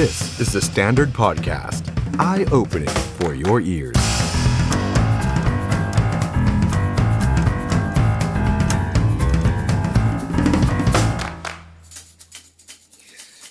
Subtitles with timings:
[0.00, 1.82] This is the Standard Podcast.
[2.30, 4.00] Eye-opening for your ears.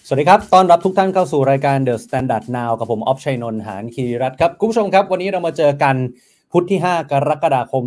[0.05, 5.95] สวัสดีครับ ต้อนรับทุกท่านเข้าสู่รายการ The Standard Now กับผมออฟชัยนนท์หานคีรัตครับ คุณผู้ชมครับ วันนี้เรามาเจอกัน
[6.51, 7.83] พุธที่ 5 กรกฎาคม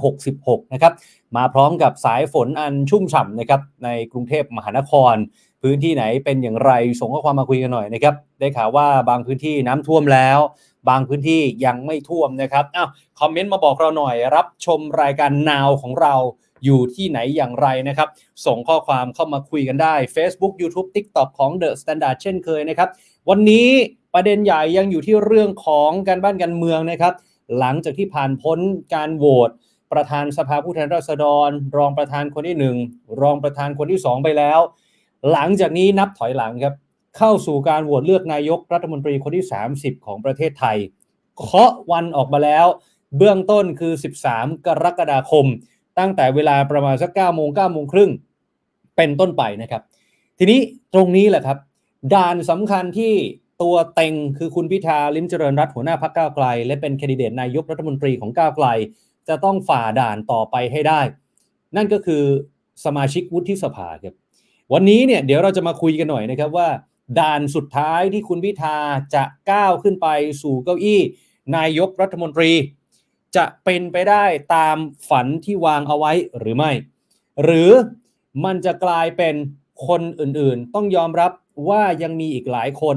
[0.00, 0.92] 2566 นะครับ
[1.36, 5.14] มาพร้อมกับสายฝนอันชุ่มฉ่ำนะครับ ในกรุงเทพมหานคร
[5.62, 10.38] พื้นที่ไหนเป็นอย่างไรส่งข้อความมาคุยกันหน่อยนะครับได้ข่าวว่าบางพื้นที่น้ำท่วมแล้ว
[10.88, 12.88] บางพื้นที่ยังไม่ท่วมนะครับอ้าว
[13.20, 16.14] คอมเมนต์มาบอกเราหน่อย รับชมรายการ Now ของเรา
[16.64, 18.08] อยู่ที่ไหนอย่างไรนะครับ
[18.46, 22.88] ส่งข้อความเข้ามาคุยกันได้ Facebook YouTube TikTok ของ The Standard เช่นเคยนะครับ
[23.28, 23.68] วันนี้
[24.14, 27.14] ประเด็นใหญ่ยังอยู่ที่เรื่องของการบ้านการเมืองนะครับ
[27.58, 28.58] หลังจากที่ผ่านพ้น
[28.94, 29.50] การโหวต
[29.92, 32.56] ประธานสภาผู้แทนราษฎร รองประธานคนที่
[32.86, 34.60] 1 รองประธานคนที่ 2 ไปแล้ว
[35.30, 36.74] หลังจากนี้นับถอยหลังครับ
[37.18, 40.76] เข้าสู่การโหวตเลือกนายกรัฐมนตรีคนที่ 30 ของประเทศไทย
[41.38, 42.66] เคาะวันออกมาแล้ว
[43.16, 43.92] เบื้องต้นคือ
[44.28, 45.46] 13 กรกฎาคม
[45.98, 48.10] ตั้งแต่เวลาประมาณสัก9โมง9โมงครึ่ง
[48.96, 49.82] เป็นต้นไปนะครับ
[50.38, 50.60] ทีนี้
[50.94, 51.58] ตรงนี้แหละครับ
[52.14, 53.14] ด่านสำคัญที่
[53.62, 58.66] ตัวเต็งคือคุณพิธาลิมเจริญรัตน์หัวหน้าพรรคก้าวไกล และเป็นแคนดิเดตนายกรัฐมนตรีของก้าวไกล
[59.28, 61.00] จะต้องฝ่าด่านต่อไปให้ได้
[61.76, 62.22] นั่นก็คือ
[62.84, 64.14] สมาชิกวุฒิสภาครับ
[64.72, 66.68] วันนี้เนี่ยเดี๋ยวเราจะมาคุยกันหน่อยนะครับว่า
[67.18, 68.78] ด่านสุดท้ายที่คุณพิธา
[69.14, 70.08] จะก้าวขึ้นไป
[70.42, 71.00] สู่เก้าอี้
[71.56, 72.52] นายกรัฐมนตรี
[73.36, 74.24] จะเป็นไปได้
[74.54, 74.76] ตาม
[75.08, 76.70] ฝันที่วางเอาไว้หรือไม่
[77.44, 77.70] หรือ
[78.44, 79.34] มันจะกลายเป็น
[79.88, 81.32] คนอื่นๆ ต้องยอมรับ
[81.68, 82.96] ว่ายังมีอีกหลายคน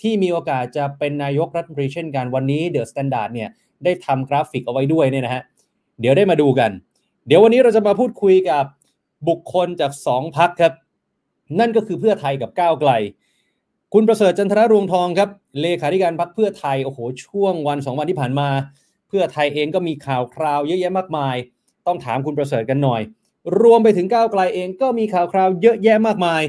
[0.00, 3.48] ที่มีโอกาสจะเป็นนายกรัฐมนตรีเช่นกันวันนี้ THE STANDARD เนี่ย
[3.84, 5.42] ได้ทำกราฟิกเอาไว้ด้วยเนี่ยนะฮะ
[6.00, 6.70] เดี๋ยวได้มาดูกัน
[7.26, 8.64] เดี๋ยววันนี้เราจะมาพูดคุยกับ
[9.28, 10.72] บุคคลจากสองพักครับ
[11.58, 12.90] นั่นก็คือเพื่อไทยกับก้าวไกล
[13.94, 15.28] คุณประเสริฐจันทรรวงทองครับ
[15.60, 18.48] เลขาธิการพักเพื่อไทย โอ้โห ช่วงวันสองวันที่ผ่านมา
[19.08, 21.36] เพื่อไทยเองก็มีข่าวคราวเยอะแยะมากมาย
[21.86, 23.00] ต้องถามคุณประเสริฐกันหน่อย
[23.60, 26.42] รวมไปถึงก้าวไกลเองก็มีข่าวคราวเยอะแยะมากมาย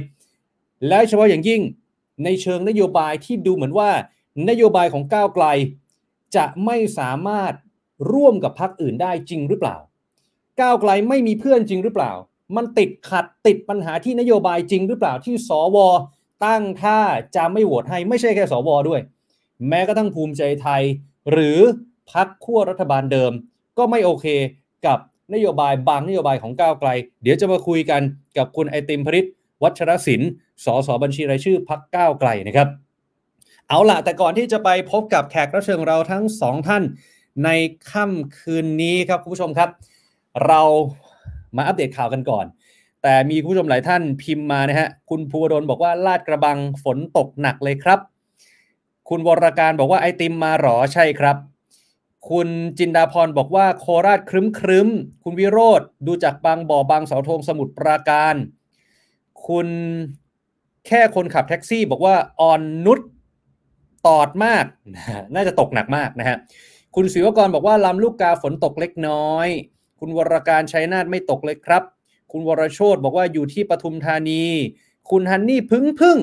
[0.87, 1.61] และเฉพาะอย่างยิ่ง
[2.23, 3.91] ในเชิงนโยบายที่ดูเหมือนว่า
[4.49, 5.45] นโยบายของก้าวไกล
[6.35, 7.53] จะไม่สามารถ
[8.13, 9.77] ร่วมกับพรรคอื่นได้จริงหรือเปล่า
[10.61, 12.11] ก้าวไกลไม่มีเพื่อนจริงหรือเปล่า
[12.55, 15.77] มันติดขัดติดปัญหาที่นโยบายจริงหรือเปล่าที่สว
[16.45, 16.99] ตั้งท่า
[17.35, 19.01] จะไม่โหวตให้ไม่ใช่แค่สวด้วย
[19.67, 20.81] แม้กระทั่งภูมิใจไทย
[21.31, 21.59] หรือ
[22.11, 23.31] พักขั้วรัฐบาลเดิม
[23.77, 24.25] ก็ไม่โอเค
[24.85, 24.99] กับ
[25.33, 26.89] นโยบายบางนโยบายของก้าวไกล
[27.21, 28.01] เดี๋ยวจะมาคุยกัน
[28.37, 29.27] กับคุณไอติมพริต
[29.63, 30.31] วัชรศิลป์
[30.65, 32.67] สสบัญชีรายชื่อพักก้าวไกลนะครับ
[33.69, 36.83] เอาล่ะแต่ก่อนที่จะไปพบกับแขกรับเชิญเราทั้งสองท่าน
[37.45, 37.49] ใน
[37.91, 39.69] ค่ำคืนนี้ครับคุณผู้ชมครับ
[40.47, 40.61] เรา
[41.55, 42.45] มาอัปเดตข่าวกันก่อน
[43.03, 47.99] แต่มีคุณผู้ชมหลายท่านพิมพ์มานะฮะ คุณภูวดลบอกว่าลาดกระบังฝนตกหนักเลยครับ
[49.09, 51.37] คุณวรการบอกว่าไอติมมาหรอใช่ครับ
[52.29, 52.47] คุณ
[52.77, 54.87] จินดาพรบอกว่าโคราชครึ้มครึ้ม
[55.23, 58.35] คุณวิโรธดูจากบางบ่อบางเสาธงสมุทรปราการ
[59.47, 59.67] คุณ
[60.87, 62.99] แค่คนขับแท็กซี่ บอกว่าออนนุช
[64.07, 64.65] ตอดมาก
[65.35, 66.37] น่าจะตกหนักมากนะฮะ
[66.95, 69.47] คุณศิวกรบอกว่าลำลูกกาฝนตกเล็กน้อย
[69.99, 71.83] คุณวรการชัยนาทไม่ตกเลยครับ
[72.31, 74.43] คุณวรโชตบอกว่าอยู่ที่ปทุมธานี
[75.09, 76.17] คุณฮันนี่พึ่งพึ่ง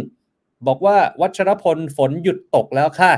[0.66, 3.12] บอกว่าวัชรพลฝนหยุดตกแล้วค่ะ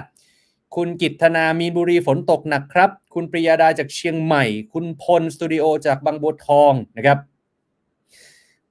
[0.76, 7.18] คุณกิตธนามีนบุรีฝนตกหนักครับ คุณปริยาดาจากเชียงใหม่ คุณพลสตูดิโอจากบางบัวทองนะครับ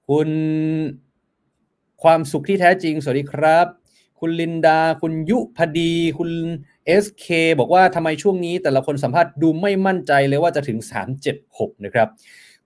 [0.10, 0.30] คุณ
[2.04, 3.68] ความสุขที่แท้จริงสวัสดีครับ
[4.20, 6.30] คุณลินดา คุณยุพดี คุณ
[7.04, 7.28] SK
[7.60, 10.80] บอกว่าทำไมช่วงนี้แต่ละคนสัมภาษณ์ดูไม่มั่นใจเลยว่าจะถึง
[11.32, 12.08] 376 นะครับ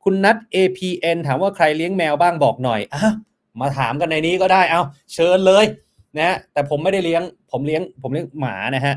[0.04, 3.12] คุณนัท APN ถามว่าใครเลี้ยงแมวบ้างบอกหน่อยอะ
[3.62, 4.82] มาถามกันในนี้ก็ได้เอา
[5.14, 5.66] เชิญเลย
[6.18, 8.96] นะฮะแต่ผมไม่ได้เลี้ยง ผมเลี้ยง ผมเลี้ยงหมานะฮะ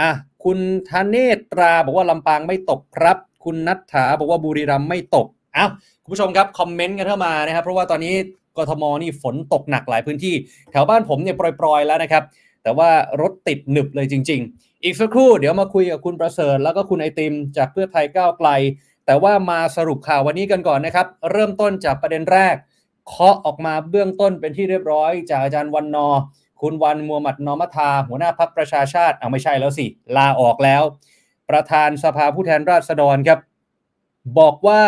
[0.00, 0.10] อะ
[0.44, 1.16] คุณธเน
[1.52, 5.70] ตราบอกว่าลำปางไม่ตกครับ คุณนัทถาบอกว่าบุรีรัมย์ไม่ตกอ้าว
[6.02, 8.14] คุณผู้ชมครับคอมเมนต์กันเข้ามานะครับเพราะว่าตอนนี้
[8.56, 10.34] กทมนี่ฝนตกหนักหลายพื้นที่
[10.70, 12.22] แถวบ้านผมเนี่ยปล่อยๆแล้วนะครับ
[12.62, 18.48] แต่ว่ารถติดหนึบเลยจริง ๆ อีกสักครู่เดี๋ยวมาคุยกับคุณประเสริฐแล้วก็คุณไอติมจากเพื่อไทยก้าวไกล
[19.06, 22.54] แต่ว่ามาสรุปข่าววันนี้กันก่อนนะครับ เริ่มต้นจากประเด็นแรก
[23.08, 26.08] เคาะออกมาเบื้องต้นเป็นที่เรียบร้อย จากอาจารย์วันนอ
[26.60, 29.86] คุณวันมัวหมัดนอมัทา หัวหน้าพักประชาชาติเอาไม่ใช่แล้วสิ
[30.16, 30.82] ลาออกแล้ว
[31.50, 33.40] ประธานสภาผู้แทนราษฎรครับ
[34.38, 34.82] บอกว่า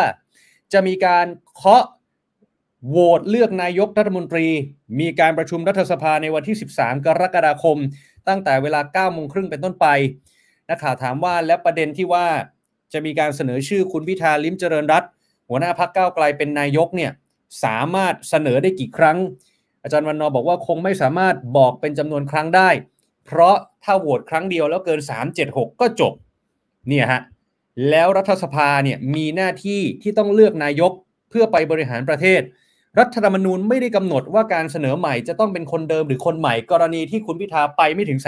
[0.72, 1.84] จะมีการเคาะ
[2.90, 4.46] โหวตเลือกนายกรัฐมนตรี
[5.00, 7.78] มีการประชุมรัฐสภาในวันที่ 13 กรกฎาคม
[8.28, 9.86] ตั้งแต่เวลา9โมงครึ่งเป็นต้นไป
[10.68, 12.26] นักข่าวถามว่าและประเด็นที่ว่า
[12.92, 15.04] จะมีการเสนอชื่อคุณพิธาลิมเจริญรัต
[15.48, 17.12] หัวหน้าพักก้าวไกลเป็นนายกเนี่ย
[17.64, 19.18] สามารถเสนอได้กี่ครั้ง
[19.82, 22.70] อาจารย์วันนอบอกว่าคงไม่สามารถบอกเป็นจำนวนครั้งได้
[23.24, 25.00] เพราะถ้าโหวตครั้งเดียวแล้วเกิน
[25.40, 26.12] 376 ก็จบ
[26.88, 27.20] เนี่ยฮะ
[27.90, 30.92] แล้วรัฐสภาเนี่ยมีหน้าที่ที่ต้องเลือกนายก
[31.30, 32.40] เพื่อไปบริหารประเทศ
[32.98, 38.20] รัฐธรรมนูญไม่ได้กำหนดว่าการเสนอใหม่จะต้องเป็นคนเดิมหรือคนใหม่ กรณีที่คุณพิธาไปไม่ถึง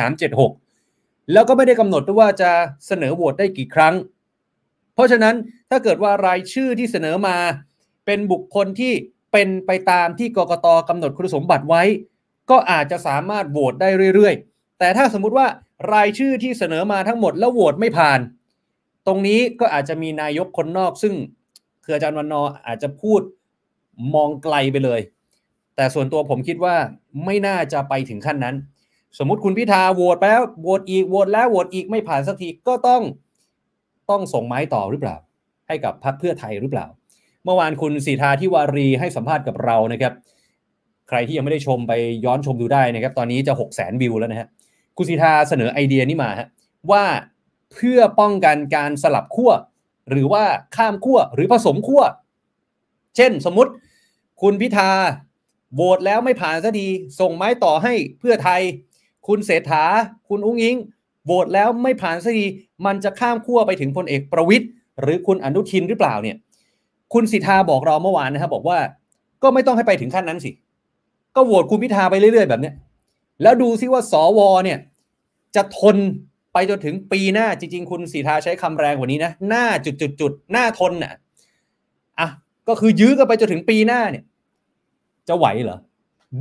[0.62, 2.50] 376 แล้วก็ไม่ได้กำหนดด้วยว่าจะ
[2.86, 3.94] เสนอโหวตได้กี่ครั้ง
[4.94, 5.34] เพราะฉะนั้น
[5.70, 7.36] ถ้าเกิดว่ารายชื่อที่เสนอมา
[8.06, 8.92] เป็นบุคคลที่
[9.32, 11.82] เป็นไปตามที่กกตกำหนดคุณสมบัติไว้
[12.50, 15.46] ก็อาจจะสามารถโหวตได้เรื่อยๆ แต่ถ้าสมมุติว่า
[15.92, 18.20] รายชื่อที่เสนอมาทั้งหมดแล้วโหวตไม่ผ่าน
[19.06, 21.14] ตรงนี้ก็อาจจะมีนายกคนนอกซึ่ง
[21.84, 23.20] คืออาจารย์วันนออาจจะพูด
[24.14, 25.00] มองไกลไปเลย
[25.76, 26.74] แต่ส่วนตัวผมคิดว่า
[27.24, 28.54] ไม่น่าจะไปถึงขั้นนั้น
[29.18, 33.02] สมมุติคุณพิธาโหวตไปแล้วโหวตอีกโหวตแล้วโหวตอีกไม่ผ่านสักทีก็ต้อง
[34.10, 35.16] ต้องส่งไม้ต่อหรือเปล่า
[35.68, 36.86] ให้กับพรรคเพื่อไทยหรือเปล่า
[37.44, 40.12] เมื่อวานคุณสีทาทิวารีให้สัมภาษณ์กับเรานะครับ
[41.08, 41.92] ใครที่ยังไม่ได้ชมไป
[42.24, 44.48] ย้อนชมดูได้นะครับ ตอนนี้จะ6 0 0 0 0 0วิวแล้วนะฮะ
[44.96, 46.48] คุณสีทาเสนอไอเดียนี้มาฮะ
[46.90, 47.04] ว่า
[47.72, 49.52] เพื่อป้องกันการสลับขั้ว
[50.10, 50.44] หรือว่า
[50.76, 52.02] ข้ามขั้วหรือผสมขั้ว
[53.16, 53.70] เช่นสมมติ
[54.42, 54.90] คุณพิธา
[55.74, 56.86] โหวตแล้วไม่ผ่านสักที
[57.20, 58.60] ส่งไม้ต่อให้เพื่อไทย
[59.26, 59.84] คุณเศรษฐา
[60.28, 60.76] คุณอุ้งอิง
[61.24, 62.46] โหวตแล้วไม่ผ่านสักที
[62.86, 64.68] มันจะข้ามขั้วไปถึงพลเอกประวิทย์
[65.00, 66.36] หรือคุณอนุทินหรือเปล่าเนี่ย
[67.14, 68.78] คุณสิทธาบอกเราเมื่อวานนะครับบอกว่า
[69.42, 70.50] ก็ไม่ต้องให้ไปถึงขั้นนั้นสิ
[71.36, 72.74] ก็โหวตคุณพิธาไปเรื่อยๆ แบบเนี้ย
[73.42, 74.78] แล้วดูซิว่าสวเนี่ย
[75.56, 75.96] จะทน
[76.52, 79.64] ไปจนถึงปีหน้าจริง ๆ คุณสีทาใช้คำแรงกว่านี้นะ หน้า
[80.20, 81.18] จุดๆหน้าทนน่ะอะ
[82.68, 84.24] ก็คือยื้อกันไปจนถึงปีหน้าเนี่ย
[85.28, 85.78] จะไหวเหรอ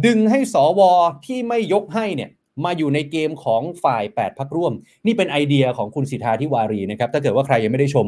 [0.06, 0.82] ดึงให้สว
[1.26, 2.30] ที่ไม่ยกให้เนี่ย
[2.66, 4.74] มาอยู่ในเกมของฝ่าย 8พักร่วม
[5.06, 8.06] นี่เป็นไอเดียของคุณสิทธาทิวารีนะครับ ถ้าเกิดว่าใครยังไม่ได้ชม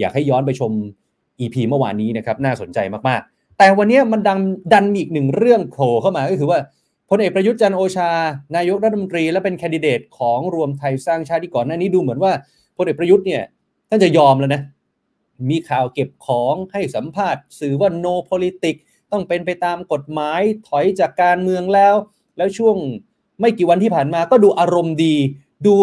[0.00, 0.72] อยากให้ย้อนไปชม
[1.40, 2.78] EP เมื่อวานนี้นะครับ น่าสนใจ
[3.08, 4.38] มากๆ แต่วันนี้มันดัน
[4.72, 6.58] ดันมีอีกหนึ่งเรื่องโผล่เข้ามาก็คือว่า
[7.10, 8.10] พลเอกประยุทธ์จันโอชา
[8.56, 12.32] นายกรัฐมนตรี และเป็นแคนดิเดตของรวมไทยสร้างชาติที่ก่อนหน้านี้ดูเหมือนว่า
[12.76, 13.42] พลเอกประยุทธ์เนี่ย
[13.90, 14.60] ท่านจะยอมแล้วนะ
[15.48, 18.80] มีข่าวเก็บของให้สัมภาษณ์ สื่อว่า no politics
[19.12, 21.94] ต้องเป็นไปตามกฎหมายถอยจากการเมืองแล้ว
[22.36, 22.76] แล้วช่วง
[23.40, 25.16] ไม่กี่วันที่ผ่านมาก็ดูอารมณ์ดี
[25.66, 25.74] ดู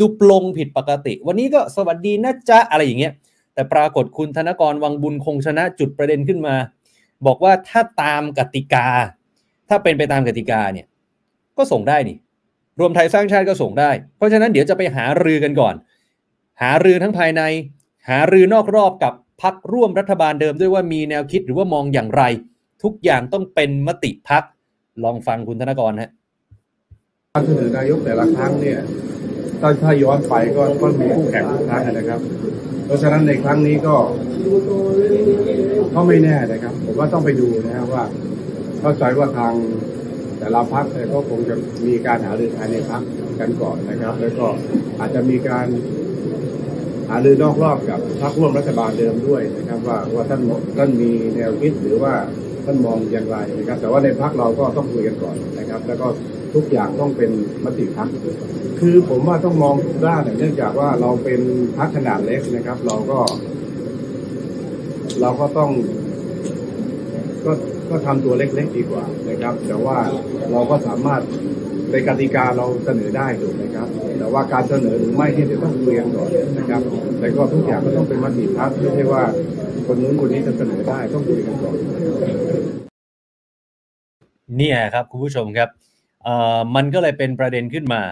[0.00, 3.12] ดูปลงผิดปกติ วันนี้ก็สวัสดีนะจ๊ะอะไรอย่างเงี้ย
[3.54, 6.54] แต่ปรากฏคุณธนกรวังบุญคงชนะจุดประเด็นขึ้นมา
[7.26, 8.88] บอกว่าถ้าตามกติกา
[9.68, 10.86] ถ้าเป็นไปตามกติกาเนี่ย
[11.56, 12.16] ก็ส่งได้นี่
[12.80, 15.74] รวมไทยสร้างชาติก็ส่งได้ เพราะฉะนั้นเดี๋ยวจะไปหารือกันก่อน
[16.62, 17.42] หารือทั้งภายใน
[18.08, 19.12] หารือนอกรอบกับ
[19.42, 22.22] พักร่วมรัฐบาลเดิมด้วยว่ามีแนวคิดหรือว่ามองอย่างไร
[22.82, 24.42] ทุกอย่างต้องเป็นมติพัก
[25.04, 26.10] ลองฟังคุณธนกรฮะ
[27.34, 28.78] การเสนอนายกแต่ละครั้งเนี่ย
[29.60, 32.20] ถ้าถ้าย้อนไปก็ก็มีคู่แข่งทุกครั้งนะครับ
[32.86, 33.94] เพราะฉะนั้นในครั้งนี้ก็
[35.94, 38.04] ก็ไม่แน่นะครับผมว่าต้องไปดูนะครับว่า
[38.80, 39.52] เข้าใจว่าทาง
[40.38, 41.54] แต่ละพักเนี่ยก็คงจะ
[41.86, 43.02] มีการหารือภายในพัก
[43.40, 44.46] กันก่อนนะครับ แล้วก็
[45.00, 50.40] อาจจะมีการารือนอกรอบกับพรรคร่วมรัฐบาลเดิมด้วยนะครับ ว่าว่าท่าน
[50.76, 52.14] ท่านมีแนวคิดหรือว่า
[52.64, 56.06] ท่านมองอย่างไรนะครับ แต่ว่าในพักเราก็ต้องคุยกันก่อนนะครับ แล้วก็
[56.54, 57.30] ทุกอย่างต้องเป็น
[57.64, 58.08] มติพัก
[58.80, 61.40] คือผมว่าต้องมองทุกด้านเนื่องจากว่าเราเป็น
[61.78, 63.18] พักขนาดเล็กนะครับ เราก็
[65.20, 65.70] เราก็ต้อง
[67.44, 67.52] ก็
[67.90, 69.98] ก็ทำตัวเล็กๆดีกว่านะครับ แต่ว่า
[70.52, 71.22] เราก็สามารถ
[71.92, 76.80] ในกติกาเราเสนอได้ถูกไหมครับ แต่ว่าการเสนอหรือไม่ที่จะต้องคุยกันก่อนนะครับ
[77.18, 79.22] แต่ก็ทุกอย่างก็ต้องเป็นมติพักไม่ใช่ว่า
[79.86, 81.74] คนนู้นคนนี้จะเสนอได้ต้องคุยกันก่อน
[84.56, 85.68] เนี่ยครับคุณผู้ชมครับ
[86.76, 88.02] มันก็เลยเป็นประเด็นขึ้นมา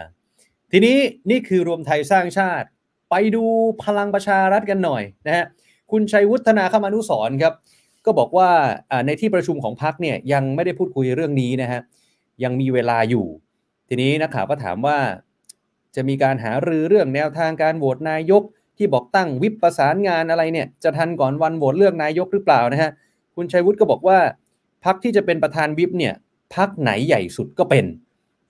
[0.73, 0.97] ทีนี้
[1.31, 2.67] นี่คือรวมไทยสร้างชาติ
[3.11, 3.45] ไปดู
[3.85, 5.47] พลังประชารัฐกันหน่อยนะฮะ
[5.91, 7.55] คุณชัยวุฒนาคมานุสรณ์ครับ
[8.07, 8.49] ก็บอกว่า
[9.07, 11.81] ในที่ประชุมของพักเนี่ยยังไม่ได้พูดคุยเรื่องนี้นะฮะ
[12.45, 13.27] ยังมีเวลาอยู่
[13.93, 14.99] ทีนี้นักข่าวก็ถามว่า
[15.97, 18.43] จะมีการหารือเรื่องแนวทางการโหวตนายก
[18.77, 22.91] ที่บอกตั้งวิปประสานงานอะไรเนี่ย จะทันก่อนวันโหวตเลือกนายกหรือเปล่านะฮะ
[23.37, 24.19] คุณชัยวุฒิก็บอกว่า
[24.85, 26.15] พักที่จะเป็นประธานวิปเนี่ย
[26.55, 27.85] พักไหนใหญ่สุดก็เป็น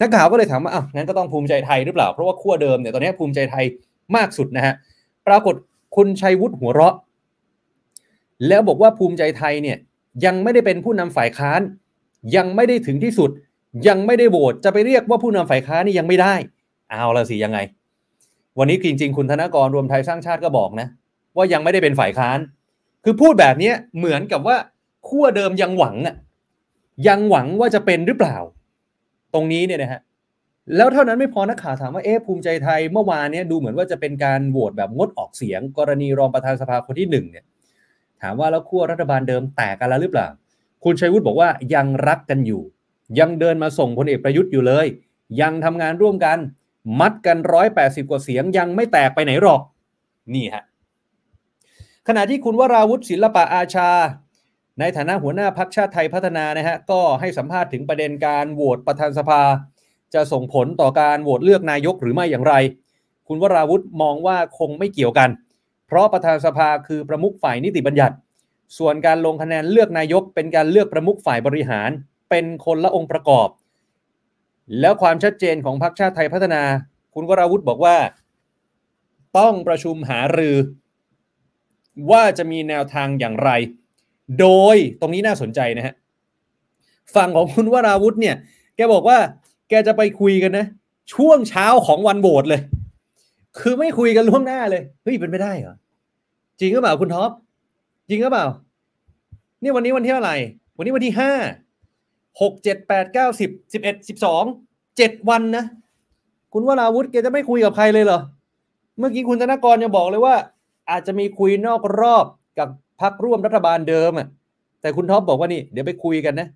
[0.00, 3.64] นักข่าวก็เลยถามว่าอ้าวงั้นก็ต้องภูมิใจไทยหรือเปล่า เพราะว่าขั้วเดิมเนี่ยตอนนี้ภูมิใจไทย
[4.16, 4.74] มากสุดนะฮะ
[5.26, 5.54] ปรากฏ
[5.96, 6.94] คุณชัยวุฒิหัวเราะ
[8.48, 9.78] แล้วบอกว่าภูมิใจไทยเนี่ย
[10.24, 11.60] ยังไม่ได้เป็นผู้นำฝ่ายค้าน
[12.36, 13.30] ยังไม่ได้ถึงที่สุด
[13.88, 16.34] ยังไม่ได้โหวตจะไปเรียกว่าผู้นำฝ่ายค้านนี่ยังไม่ได้
[16.90, 17.58] เอาละสิยังไง
[18.58, 20.88] วันนี้จริง ๆ คุณธนกรรวมไทยสร้างชาติก็บอกนะ
[21.36, 22.38] ว่ายังไม่ได้เป็นฝ่ายค้าน
[23.04, 24.56] คือพูดแบบนี้เหมือนกับว่า
[25.08, 26.16] ขั้วเดิมยังหวังอะ
[27.08, 28.36] ยังหวังว่าจะเป็นหรือเปล่า
[29.34, 30.00] ตรงนี้เนี่ยนะฮะ
[30.76, 37.44] แล้วเท่านั้นไม่พอนักข่าวถามว่าเอ๊ะภูมิใจไทยเมื่อวานเนี้ยดูเหมือนว่าจะเป็นการโหวตแบบงดออกเสียง กรณีรองประธานสภาคนที่หนึ่งเนี่ย
[38.22, 40.28] ถามว่าแล้วขั้วรัฐบาลเดิมแตกกันแล้วหรือเปล่า
[40.84, 42.62] คุณชัยวุฒิบอกว่ายังรักกันอยู่
[43.18, 44.86] ยังเดินมาส่งพลเอกประยุทธ์อยู่เลย
[45.40, 46.38] ยังทำงานร่วมกัน
[47.00, 49.60] มัดกันร้อยแปดสิบกว่าเสียงยังไม่แตกไปไหนหรอก
[50.34, 50.64] นี่ฮะ
[52.08, 53.90] ขณะที่คุณวราวุฒิศิลปะอาชา
[54.80, 59.42] ในฐานะหัวหน้าพักชาติไทยพัฒนานะฮะก็ให้สัมภาษณ์ถึงประเด็นการโหวตประธานสภา
[60.14, 62.54] จะส่งผลต่อการโหวตเลือกนายกหรือไม่อย่างไร
[63.28, 65.30] คุณวราวุฒิมองว่าคงไม่เกี่ยวกัน
[65.86, 68.14] เพราะประธานสภาคือประมุขฝ่ายนิติบัญญัติ
[68.78, 71.90] ส่วนการลงคะแนนเลือกนายกเป็นการเลือกประมุขฝ่ายบริหาร
[72.30, 73.48] เป็นคนละองค์ประกอบ
[74.80, 76.62] แล้วความชัดเจนของพรรคชาติไทยพัฒนา
[77.14, 77.96] คุณวราวุฒิบอกว่า
[79.38, 80.56] ต้องประชุมหารือ
[82.10, 83.50] ว่าจะมีแนวทางอย่างไร
[84.40, 85.94] โดยตรงนี้น่าสนใจนะฮะ
[87.14, 88.36] ฝั่งของคุณวราวุฒิเนี่ย
[88.76, 89.18] แกบอกว่า
[89.68, 90.66] แกจะไปคุยกันนะ
[91.14, 92.60] ช่วงเช้าของวันโหวตเลย
[93.58, 95.74] คือไม่คุยกันล่วงหน้าเลยเฮ้ยเป็นไปได้เหรอ
[96.60, 97.30] จริงหรือเปล่าคุณท็อป
[98.08, 98.46] จริงหรือเปล่า
[99.62, 100.36] นี่วันนี้วันที่เท่าไหร่
[100.76, 101.32] วันนี้วันที่ห้า
[102.40, 104.44] หกเจ็ดแปดเก้าสิบสิบเอ็ดสิบสอง
[104.96, 105.64] เจ็ดวันนะ
[106.52, 108.20] คุณวราวุฒิแกจะไม่คุยกับใครเลยเหรอ
[108.98, 110.34] เมื่อกี้คุณธนกรยังบอกเลยว่า
[110.90, 112.26] อาจจะมีคุยนอกรอบ
[112.58, 112.68] กับ
[113.00, 114.28] พักร่วมรัฐบาลเดิมอะ
[114.80, 116.48] แต่คุณท็อปบอกว่านี่ เดี๋ยวไปคุยกันนะ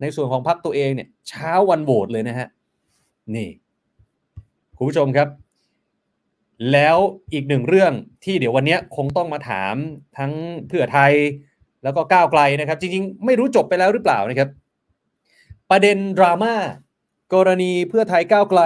[0.00, 2.48] ในส่วนของพักตัวเองเนี่ยเช้าวันโหวตเลยนะฮะ
[3.34, 3.48] นี่
[4.76, 5.28] คุณผู้ชมครับ
[6.72, 6.96] แล้ว
[7.32, 7.92] อีกหนึ่งเรื่อง
[8.24, 9.74] ที่เดี๋ยววันนี้คงต้องมาถาม
[10.18, 10.32] ทั้ง
[10.68, 11.12] เพื่อไทย
[11.82, 14.48] แล้วก็ก้าวไกลนะครับ จริง ๆ ไม่รู้จบไปแล้วหรือเปล่านะครับ
[15.70, 16.54] ประเด็นดราม่า
[17.34, 18.62] กรณีเพื่อไทยก้าวไกล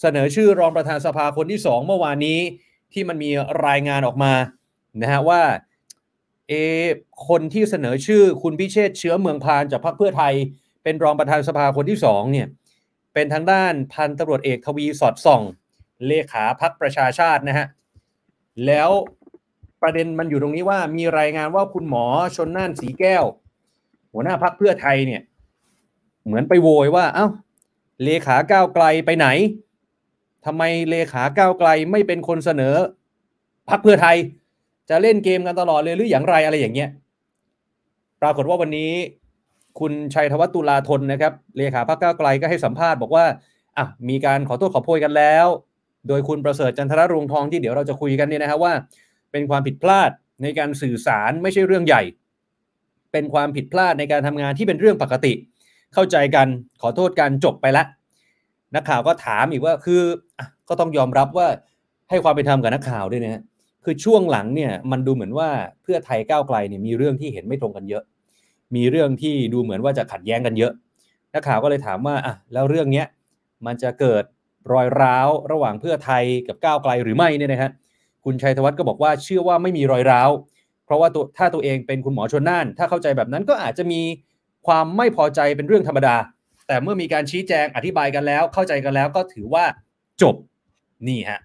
[0.00, 2.38] เสนอชื่อรองประธานสภาคนที่สองเมื่อวานนี้
[2.92, 3.30] ที่มันมี
[3.66, 4.32] รายงานออกมา
[5.02, 5.42] นะฮะว่า
[6.48, 6.52] เอ
[7.28, 10.34] คนที่เสนอชื่อคุณพิเชษเชื้อเมืองพานจากพรรคเพื่อไทย
[10.82, 12.46] เป็นรองประธานสภาคนที่สองเนี่ย
[13.14, 15.42] เป็นทางด้านพันตำรวจเอกทวีสอดส่อง
[16.06, 17.66] เลขาพักประชาชาตินะฮะ
[18.66, 18.90] แล้ว
[19.82, 22.04] ประเด็นมันอยู่ตรงนี้ว่ามีรายงานว่าคุณหมอ
[22.36, 23.24] ชนน่านสีแก้ว
[24.12, 25.22] หัวหน้าพักเพื่อไทยเนี่ย
[26.26, 27.26] เหมือนไปโวยว่า เอ้า
[28.04, 29.26] เลขาก้าวไกลไปไหน
[30.46, 32.74] ทำไมเลขาก้าวไกลไม่เป็นคนเสนอ
[33.68, 34.16] พักเพื่อไทย
[34.90, 36.90] จะเล่นเกมกันตลอดเลยหรืออย่างไรอะไรอย่างเงี้ย
[38.22, 38.92] ปรากฏว่าวันนี้
[39.80, 43.24] คุณชัยธวัฒน์ตุลาธนนะครับ เลขาพักก้าวไกลก็ให้สัมภาษณ์บอกว่า
[43.78, 45.46] อะมีการขอโทษขอโพยกันแล้ว
[46.08, 48.72] โดยคุณประเสริฐจันทรรวงทองที่เดี๋ยวเราจะคุยกันเนี่ยนะฮะว่า
[49.32, 50.10] เป็นความผิดพลาด
[50.42, 52.02] ในการสื่อสารไม่ใช่เรื่องใหญ่
[53.12, 56.48] เป็นความผิดพลาดในการทำงานที่เป็นเรื่องปกติเข้าใจกัน
[56.82, 57.84] ขอโทษกันจบไปละ
[58.74, 60.02] นักข่าวก็ถามอีกว่าคือ
[60.38, 61.48] อก็ต้องยอมรับว่า
[62.10, 63.42] ให้ความเป็นธรรมกับนักข่าวด้วยนะ
[63.84, 65.48] คือช่วงหลังเนี่ยมันดูเหมือนว่า
[65.82, 68.02] เพื่อไทยก้าวไกลเนี่ยมีเรื่องที่เห็นไม่ตรงกันเยอะ
[68.76, 70.72] มีเรื่องที่ดูเหมือนว่าจะขัดแย้งกันเยอะ
[71.34, 73.06] นักข่าวก็เลยถามว่าอะแล้วเรื่องเนี้ย
[73.66, 74.24] มันจะเกิด
[74.72, 77.70] รอยร้าวระหว่างเพื่อไทยกับก้าวไกลหรือไม่เนี่ยนะฮะ
[78.24, 80.30] คุณชัยธวัฒน์ก็บอกว่าเชื่อว่าไม่มีรอยร้าว
[80.84, 84.00] เพราะว่าตัวถ้าตัวเองเป็นคุณหมอชนน่าน ถ้าเข้าใจแบบนั้นก็อาจจะมี
[84.66, 86.16] ความไม่พอใจเป็นเรื่องธรรมดา
[86.66, 89.64] แต่เมื่อมีการชี้แจงอธิบายกันแล้ว เข้าใจกันแล้วก็ถือว่า
[90.22, 90.34] จบ
[91.08, 91.40] นี่ฮะ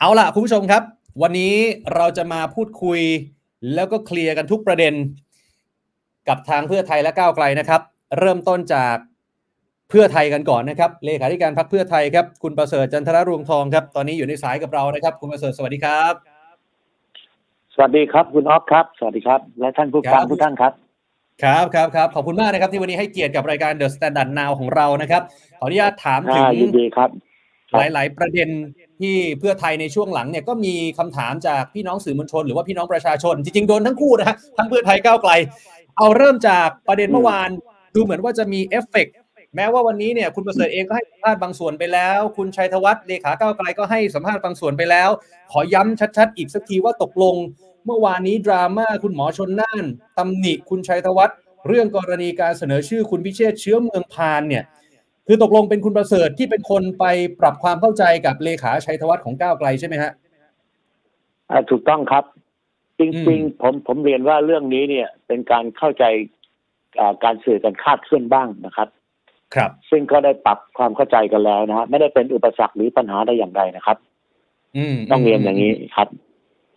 [0.00, 0.82] เอาล่ะคุณผู้ชมครับ
[1.22, 1.54] วันนี้
[1.94, 3.00] เราจะมาพูดคุย
[3.74, 4.94] แล้วก็เคลียร์กันทุกประเด็น
[6.28, 7.80] กับทางเพื่อไทยและก้าวไกลนะครับ
[8.18, 8.96] เริ่มต้นจาก
[9.90, 16.14] เพื่อไทยกันก่อนนะครับเลขาธิการพรรคเพื่อไทยครับ คุณประเสริฐจันทรรวงทองครับ ตอนนี้อยู่ในสายกับเรานะครับ คุณประเสริฐสวัสดีครับ
[17.74, 20.72] สวัสดีครับคุณออฟครับ สวัสดีครับ และท่านผู้ฟังทุกท่านครับ
[21.42, 25.22] ครับครับครับขอบคุณมากนะครับ ที่วันนี้ให้เกียรติกับรายการ The Standard Now ของเรานะครับ
[25.60, 27.10] ขออนุญาตถามถึงยินดีครับ
[27.78, 28.48] หลาย ๆ ประเด็น
[29.00, 35.32] ที่เพื่อไทยในช่วงหลังเนี่ยก็มีคำถามจากพี่น้องสื่อมวลชน หรือว่าพี่น้องประชาชน จริง ๆ โดนทั้งคู่นะฮะทั้งเพื่อไทยก้าวไกล
[35.98, 37.50] เอาเริ่มจากประเด็นเมื่อวาน
[37.94, 39.14] ดูเหมือนว่าจะมีเอฟเฟกต์
[39.56, 45.08] แม้ว่าวันนี้เนี่ยคุณประเสริฐเองก็ให้สัมภาษณ์บางส่วนไปแล้ว คุณชัยธวัฒน์เลขาก้าวไกลก็ให้สัมภาษณ์บางส่วนไปแล้ว
[45.52, 47.34] ขอย้ำชัด ๆ อีกสักทีว่าตกลง
[47.88, 49.84] เมื่อวานนี้ดราม่าคุณหมอชลน่าน
[50.18, 54.64] ตำหนิคุณชัยธวัฒน์เรื่องกรณีการเสนอชื่อคุณพิเชษฐ์ เชื้อเมืองพานเนี่ย
[55.26, 57.04] คือตกลงเป็นคุณประเสริฐที่เป็นคนไป
[57.40, 60.12] ปรับความเข้าใจกับเลขาชัยธวัฒน์ของก้าวไกลใช่ไหมฮะ
[61.50, 62.24] อ่าถูกต้องครับ
[62.98, 66.04] จอืริงมๆผมผมเรียนว่าเรื่องนี้เนี่ยเป็นการเข้าใจ
[66.98, 68.88] อ่าการสื่อกันคลาดเคลื่อนบ้างนะครับ
[69.54, 73.96] ครับ ซึ่งก็ได้ปรับความเข้าใจกันแล้วนะฮะไม่ได้เป็นอุปสรรคหรือปัญหาใดอย่างใดนะครับ
[74.76, 76.08] อืมต้องเรียนอย่างนี้ครับ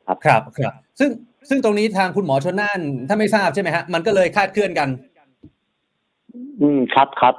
[0.08, 1.10] ครับครับซึ่ง
[1.50, 4.90] ซึ่งตรงนี้ทางคุณหมอชนน่านถ้าไม่ทราบใช่ไหมฮะมันก็เลยคลาดเคลื่อนกัน
[6.62, 7.36] อืมครับครับ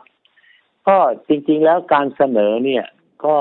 [0.88, 0.96] ก็
[1.28, 2.84] จริง ๆ แล้วการเสนอเนี่ย
[3.24, 3.34] ก็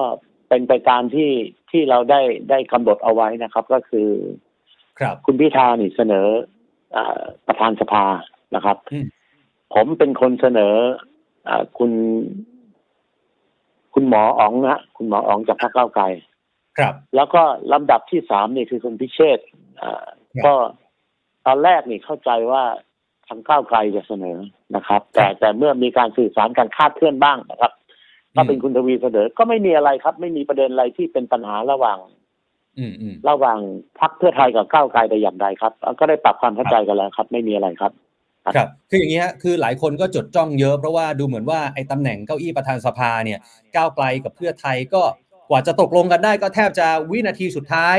[0.50, 1.32] เป็นไปตามที่
[1.72, 4.10] ที่เราได้ได้กำหนดเอาไว้นะครับ ก็คือ
[5.00, 6.28] ครับ คุณพิธานี่เสนอ
[6.96, 8.06] อาประธานสภา
[8.56, 9.06] นะครับอืม
[9.74, 10.74] ผมเป็นคนเสนอ
[11.48, 11.92] อาคุณ
[13.94, 16.06] คุณหมออ๋องนะคุณหมออ๋องจากพรรคก้าวไกล
[16.78, 17.42] ครับ แล้วก็
[17.74, 19.46] ลำดับที่สามนี่คือคุณพิเชษฐ์
[19.82, 20.54] อ่าครับก็
[21.46, 22.64] ตอนแรกนี่เข้าใจว่า
[23.28, 24.38] ททางก้าวไกลจะเสนอ
[24.76, 27.72] นะครับ แต่แต่เมื่อมีการสื่อสารการคาดเคลื่อนบ้างนะครับ
[28.36, 31.98] ถ้าเป็นคุณทวีเสนอก็ไม่มีอะไรครับ ไม่มีประเด็นอะไรที่เป็นปัญหาระหว่าง
[32.78, 33.60] อืมอืมระหว่าง
[34.00, 37.92] พรรคเพื่อไทยกับก้าวไกลแต่อย่างใดครับ ก็ได้ปรับความเข้าใจกันแล้วครับ ไม่มีอะไรครับ
[38.56, 43.40] ครับคืออย่างนี้ฮะคือหลายคนก็จดจ้องเยอะเพราะว่าดูเหมือนว่าไอ้ตำแหน่งเก้าอี้ประธานสภาเนี่ย
[43.76, 45.02] ก้าวไกลกับเพื่อไทยก็
[45.52, 47.98] กว่าจะตกลงกันได้ก็แทบจะวินาทีสุดท้าย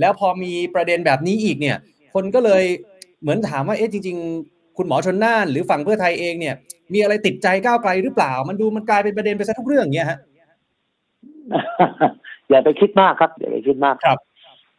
[0.00, 1.76] แล้วพอมีประเด็นแบบนี้อีกเนี่ย
[2.14, 2.64] คนก็เลย
[3.20, 6.54] เหมือนถามว่าเอ๊ะจริง ๆ คุณหมอชนน่าน หรือฝั่งเพื่อไทยเองเนี่ย
[6.92, 10.18] มีอะไรติดใจก้าวไกลหรือเปล่า มันดูมันกลายเป็นประเด็นไปซะทุกเรื่องเงี้ยฮะ
[12.50, 14.18] อย่าไปคิดมากครับ อย่าไปคิดมากครับ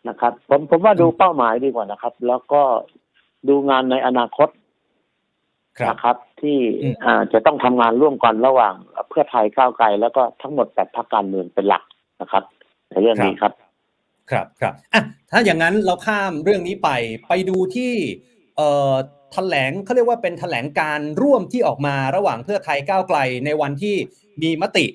[0.08, 2.62] นะครับ ผมผมว่าดูเป้าหมายดีกว่านะครับ แล้วก็
[3.48, 4.50] ดูงานในอนาคต
[5.80, 8.74] ครับนะครับ ที่อืมอ่าจะต้องทำงานร่วมกันระหว่าง
[9.10, 11.84] เพื่อไทยก้าวไกล แล้วก็ทั้งหมดแปดพรรคการเมืองเป็นหลัก
[12.22, 12.44] นะครับ
[12.90, 13.54] ในเรื่องนี้ครับ
[14.32, 16.90] ครับครับอะถ้าอย่างนั้นเราข้ามเรื่องนี้ไป
[17.28, 17.94] ไปดูที่
[18.58, 18.94] เอ่อ
[19.34, 23.96] แถลงเขาเรียกว่าเป็นแถลงการร่วมที่ออกมาระหว่างเพื่อไทยก้าวไกลในวันที่
[24.42, 24.86] มีมติ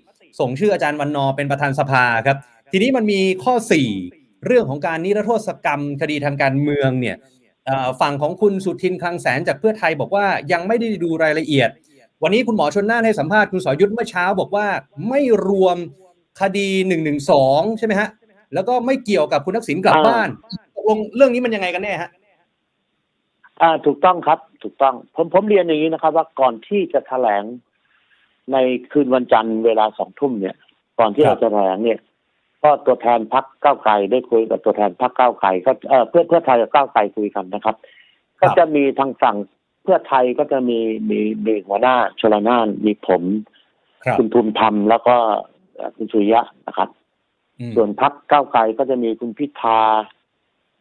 [0.41, 2.37] ส่งชื่ออาจารย์วันนอเป็นประธานสภาครับ
[2.73, 3.55] ทีนี้มันมีข้อ
[4.01, 7.17] 4 เรื่องของการนิรโทษกรรมคดีทางการเมืองเนี่ย
[8.01, 11.71] ฝั่งของคุณสุทินคลังแสนจากเพื่อไทยบอกว่ายังไม่ได้ดูรายละเอียด
[12.23, 14.67] วันนี้คุณหมอชนน่านให้สัมภาษณ์คุณสอยุทธเมื่อเช้าบอกว่า
[15.09, 15.77] ไม่รวม
[16.41, 17.13] คดี1นึ
[17.79, 18.09] ใช่ไหมฮะ
[18.55, 20.29] แล้วก็ไม่เกี่ยวกับคุณทักษิณกลับอ่าบ้าน
[20.75, 22.11] ตกลงเรื่องนี้มันยังไงกันแน่ฮะ
[23.63, 27.45] อ่าถูกต้องครับ ถูกต้อง ผมผมเรียนอย่างนี้นะครับ ว่าก่อนที่จะแถลง
[28.53, 28.57] ใน
[28.93, 30.57] คืนวันจันทร์เวลาสองทุ่มเนี่ย
[30.99, 31.99] ก่อนที่ครัเราบจะแถลงเนี่ย
[32.63, 37.77] ก็ตัวแทนพักก้าวไกลได้คุยกับตัวแทนพักก้าวไกลก็เออเพื่อเพื่อไทยกับก้าวไกลคุยกันนะครับ
[38.41, 39.37] ก็จะมีทางฝั่ง
[39.83, 40.79] เพื่อไทยก็จะมี
[41.11, 43.23] มีมีหัวหน้าชลนานมีผม
[44.05, 45.41] ครับคุณภูมิธรรมแล้วก็เอ่อ
[45.97, 46.89] คุณสุริยะนะครับ
[47.61, 49.81] อืมส่วนพักก้าวไกลก็จะมีคุณพิธา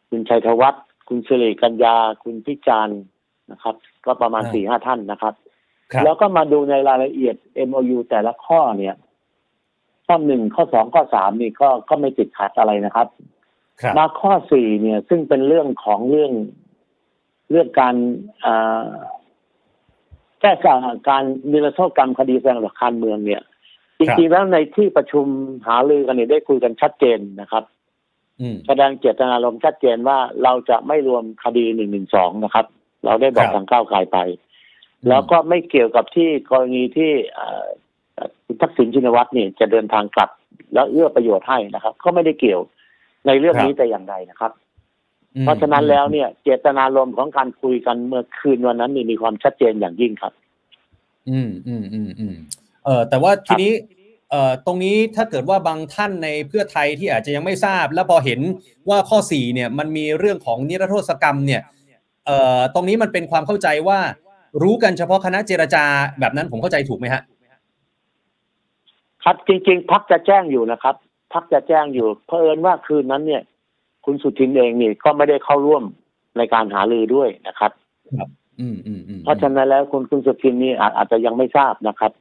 [0.10, 3.00] คุณชัยธวัฒน์คุณสิริกัญญา คุณพิจารณ์
[3.51, 3.75] นะครับ
[4.06, 5.34] ก็ประมาณสี่ห้าท่านนะครับ
[5.91, 7.36] ครับ แล้วก็มาดูในรายละเอียด
[7.67, 8.95] MOU แต่ละข้อเนี่ย
[10.06, 13.08] ข้อหนึ่งข้อสองข้อสามนี่ก็ก็ไม่ติดขัดอะไรนะครับ
[13.82, 16.32] ครับมาข้อสี่เนี่ย ซึ่งเป็นเรื่องของเรื่อง
[17.52, 17.95] เรื่องการ
[18.45, 18.88] อ่า
[20.41, 23.41] แก้การการนิรโทษกรรมคดีแสดงหลักการเมืองเนี่ย
[23.99, 25.25] จริงๆแล้วในที่ประชุม
[25.67, 27.63] หารือกันเนี่ยได้คุยกันชัดเจนนะครับ
[28.41, 32.65] อืมแสดงเจตนารมณ์ชัดเจนว่าเราจะไม่รวมคดีหนึ่งหนึ่งสองนะครับ
[33.05, 34.17] เราได้บอกครับทางก้าวไกลไป
[35.01, 37.67] อืมแล้วก็ไม่เกี่ยวกับที่กรณีที่เอ่อ
[38.15, 40.29] เอ่อคุณทักษิณชินวัตรเนี่ยจะเดินทางกลับ
[40.73, 42.62] แล้วเอื้อประโยชน์ให้นะครับ ก็ไม่ได้เกี่ยว
[43.27, 44.51] ในเรื่องนี้แต่อย่างใดนะครับ
[45.35, 50.33] อืมเพราะฉะนั้นแล้วเนี่ย เจตนารมณ์ของการคุยกันเมื่อคืนวันนั้นนี่มีความชัดเจนอย่างยิ่งครับ
[51.29, 52.35] อืมอืมอืมอืม
[52.86, 53.72] เออแต่ว่าทีนี้
[54.30, 58.39] เอ่อตรงนี้ถ้าเกิดว่าบางท่านในเพื่อไทยที่อาจจะยังไม่ทราบ แล้วพอเห็น
[58.89, 61.62] ว่าข้อสี่เนี่ยมันมีเรื่องของนิรโทษกรรมเนี่ย
[62.26, 64.00] เอ่อตรงนี้มันเป็นความเข้าใจว่า
[64.62, 65.84] รู้กันเฉพาะคณะเจรจา
[66.20, 67.22] แบบนั้นผมเข้าใจถูกไหมฮะ
[69.24, 70.96] ครับจริง ๆ พักจะแจ้งอยู่นะครับ
[71.34, 73.44] พักจะแจ้งอยู่เพอเอิญว่าคืนนั้นเนี่ย
[74.06, 75.84] คุณสุทินเองนี่ก็ไม่ได้เข้าร่วม
[76.38, 77.72] ในการหารือด้วยนะครับ
[78.60, 82.12] อืมอืมอืมเพราะฉะนั้นแล้วคุณคุณสุทินนี่อาจอาจจะยังไม่ทราบนะครับ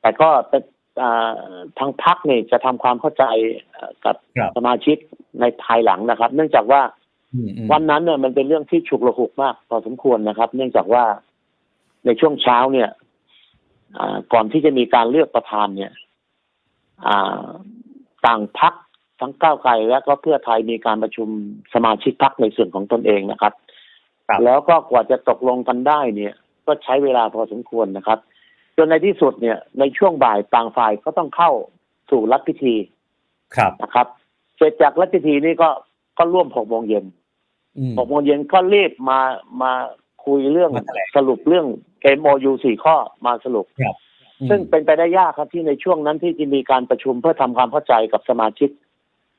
[0.00, 0.62] แต่ก็เป็น
[1.00, 1.30] อ่า
[1.78, 3.24] ทางพักเนี่ยจะทำความเข้าใจ
[3.70, 4.96] เอ่อกับครับสมาชิก
[5.40, 6.82] ในภายหลังนะครับ เนื่องจากว่า
[7.34, 11.04] อืมอืมวันนั้นเนี่ยมันเป็นเรื่องที่ฉุกระหุกมากพอสมควรนะครับ เนื่องจากว่า
[12.06, 12.88] ในช่วงเช้าเนี่ย
[13.98, 15.92] อ่าก่อนที่จะมีการเลือกประธานเนี่ย
[17.06, 17.46] อ่า
[18.26, 18.74] ต่างพัก
[19.20, 21.28] ทั้งก้าวไกลและก็เพื่อไทยมีการประชุม
[21.74, 23.52] สมาชิกพักในส่วนของตนเองนะครับ
[24.28, 26.34] ครับแล้วก็กว่าจะตกลงกันได้เนี่ย
[26.66, 28.18] ก็ใช้เวลาพอสมควรนะครับ
[28.78, 31.52] จนในที่สุดเนี่ย ในช่วงบ่ายต่างฝ่ายก็ต้องเข้า
[32.10, 32.74] สู่รัฐพิธี
[33.56, 34.06] ครับนะครับ
[34.56, 35.70] เสร็จจากรัฐพิธีนี่ก็
[36.18, 37.04] ก็ร่วมหกโมงเย็น
[37.78, 39.20] อืมหกโมงเย็นก็รีบมา
[39.62, 39.72] มา
[40.24, 41.66] คุยเรื่องมาแถลงสรุปเรื่อง
[42.18, 43.86] MOU สี่ข้อมาสรุปอื
[44.46, 48.70] มซึ่งเป็นไปได้ยากครับที่ในช่วงนั้นที่จะมีการประชุมเพื่อทำความเข้าใจกับสมาชิก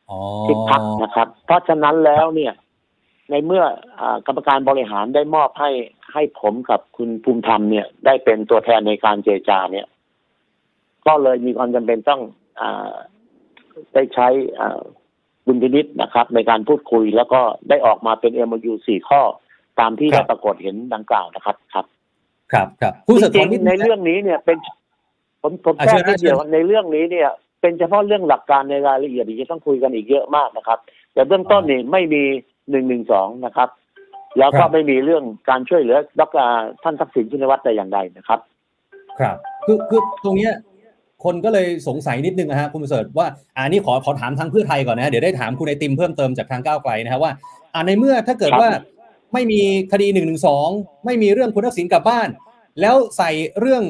[0.09, 2.53] อ๋อทุกพักนะครับ เพราะฉะนั้นแล้วเนี่ย
[3.31, 3.63] ในเมื่อ
[3.99, 5.71] อากรรมการบริหารได้มอบให้
[6.13, 9.87] ให้ผมกับคุณภูมิธรรมเนี่ย ได้เป็นตัวแทนในการเจรจาเนี่ย
[11.07, 12.21] ก็เลยมีความจำเป็นต้อง
[12.59, 12.93] อา
[13.93, 14.27] ได้ใช้
[14.59, 14.81] อ่า
[15.45, 19.21] บุญพินิษนะครับ ในการพูดคุยแล้วก็ได้ออกมาเป็น MOU สี่ข้อ
[19.79, 21.85] ตามที่ได้ปรากฏเห็นดังกล่าวนะครับ ครับ
[22.53, 24.57] ครับครับผู้จสื่อริข่างวนิดๆในเรื่องนี้เนี่ยเป็น
[25.41, 27.29] ผมผมอะแค่เชิญนะนิดเดียวเชิญในเรื่องนี้เนี่ย
[27.61, 30.79] เป็นเฉพาะเรื่องหลักการในรายละเอียดที่จะต้องคุยกันอีกเยอะมากนะครับ
[31.13, 32.23] แต่เบื้องต้นนี่ไม่มี
[32.71, 33.69] หนึ่งหนึ่งสองนะครับ
[34.39, 36.47] แล้วก็ไม่มีเรื่องการช่วยเหลือดร
[36.83, 38.39] ท่านทักษิณชินวัตรแต่อย่างใดนะครับ
[39.19, 40.53] ครับ คือคือตรงเนี้ย
[41.23, 47.31] คนก็เลยสงสัยนิดนึงนะฮะคุณประเสริฐว่าอ่านี่ขอขอถามทางเพื่อไทยก่อนนะเดี๋ยวได้ถามคุณไอติมเพิ่มเติมจากทางก้าวไกลนะฮะว่า
[47.73, 48.71] อ่าในเมื่อถ้าเกิดครับว่า
[49.33, 50.67] ไม่มีคดีหนึ่งหนึ่งสอง
[51.05, 52.27] ไม่มีเรื่องคุณทักษิณกลับบ้าน
[52.81, 53.29] แล้วใส่
[53.59, 53.83] เรื่อง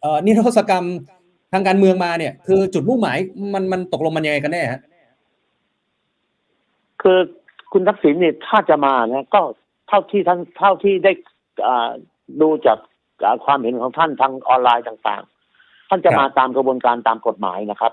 [0.00, 0.86] เอ่อนิรโทษกรรม
[1.52, 3.18] ทางการเมืองมาเนี่ย คือจุดมุ่งหมาย
[3.54, 4.80] มันมันตกลงมันยังไงกันแน่ฮะ
[7.02, 7.18] คือ
[7.76, 9.42] คุณทักษิณเนี่ยถ้าจะมานะก็
[9.88, 11.12] เท่าที่ท่านเท่าที่ได้
[11.66, 11.90] อ่า
[12.40, 12.78] ดูจาก
[13.24, 17.92] อ่าความเห็นของท่านทางออนไลน์ต่างๆ ท่านจะครับมาตามกระบวนการตามกฎหมายนะครับ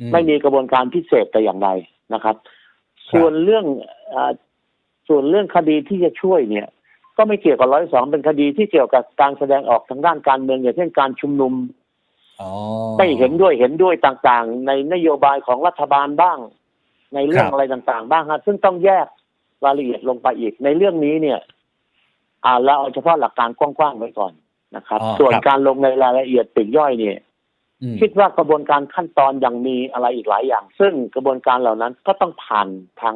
[0.00, 1.68] อืไม่มีกระบวนการพิเศษแต่อย่างใด
[2.14, 2.52] นะครับครั
[3.10, 3.64] บส่วนเรื่อง
[4.14, 4.32] อา
[5.08, 6.66] ส่วนเรื่องคดีที่จะช่วยเนี่ย
[7.16, 11.54] ก็ไม่เกี่ยวกับร้อยสองเป็นคดีที่เกี่ยวกับการแสดงออกทางด้านการเมืองอย่างเช่นการชุมนุม
[12.40, 12.50] อ๋อ
[12.98, 16.38] ไม่เห็นด้วยเห็นด้วยต่างๆ ในนโยบายของรัฐบาลบ้าง
[17.14, 19.06] ในเรื่องครับอะไรต่างๆ บ้างฮะซึ่งต้องแยก
[19.64, 21.38] รายละเอียดลงไปอีก ในเรื่องนี้เนี่ย
[22.44, 24.32] อ่าเราเอาเฉพาะหลักการกว้างๆไว้ก่อน
[24.76, 27.18] นะครับอ๋อส่วนครับการลงในรายละเอียดปลีกย่อยเนี่ย
[27.82, 32.68] อืมคิดว่ากระบวนการขั้นตอนยังมีอะไรอีกหลายอย่าง ซึ่งกระบวนการเหล่านั้นก็ต้องผ่าน
[33.00, 33.14] ทาง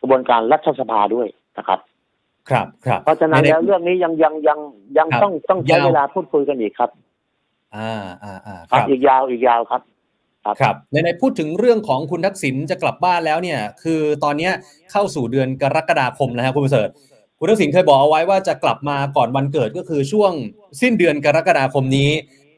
[0.00, 1.28] กระบวนการรัฐสภาด้วย
[1.58, 1.80] นะครับ
[2.50, 4.58] ครับครับเพราะฉะนั้นในแล้วเรื่องนี้ยังยังยัง
[4.98, 6.90] ยังครับต้องต้องใช้ยาวเวลาพูดคุยกันอีกครับ
[7.76, 9.82] อ่าอ่าอ่าครับอีกยาวอีกยาวครับ
[10.60, 14.52] ครับในในพูดถึงเรื่องของคุณทักษิณจะกลับบ้านแล้วเนี่ย คือตอนเนี้ย
[14.92, 16.88] เข้าสู่เดือนกรกฎาคมนะฮะคุณประเสริฐ
[17.38, 20.32] คุณทักษิณเคยบอกเอาไว้ว่าจะกลับมาก่อนวันเกิดก็คือช่วง
[20.80, 22.10] สิ้นเดือนกรกฎาคมนี้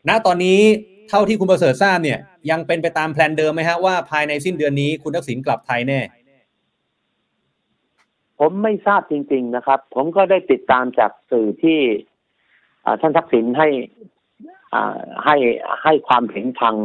[0.09, 0.61] ณตอนนี้
[1.09, 2.19] เท่าที่คุณประเสริฐทราบเนี่ย
[2.51, 6.01] ยังเป็นไปตามแผนเดิมไหมฮะว่าภายในสิ้นเดือนนี้คุณทักษิณกลับไทยแน่
[8.39, 11.79] ผมไม่ทราบจริง ๆนะครับ ผมก็ได้ติดตามจากสื่อที่
[12.85, 13.69] อ่าท่านทักษิณให้
[14.75, 15.37] อ่าให้
[15.83, 16.77] ให้ความเห็นทาง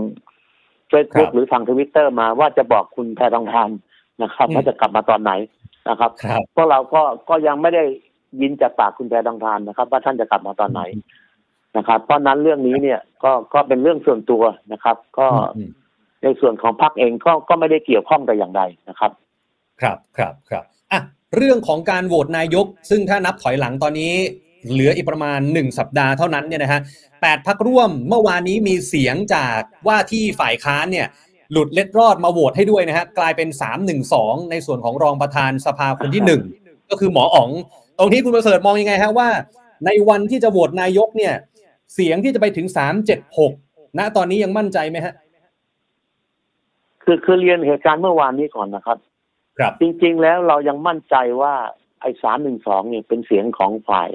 [0.91, 3.69] เฟซบุ๊คกรับหรือทางทวิตเตอร์มาว่าจะบอกคุณแพรทองทาน
[4.23, 5.31] นะครับอืมว่าจะกลับมาตอนไหน
[5.89, 7.83] นะครับครับพวกเราก็ก็ยังไม่ได้
[8.41, 10.81] ยินจากปากคุณแพรทองทานนะครับ ว่าท่านจะกลับมาตอนไหน
[11.77, 15.27] นะครับ เพราะฉะนั้นเรื่องนี้เนี่ยก็ก็เป็นเรื่องส่วนตัวนะครับ ก็
[15.57, 15.71] อืม
[16.23, 19.11] ในส่วนของพรรคเองก็ก็ไม่ได้เกี่ยวข้องแต่อย่างใดนะครับ
[19.81, 21.01] ครับครับครับอะ
[21.35, 24.13] เรื่องของการโหวตนายก ซึ่งถ้านับถอยหลังตอนนี้
[24.71, 26.81] เหลืออีกประมาณ 1 สัปดาห์เท่านั้นเนี่ยนะฮะ
[27.21, 31.07] แปดพักร่วมเมื่อวานนี้มีเสียงจากว่าที่ฝ่ายค้านเนี่ย
[31.51, 33.49] หลุดเล็ดรอดมาโหวตให้ด้วยนะฮะกลายเป็น
[33.99, 36.23] 3-1-2 ในส่วนของรองประธานสภาคนที่
[36.55, 37.49] 1 ก็คือหมออ๋อง
[37.97, 39.29] ตรงนี้คุณประเสริฐมองยังไงฮะว่า
[39.85, 41.33] ในวันที่จะโหวตนายกเนี่ย
[41.93, 42.67] เสียงที่จะไปถึง
[43.31, 45.13] 376 ณตอนนี้ยังมั่นใจไหมฮะ
[47.03, 48.97] คือคือเรียนเหตุการณ์เมื่อวานนี้ก่อนนะครับ
[49.59, 51.53] ครับ จริง ๆ แล้วเรายังมั่นใจว่า
[52.01, 54.09] ไอ้สามหนึ่งสองเนี่ยเป็นเสียงของฝ่าย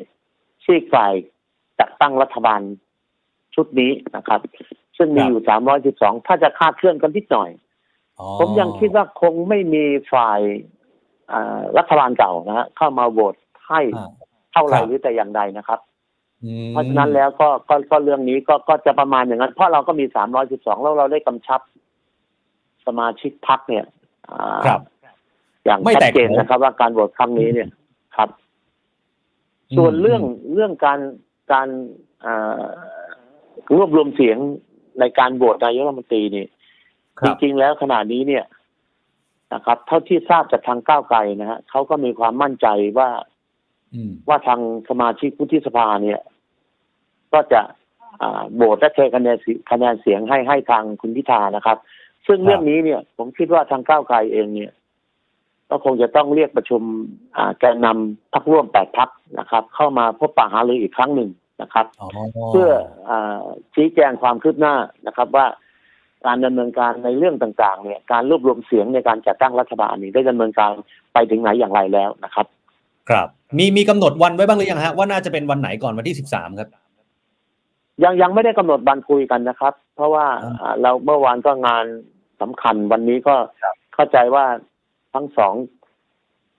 [0.66, 1.12] ซีกฝ่าย
[1.80, 2.60] จัดตั้งรัฐบาล
[3.54, 4.40] ชุดนี้นะครับ
[4.96, 7.50] ซึ่งมีอยู่สามร้อยสิบสองถ้าจะคาดเคลื่อนกันนิดหน่อย
[8.18, 10.40] อ๋อผมยังคิดว่าคงไม่มีฝ่าย
[11.32, 13.34] อ่ารัฐบาลเก่านะฮะเข้ามาโหวต
[13.68, 14.10] ให้อ่า
[14.52, 15.80] เท่าไหร่ครับหรือแต่อย่างใดนะครับ
[16.44, 21.60] อืมเพราะฉะนั้นแล้วก็ก็ก็เรื่องนี้ก็ก็จะประมาณอย่างนั้น เพราะเราก็มีสามร้อยสิบสองแล้วเราได้กำชับ
[22.86, 23.84] สมาชิกพรรคเนี่ย
[24.30, 24.80] อ่าครับ
[25.64, 27.85] อย่างไม่ชัดแตกเจนแถวนะครับ ว่าการโหวตครั้งนี้เนี่ยครับ
[29.76, 31.00] ส่วนเรื่องเรื่องการ
[31.52, 31.68] การ
[32.24, 32.62] อ่า
[33.76, 34.38] รวบรวมเสียง
[35.00, 36.46] ในการโหวตนายกรัฐมนตรีนี่
[37.20, 38.44] คจรับริงๆแล้วขณะนี้เนี่ย
[39.54, 42.66] นะครับ เท่าที่ทราบจากทางก้าวไกลนะฮะเขาก็มีความมั่นใจ
[42.98, 43.10] ว่า
[43.94, 46.20] อืมว่าทางสมาชิกวุฒิสภาเนี่ย
[47.32, 47.60] ก็จะ
[48.22, 51.78] อ่าโหวตและเทคะแนนเสียคะแนนเสียงให้ให้ทางคุณพิธานะครับ
[52.26, 54.72] ซึ่งเรื่องนี้เนี่ย ผมคิดว่าทางก้าวไกลเองเนี่ย
[55.70, 56.82] ก็คงจะต้องเรียกประชุม
[57.36, 61.30] อ่าแกนนำพักร่วมแปดพักนะครับ เข้ามาพบปะหารืออีกครั้งหนึ่ง
[61.62, 62.08] นะครับอ๋อ
[62.52, 62.70] เพื่อ
[63.08, 63.40] อา
[63.74, 64.74] ชี้แจงความคืบหน้า
[65.06, 65.46] นะครับว่า
[66.26, 70.72] การดำเนินการในเรื่องต่างๆ เนี่ยการรวบรวมเสียงในการจัดตั้งรัฐบาลนี้ได้ดำเนินการ
[71.12, 72.46] ไปถึงไหนอย่างไรแล้วนะครับ
[73.10, 76.68] ครับมีมีกำหนดวันไว้บ้างหรือยังฮะว่าน่าจะเป็นวันไหนก่อนวันที่สิบสามครับ
[78.04, 81.84] ยังยังไม่ได้กำหนดวันคุยกันนะครับ เพราะว่าอ่าอ่าเราเมื่อวานก็งาน
[82.40, 84.44] สำคัญวันนี้ก็ครับเข้าใจว่า
[85.16, 85.54] ทั้งสอง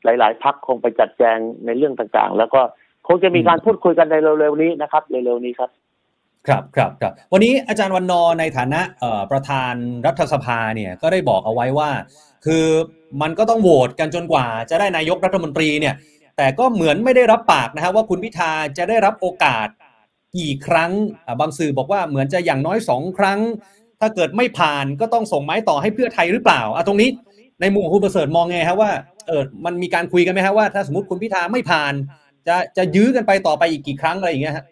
[0.04, 2.62] หลาย ๆพักคงไปจัดแจงในเรื่องต่างๆ แล้วก็
[3.08, 5.70] คงจะมีการพูดคุยกันในเร็วๆนี้นะครับเร็วๆนี้ครับ
[6.48, 8.82] ครับครับครับวันนี้อาจารย์วันนอในฐานะ
[9.32, 9.74] ประธาน
[10.06, 11.90] รัฐสภาเนี่ยก็ได้บอกเอาไว้ว่า
[12.46, 12.66] คือ
[13.22, 15.96] มันก็ต้องโหวตกันจนกว่า จะได้นายกรัฐมนตรีเนี่ย
[16.38, 19.68] แต่ก็เหมือนไม่ได้รับปากนะฮะว่าคุณพิธาจะได้รับโอกาส
[20.38, 20.92] กี่ครั้ง
[21.40, 23.40] บางสื่อบอกว่าเหมือนจะอย่างน้อยสองครั้ง
[24.00, 27.10] ถ้าเกิดไม่ผ่านก็ต้องส่งไม้ต่อให้เพื่อไทยหรือเปล่าอะตรงนี้
[27.62, 28.92] ในมุมของคุณประเสริฐมองไงฮะว่า
[29.28, 31.94] เออมันมีการคุยกันไหมฮะว่าถ้าสมมติคุณพิธาไม่ผ่าน
[32.48, 34.66] จะจะยื้อกันไปต่อไปอีกกี่ครั้งอะไรอย่างเงี้ยฮะ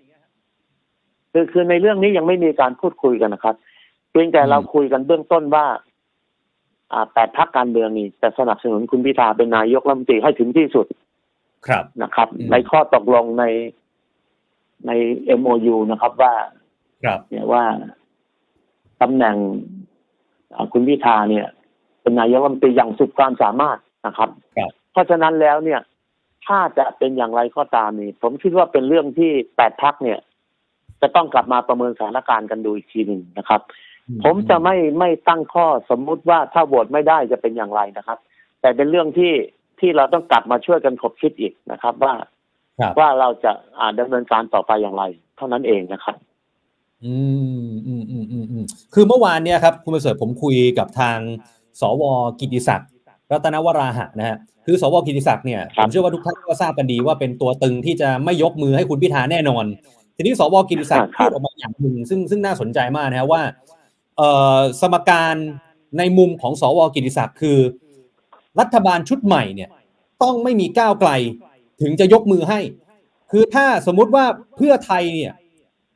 [1.32, 3.56] คือคือในเรื่องนี้ยังไม่มีการพูดคุยกันนะครับ
[4.12, 5.66] เพียงแต่อืมเราคุยกันเบื้องต้นว่า
[6.94, 10.86] อ่าแปดพักการเมืองนี่จะสนับสนุนคุณพิธาเป็นนายกรัฐมนตรีให้ถึงที่สุด
[11.68, 13.44] ครับนะครับอืมในข้อตกลงใน
[14.88, 14.92] ใน
[15.40, 16.34] MOU นะครับว่า
[17.06, 17.64] ครับเนี่ยว่า
[19.02, 19.38] ตำแหน่ง
[20.54, 21.48] อ่าคุณพิธาเนี่ย
[22.06, 25.82] เป็นนายกรัฐมนตรีอย่างสุดความสามารถนะครับครับ เพราะฉะนั้นแล้วเนี่ย
[26.46, 30.20] ถ้าจะเป็นอย่างไรก็ตามนี่ ผมคิดว่าเป็นเรื่องที่แปดพักเนี่ย
[31.02, 33.62] จะต้องกลับมาประเมินสถานการณ์กันดูอีกทีหนึ่งนะครับ
[34.24, 38.18] ผมจะไม่ไม่ตั้งข้อสมมุติว่าถ้าโหวตไม่ได้จะเป็นอย่างไรนะครับ
[38.62, 39.34] แต่เป็นเรื่องที่
[39.80, 42.14] ที่เราต้องกลับมาช่วยกันคบคิดอีกนะครับ ว่า
[42.80, 45.04] ครับว่าเราจะอ่าดำเนินการต่อไปอย่างไร
[45.38, 46.16] เท่านั้นเองนะครับ
[47.06, 47.16] อื
[47.70, 51.18] มอืมอืมอืมอืมคือเมื่อวานเนี่ยครับ คุณประเสริฐผมคุยกับทาง
[51.82, 52.04] สว
[52.40, 52.90] กิติศักดิ์
[53.32, 59.66] รัตนวราหะนะฮะคือสวกิติศักดิ์เนี่ยครัผบมเชื่อว่าทุกท่านก็ทราบกันดีว่าเป็นตัวตึงที่จะไม่ยกมือให้คุณพิธาแน่นอน
[60.16, 63.42] ทีนี้สวกิติศักดิ์ครัพูบดออกมาอย่างหนึ่งซึ่งซึ่งน่าสนใจมากนะฮะว่า
[64.18, 65.36] เอ่อสมการ
[65.98, 67.60] ในมุมของสวกิติศักดิ์คือ
[68.60, 69.70] รัฐบาลชุดใหม่เนี่ย
[70.24, 71.12] ต้องไม่มีก้าวไกล
[71.82, 72.60] ถึงจะยกมือให้
[73.32, 74.26] คือถ้าสมมุติว่า
[74.58, 75.32] เพื่อไทยเนี่ย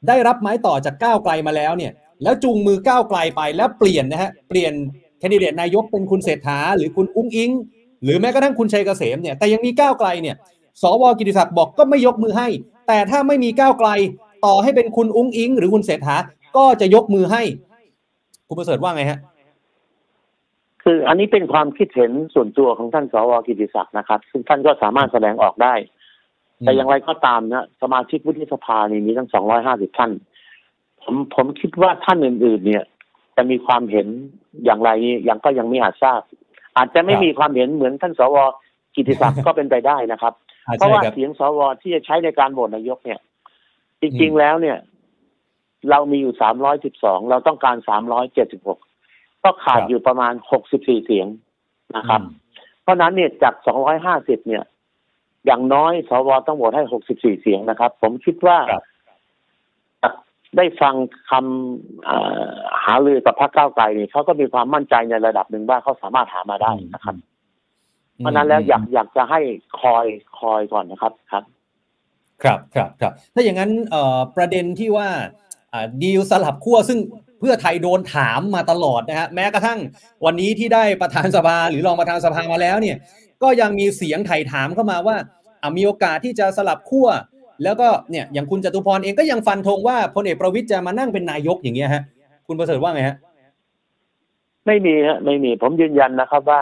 [0.08, 1.92] ได้รับไม้ต่อจากก้าวไกลมาแล้วเนี่ย
[2.24, 4.74] แล้วจูงมือก้าวไกลไปแล้วเปลี่ยนนะฮะเปลี่ยน
[5.20, 7.52] แคนดิเดตนายกเป็นคุณเศรษฐาหรือคุณอุ้งอิง
[8.04, 10.36] หรือแม้กระทั่งคุณชัยเกษมเนี่ยแต่ยังมีก้าวไกลเนี่ย
[10.82, 12.48] สวกิติศักดิ์บอกก็ไม่ยกมือให้
[12.88, 13.90] แต่ถ้าไม่มีก้าวไกล
[14.46, 16.16] ต่อให้เป็นคุณอุ้งอิง หรือคุณเศรษฐา
[16.58, 17.42] ก็จะยกมือให้
[18.48, 19.20] คุณประเสริฐว่าไงฮะ
[20.84, 25.74] คืออันนี้เป็นความคิดเห็นส่วนตัวของท่านสวกิติศักดิ์นะครับ ซึ่งท่านก็สามารถแสดงออกได้
[26.60, 29.30] แต่อย่างไรก็ตามนะสมาชิกวุฒิสภานี่มีทั้ง
[29.64, 30.12] 250ท่าน
[31.02, 32.84] ผมผมคิดว่าท่านอื่น ๆ เนี่ย
[33.36, 34.08] จะมีความเห็น
[34.66, 34.90] อย่างไร
[35.30, 36.22] ยังก็ยังไม่อาจทราบ
[36.78, 38.38] อาจจะไม่ครับมีความเห็นเหมือนท่านสว
[38.96, 40.34] กิติศักดิ์ก็เป็นไปได้นะครับ
[40.68, 43.20] อ่าเพราะใช่ว่าครับเสียงสวที่จะใช้ในการโหวตนายกเนี่ย
[44.02, 44.78] จริงๆแล้วเนี่ย
[45.90, 46.34] เรามีอยู่
[46.82, 47.76] 312เราต้องการ
[48.40, 50.34] 376ก็ขาดครับอยู่ประมาณ
[50.70, 51.28] 64เสียง
[51.98, 52.22] นะครับ
[52.84, 53.54] เพราะฉะนั้นเนี่ยจาก
[54.02, 54.64] 250เนี่ย
[55.46, 56.84] อย่างน้อยสวต้องโหวตให้
[57.14, 58.84] 64เสียงนะครับ ผมคิดว่าครับ
[60.58, 60.96] ได้ฟัง
[61.30, 62.50] คำเอ่อ
[62.84, 67.16] หารือกับพรรคก้าวไกลนี่เขาก็มีความมั่นใจในระดับหนึ่งว่าเขาสามารถหามาได้นะครับ
[68.18, 69.40] เพราะฉะนั้นแล้วอยากอยากจะให้
[69.82, 70.06] คอย
[70.40, 71.44] คอยก่อนนะครับครับ
[72.44, 75.10] ครับครับครับถ้าอย่างนั้นเอ่อประเด็นที่ว่า
[75.74, 77.00] อ่าดีลสลับขั้วซึ่ง
[77.40, 79.80] เพื่อไทยโดนถามมาตลอดนะฮะแม้กระทั่ง
[80.26, 82.98] วันนี้ที่ได้ประธานสภาหรือรองประธานสภามาแล้วเนี่ย
[83.44, 85.16] ก็ยังมีเสียงไถ่ถามเข้ามาว่า
[85.62, 87.08] อะมีโอกาสที่จะสลับขั้ว
[87.64, 92.04] แล้วก็เนี่ยอย่างคุณจตุพรเองก็ยังฟันธงว่าพลเอกประวิตยจะมานั่งเป็นนายกอย่างเงี้ยฮะ
[92.48, 93.18] คุณประเสริฐว่าไงฮะ
[94.66, 96.62] ไม่มีฮะไม่มีผมยืนยันนะครับ ว่า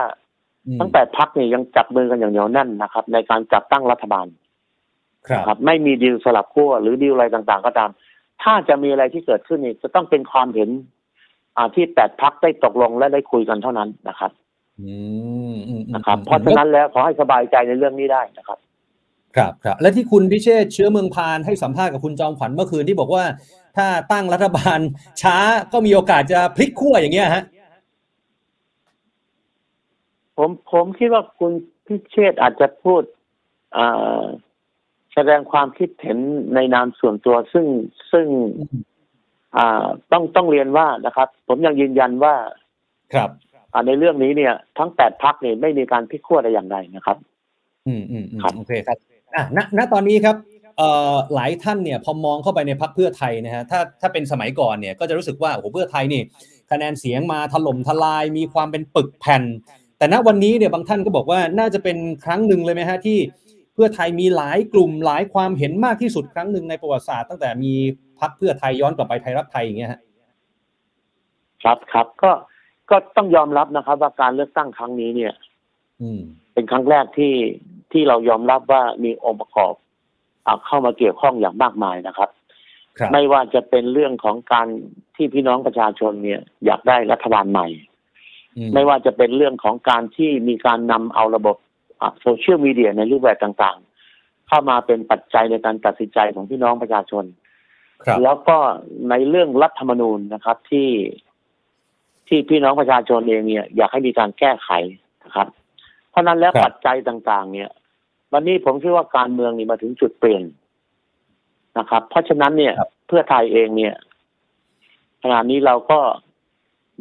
[0.66, 4.26] อืมทั้งแปดพักเนี่ยยังจับมือกันอย่างเหนียวแน่นนะครับ ในการจัดตั้งรัฐบาล
[5.28, 7.90] ครับนะครับไม่มีดีลสลับขั้วหรือดีลอะไรต่างๆ ก็ตาม
[8.42, 10.70] ถ้าจะมีอะไรที่เกิดขึ้นนี่จะต้องเป็นความเห็น
[11.56, 14.30] อ่าที่แปดพักได้ตกลงและได้คุยกันเท่านั้นนะครับ
[14.80, 14.94] อื
[15.54, 18.58] มอืมอืมนะครับอืมเพราะฉะนั้นแล้วขอให้สบายใจในเรื่องนี้ได้นะครับ
[19.38, 23.24] ครับครับและที่คุณพิเชษฐ์เชื้อเมืองพานให้สัมภาษณ์กับคุณจอมขวัญเมื่อคืนที่บอกว่า
[23.76, 24.78] ถ้าตั้งรัฐบาล
[25.22, 25.36] ช้า
[25.72, 27.44] ก็มีโอกาสจะพลิกขั้วอย่างเงี้ยฮะ
[30.36, 31.52] ผมผมคิดว่าคุณ
[31.86, 33.02] พิเชษฐ์อาจจะพูด
[33.76, 34.22] อ่า
[35.14, 36.18] แสดงความคิดเห็น
[36.54, 37.66] ในนามส่วนตัวซึ่ง
[38.12, 38.26] ซึ่ง
[39.56, 42.34] อ่าต้องต้องเรียนว่านะครับ ผมยังยืนยันว่า
[43.14, 43.30] ครับ
[43.72, 47.16] อ่าในเรื่องนี้เนี่ย ทั้งแปดพักเนี่ยไม่มีการพลิกขั้วแต่อย่างใดนะครับ
[47.86, 48.98] อืมอืมอืมครับโอเคครับ
[49.34, 50.36] อะณณตอนนี้ครับ
[50.76, 56.22] เอ่อหลายท่านเนี่ยพอมองเข้าไปในพักเพื่อไทยนะฮะถ้าถ้าเป็นสมัยก่อนเนี่ยก็จะรู้สึกว่าโอ้โหเพื่อไทยนี่
[56.70, 59.42] คะแนนเสียงมาถล่มทลายมีความเป็นปึกแผ่น
[59.98, 63.18] แต่ณวันนี้เนี่ยบางท่านก็บอกว่าน่าจะเป็นครั้งหนึ่งเลยไหมฮะที่
[63.74, 67.72] เพื่อไทยมีหลายกลุ่มหลายความเห็นมากที่สุดครั้งหนึ่งในประวัติศาสตร์ตั้งแต่มี
[68.20, 70.00] พักเพื่อไทยย้อนกลับไปไทยรักไทยอย่างเงี้ยฮะ
[71.62, 72.30] ครับครับก็
[72.90, 75.32] ก็ต้องยอมรับนะครับ ว่าการเลือกตั้งครั้งนี้เนี่ย
[76.00, 76.20] อืม
[76.54, 77.32] เป็นครั้งแรกที่
[77.92, 79.74] ที่เรายอมรับว่ามีองค์ประกอบ
[80.46, 82.30] อ่าเข้ามาเกี่ยวข้องอย่างมากมายนะครับ
[82.98, 84.66] ครับไม่ว่าจะเป็นเรื่องของการ
[85.16, 87.66] ที่พี่น้องประชาชนเนี่ย อยากได้รัฐบาลใหม่
[88.56, 91.56] อืไม่ว่าจะเป็นเรื่องของการที่มีการนำเอาระบบ
[92.20, 97.24] โซเชียลมีเดียในรูปแบบต่างๆ เข้ามาเป็นปัจจัยในการตัดสินใจของพี่น้องประชาชน
[98.04, 98.56] ครับแล้วก็
[99.10, 100.90] ในเรื่องรัฐธรรมนูญนะครับที่
[102.28, 104.70] ที่พี่น้องประชาชนเองเนี่ย อยากให้มีการแก้ไข
[105.24, 105.48] นะครับ
[106.10, 107.70] เพราะฉะนั้นแล้วครับปัจจัยต่าง ๆ เนี่ย
[108.32, 110.42] วันนี้ผมคิดว่าการเมืองนี่มาถึงจุดเปลี่ยน
[111.78, 112.74] นะครับ เพราะฉะนั้นเนี่ย
[113.06, 113.94] เพื่อไทยเองเนี่ย
[115.22, 116.00] ขณะนี้เราก็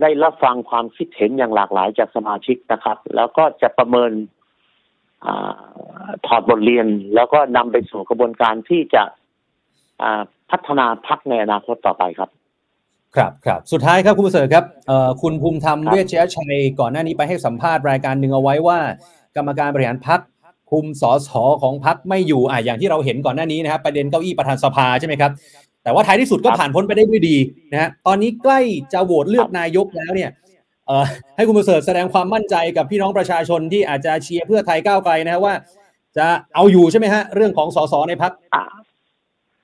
[0.01, 4.11] ได้รับฟังความคิดเห็นอย่างหลากหลายจากสมาชิกนะครับ แล้วก็จะประเมิน
[5.25, 5.53] อา
[6.25, 9.03] ถอดบทเรียน แล้วก็นำไปสู่กระบวนการที่จะ
[10.01, 12.29] อ่าพัฒนาพักในอนาคตต่อไปครับ
[13.15, 18.79] ครับครับสุดท้ายครับคุณประเสริฐครับเอ่อคุณภูมิธรรมครับเวชยชัยก่อนหน้านี้ไปให้สัมภาษณ์รายการหนึ่งเอาไว้ว่า
[19.35, 20.19] กรรมการบริหารพัก
[20.71, 21.29] คุมสส
[21.63, 25.31] ของพักไม่อยู่อะอย่างที่เราเห็นก่อนหน้านี้นะครับประเด็นเก้าอี้ประธานสภาใช่ไหมครับ
[25.83, 27.37] แต่ว่าท้ายที่สุดก็ครับผ่านพ้นไปได้ด้วยดี
[27.71, 28.59] นะฮะตอนนี้ใกล้
[28.93, 30.29] จะโหวตเลือกนายกแล้วเนี่ย
[30.87, 35.53] เอ่อให้คุณประเสริฐแสดงความมั่นใจกับพี่น้องประชาชนที่อาจจะเชียร์เพื่อไทยก้าวไกลนะฮะว่า
[36.17, 36.25] จจะ
[36.55, 38.63] เอาอยู่ใช่ไหมฮะ เรื่องของสสในพักอะ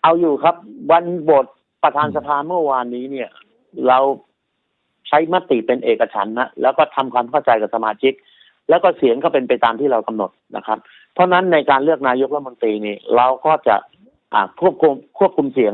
[0.04, 0.56] เอาอยู่ครับ
[0.92, 1.46] วันโหวต
[1.84, 3.30] ประธานสภาเมื่อวานนี้เนี่ย
[3.88, 4.00] เรา
[5.08, 8.14] ใช้มติเป็นเอกฉันท์นะแล้วก็ทำความเข้าใจกับสมาชิก
[8.70, 10.78] แล้วก็เสียงก็เป็นไปตามที่เรากำหนดนะครับ
[11.14, 13.76] เพราะฉะนั้นในการเลือกนายกรัฐมนตรีนี่เราก็จะ
[14.62, 15.74] ควบคุมควบคุมเสียง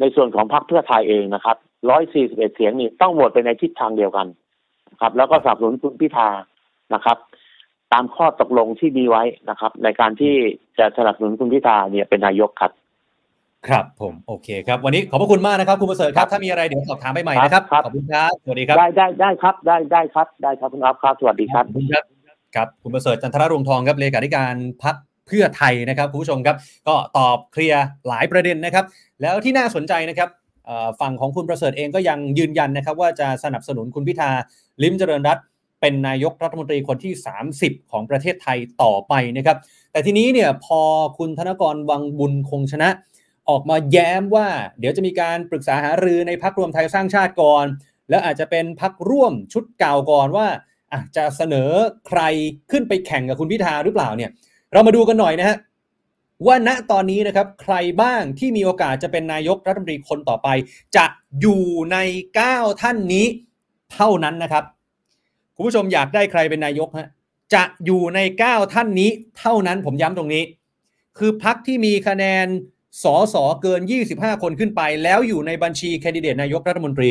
[0.00, 1.56] ในส่วนของพรรคเพื่อไทยเองนะครับ
[1.90, 4.26] ร้อยสี่สิบเอ็ดเสียงนี่ต้องโหวตไปในทิศทางเดียวกัน
[4.90, 6.28] นะครับ แล้วก็สนับสนุนคุณพิธา
[6.94, 7.18] นะครับ
[7.92, 10.34] ตามข้อตกลงที่มีไว้นะครับ ในการที่
[10.78, 12.72] จะสนับสนุนคุณพิธาเนี่ยเป็นนายกครับ
[13.68, 22.04] ครับผมโอเคครับวันนี้ขอบพระคุณมากนะครับคุณประเสริฐครับถ้ามีอะไรเดี๋ยวสอบถามไปใหม่นะครับครับขอบคุณครับสวัสดีครับได้ได้ได้ครับได้ได้ครับได้ครับคุณอัพครับสวัสดีครับขอบคุณครับ
[22.54, 26.56] ครับคุณประเสริฐจันทรรวงศ์ทองครับเลขาธิการพักเพื่อไทยนะครับคุณผู้ชมครับ
[26.88, 28.84] ก็ตอบเคลียร์หลายประเด็นนะครับ
[29.22, 30.28] แล้วที่น่าสนใจนะครับ
[30.66, 34.30] เอ่อฝั่งของคุณประเสริฐเองก็ยังยืนยันนะครับ ว่าจะสนับสนุนคุณพิธา
[34.82, 35.44] ลิมเจริญรัตน์
[35.80, 37.12] เป็นนายกรัฐมนตรีคนที่
[37.52, 39.56] 30 ของประเทศไทยต่อไปนะครับ
[39.92, 40.80] แต่ทีนี้เนี่ยพอ
[41.18, 42.88] คุณธนกรวังบุญคงชนะ
[43.48, 47.64] ออกมาแย้มว่า เดี๋ยวจะมีการปรึกษาหารือในพักรวมไทยสร้างชาติก่อน
[48.10, 50.46] แล้วอาจจะเป็นพักร่วมชุดเก่าก่อนว่า
[50.92, 51.70] อะจะเสนอ
[52.06, 52.20] ใคร
[52.70, 54.30] ขึ้นไปแข่งกับคุณพิธาหรือเปล่าเนี่ย
[54.72, 55.56] เรามาดูกันหน่อยนะฮะ
[56.46, 60.48] ว่าณตอนนี้นะครับใครบ้างที่มีโอกาสจะเป็นนายกรัฐมนตรีคนต่อไป
[60.96, 61.06] จะ
[61.40, 61.96] อยู่ใน
[62.42, 63.26] 9 ท่านนี้
[63.94, 64.64] เท่านั้นนะครับ
[65.54, 67.08] คุณผู้ชมอยากได้ใครเป็นนายกฮะ
[67.54, 70.44] จะอยู่ใน 9 ท่านนี้เท่านั้นผมย้ำตรงนี้
[71.18, 72.46] คือพักที่มีคะแนน
[73.02, 73.80] สอสอเกิน
[74.12, 77.10] 25 คนขึ้นไป แล้วอยู่ในบัญชีแคนดิเดตนายกรัฐมนตรี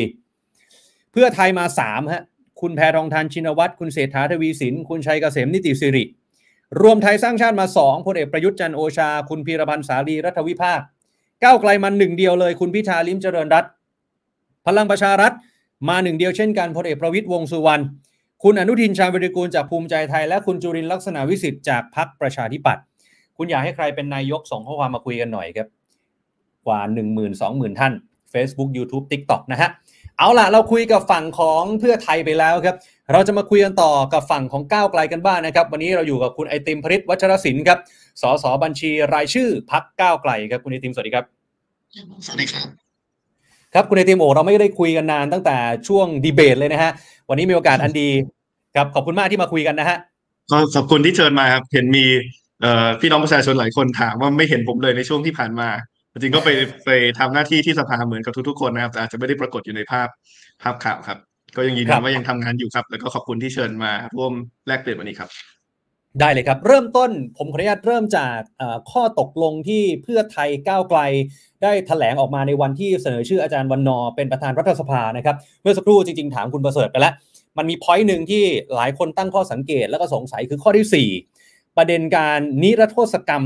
[1.12, 2.22] เพื่อไทยมา3ฮะ
[2.60, 6.04] คุณแพทองทานชินวัตรคุณเศรษฐาทวีสิน คุณชัยเกษมนิติสิริ
[6.80, 10.80] รวมไทยสร้างชาติมา2พลเอกประยุทธ์จันโอชา คุณพีรพันธ์สาลีรัฐวิภาค
[11.44, 13.64] ก้าวไกลมันหนึ่งเดียวเลย คุณพิธาลิมเจริญรัต
[14.66, 15.32] พลังประชารัฐ
[15.88, 17.82] มาหนึ่งเดียวเช่นกันพลเอกประวิตยวงสุวรรณ
[18.44, 22.82] คุณอนุทินชาญวิริกูลจากภูมิใจไทย และคุณจุรินลักษณะวิสิทธิ์จากพรรคประชาธิปัตย์
[23.36, 25.68] คุณอยากให้ใครเป็นนายกส่งข้อความมาคุยกันหน่อยครับ
[26.66, 27.92] กว่า 1 0 0 0 0 20,000 ท่าน
[28.32, 29.70] Facebook YouTube TikTok นะฮะ
[30.18, 32.76] เอาล่ะ เราคุยกับฝั่งของเพื่อไทยไปแล้วครับ
[33.12, 37.78] เราจะมาคุยกันต่อกับฝั่งของก้าวไกลกันบ้างนะครับ วันนี้เราอยู่กับคุณไอติมพริตวัชรศิลป์ครับ
[38.22, 41.24] สสบัญชีรายชื่อพักก้าวไกลครับคุณไอติมสวัสดีครับ
[42.26, 42.68] สวัสดีครับ
[43.74, 45.56] ครับคุณไอติมโอเราไม่ได้คุยกันนานตั้งแต่
[45.88, 46.92] ช่วงดีเบตเลยนะฮะ
[47.28, 48.08] วันนี้มีโอกาสอันดี
[48.76, 49.98] ครับขอบคุณมากที่มาคุยกันนะฮะ
[50.50, 52.04] ก็ขอบคุณที่เชิญมาครับเห็นมี
[52.62, 55.68] เอ่อพี่น้องประชาชนหลายคนถามว่าไม่เห็นผมเลยในช่วงที่ผ่านมา
[56.16, 56.50] จริงๆก็ไป
[56.86, 60.08] ไปทำหน้าที่ที่สภาเหมือนกับทุกๆคนนะครับ แต่อาจจะไม่ได้ปรากฏอยู่ในภาพ
[60.62, 61.18] ภาพข่าวครับ
[61.56, 64.32] ก็ยังยืนครัยันบว่ายังทำงานอยู่ครับ แล้วก็ขอบคุณที่เชิญมาร่วม
[64.66, 65.30] แลกเปลี่ยนวันนี้ครับ
[66.20, 71.00] ได้เลยครับ เริ่มต้นผมขออนุญาตเริ่มจากเอ่อข้อตกลงที่เพื่อไทยก้าวไกล
[71.62, 77.14] ได้แถลงออกมาในวันที่เสนอชื่ออาจารย์วันนอร์เป็นประธานรัฐสภานะครับ เมื่อสักครู่จริงๆถามคุณประเสริฐไปแล้ว
[77.58, 83.44] มันมีพอยต์หนึ่งที่หลายคนตั้งข้อสังเกตแล้วก็สงสัยคือข้อที่ 4 ประเด็นการนิรโทษกรรม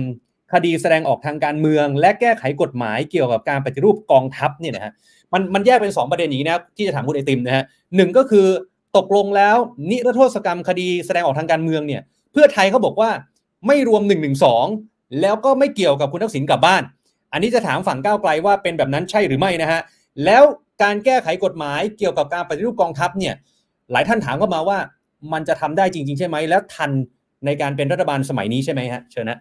[0.53, 4.93] คดีแสดงออกทางการเมือง และแก้ไขกฎหมายเกี่ยวกับการปฏิรูปกองทัพเนี่ยนะฮะ
[5.33, 7.65] มันมันแยกเป็น 2 ประเด็นนี้นะครับที่จะถามคุณไอติมนะฮะ
[7.97, 8.47] หนึ่งก็คือ
[8.97, 9.57] ตกลงแล้ว
[9.91, 13.11] นิรโทษกรรมคดีแสดงออกทางการเมืองเนี่ยเพื่อไทยเขาบอกว่า
[13.67, 14.31] ไม่รวม1นึ
[15.21, 16.83] แล้วก็ไม่เกี่ยวกับคุณทักษิณกลับบ้าน
[17.33, 19.81] อันนี้จะถามฝั่งก้าวไกลว่าเป็นแบบนั้นใช่หรือไม่นะฮะ
[20.25, 20.43] แล้ว
[20.83, 23.35] การแก้ไขกฎหมายเกี่ยวกับการปฏิรูปกองทัพเนี่ย
[23.93, 24.79] หลายท่านถามเข้ามาว่า
[25.33, 26.91] มันจะทำได้จริง ๆ ใช่ไหมและทัน
[27.47, 29.39] ในการเป็นรัฐบาลสมัยนี้ใช่ไหมฮะเชิญนะ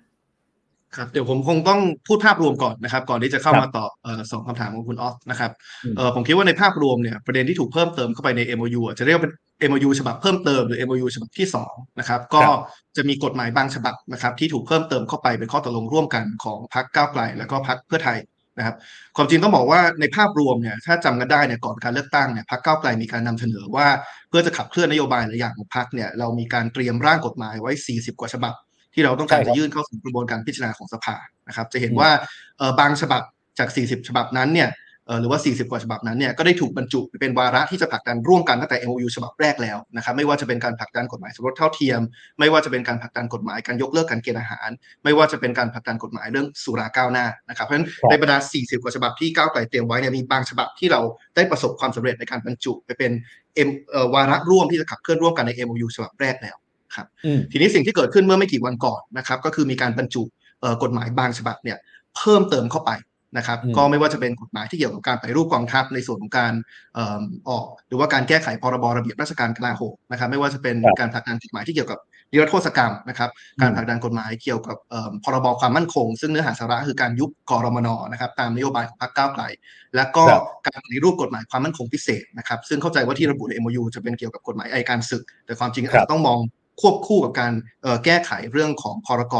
[0.97, 5.52] ครับเดี๋ยวผมคงต้องพูดภาพรวมก่อนนะครับ ก่อนที่จะเข้าครับมาตอบเอ่อสองคำถามของคุณออฟนะครับ
[5.84, 9.34] อืมเอ่อผมคิดว่าในภาพรวมเนี่ยประเด็นที่ถูกเพิ่มเติมเข้าไปใน MOU อะจะเรียกว่าเป็น
[9.69, 12.41] MOU ฉบับเพิ่มเติมหรือ MOU ฉบับที่สองนะครับก็
[12.97, 18.19] จะมีกฎหมายบางฉบับนะครับที่ถูกเพิ่มเติมเข้าไปเป็นข้อตกลงร่วมกันของพรรคก้าวไกล แล้วก็พรรคเพื่อไทย
[18.58, 18.75] นะครับ
[19.17, 23.88] ความจริงต้องบอกว่าในภาพรวมเนี่ยถ้าจำกันได้เนี่ยก่อนการเลือกตั้งเนี่ยพรรคก้าวไกลมีการนำเสนอว่า
[24.30, 28.54] เพื่อจะขับเคลื่อนนโยบายหลายอย่างของพรรคเนี่ยเรามีการเตรียมร่างกฎหมายไว้ 40 กว่าฉบับ
[28.99, 31.15] ที่เราต้องการใช่ครัจะบยื่นเข้าสู่กระบวนการพิจารณาของสภา
[31.47, 32.09] นะครับ จะเห็นว่า
[32.57, 33.21] เอ่อบางฉบับ
[33.59, 34.69] จาก 40 ฉบับนั้นเนี่ย
[35.05, 42.02] เอ่อหรือว่า 40 กว่าฉบับนั้นเนี่ยก็ได้ถูกบรรจุเป็นวาระที่จะผลักดันร่วมกันตั้งแต่ MOU ฉบับแรกแล้วนะครับไม่ว่าจะเป็นการผลักดันกฎหมายสมรสเท่าเทียม
[42.39, 44.69] ไม่ว่าจะเป็นการผลักดันกฎหมายการยกเลิกการเกณฑ์อาหาร
[45.04, 51.02] ไม่ว่าจะเป็นการผลักดันกฎหมายเรื่องสุราก้าวหน้านะครับเพราะฉะนั้นครับในบรรดา 40 กว่าฉบับที่ก้าวไกลเตรียมไว้เนี่ยมีบางฉบับที่เรา
[51.35, 53.12] ได้ประสบความสำเร็จในการบรรจุไปเป็น
[53.56, 56.56] เอ็มเอ่อวาระร่วมที่จะขับเคลื่อนร่วมกันใน MOU ฉบับแรกแล้ว
[57.25, 60.23] อืมทีนี้สิ่งที่เกิดขึ้นเมื่อไม่กี่วันก่อนนะครับ ก็คือมีการบรรจุ
[60.62, 61.77] เอ่อกฎหมายบางฉบับเนี่ย
[62.15, 62.92] เพิ่มเติมเข้าไป
[63.37, 66.54] นะครับอืมก็ไม่ว่าจะเป็นกฎหมายที่เกี่ยวกับการปฏิรูปกองทัพในส่วนของการ
[66.94, 72.00] เอ่อออก หรือว่าการแก้ไขพรบระเบียบราชการกลาโหมนะครับ ไม่ว่าจะเป็นครับการผลักดันกฎหมายที่เกี่ยวกับ
[72.31, 73.29] นิรโทษกรรมนะครับ
[73.62, 79.44] การผลักดันกฎหมายเกี่ยวกับเอิ่มพรบความมั่นคง ซึ่งเนื้อหาสาระคือการยุบกรมนนะครับตามนโยบายของพรรคก้าวไกล
[79.96, 86.40] และก็ครับการปฏิรูปกฎหมายความมั่นคงพิเศษนะครับ ซึ่งเข้าใจว่าที่ระบุใน MOU จะเป็นเกี่ยวกับกฎหมายอัยการศึก แต่ความจริงอาจจะต้องมอง
[86.82, 89.36] ควบคู่กับการเอ่อแก้ไขเรื่องของพรก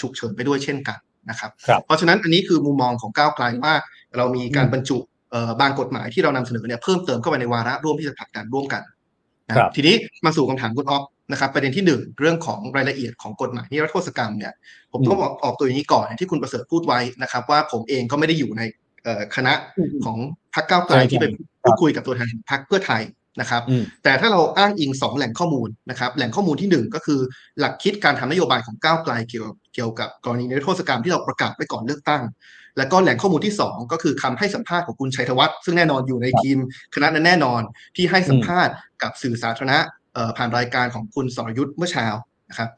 [0.00, 0.98] ฉุกเฉินไปด้วยเช่นกัน
[1.30, 3.74] นะครับครับ เพราะฉะนั้นอันนี้คือมุมมองของก้าวไกลว่า
[4.16, 4.98] เรามีการบรรจุ
[5.60, 8.82] บางกฎหมายที่เรานำเสนอเนี่ยเพิ่มเติมเข้าไปในวาระร่วมที่จะผลักดันร่วมกัน
[9.48, 14.52] นะครับทีนี้มาสู่คำถามคุณออฟนะครับประเด็นที่หนึ่งเรื่องของรายละเอียดของกฎหมายนิรโทษกรรมเนี่ย
[14.92, 18.62] ผมต้องบอกออกตัวอย่างนี้ก่อนที่คุณประเสริฐพูดไว้นะครับ ว่าผมเองก็ไม่ได้อยู่ใน
[19.36, 19.52] คณะ
[20.04, 20.18] ของ
[20.54, 21.24] พรรคก้าวไกลที่ไป
[21.62, 23.02] พูดคุยกับตัวแทนพรรคเพื่อไทย
[23.40, 23.62] นะครับ
[24.04, 27.20] แต่ถ้าเราอ้างอิงสองแหล่งข้อมูลนะครับ แหล่งข้อมูลที่หนึ่งก็คือ
[27.58, 32.22] หลักคิดการทำนโยบายของก้าวไกลเกี่ยวเกี่ยวกับกรณีนิรโทษกรรมที่เราประกาศไปก่อนเลือกตั้ง
[32.78, 36.58] แล้วก็แหล่งข้อมูลที่ 2 ก็คือคำให้สัมภาษณ์ของคุณชัยธวัฒน์ซึ่งแน่นอนอยู่ในทีม
[36.94, 37.60] คณะนั้นแน่นอน
[37.96, 39.78] ที่ให้สัมภาษณ์กับสื่อสาธารณะ
[40.36, 42.06] ผ่านรายการของคุณสรยุทธ์เมื่อเช้า
[42.50, 42.70] นะครับ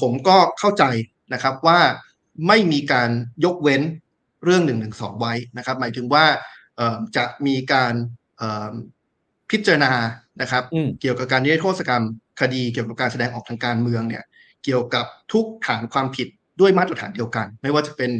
[0.00, 0.84] ผมก็เข้าใจ
[1.32, 1.80] นะครับว่า
[2.48, 3.10] ไม่มีการ
[3.44, 3.82] ยกเว้น
[4.44, 4.74] เรื่อง1นึ
[5.20, 6.24] ไว้นะครับ หมายถึงว่า
[7.16, 7.94] จะมีการ
[9.50, 9.92] พิจารณา
[10.40, 10.62] นะครับ
[11.00, 12.02] เกี่ยวกับการนิรโทษกรรม
[12.40, 14.24] คดีเกี่ยวกับการแสดงออกทางการเมืองเนี่ย
[14.64, 16.28] เกี่ยวกับทุกฐานความผิด
[16.60, 18.10] ด้วยมาตรฐานเดียวกัน ไม่ว่าจะเป็น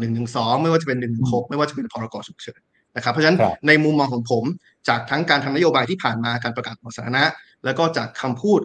[0.00, 2.60] หนึ่งหนึ่งสองไม่ว่าจะเป็นหนึ่งหกไม่ว่าจะเป็นพรกฉุกเฉิน
[2.96, 4.44] นะครับ เพราะฉะนั้นในมุมมองของผม
[4.88, 7.24] จากทั้งการทำนโยบายที่ผ่านมาการประกาศของสาธารณะ
[7.64, 8.60] แล้วก็จากคำพูด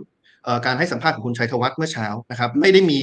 [0.66, 2.98] การให้สัมภาษณ์ของคุณชัยธวัฒน์เมื่อเช้านะครับ ไม่ได้มี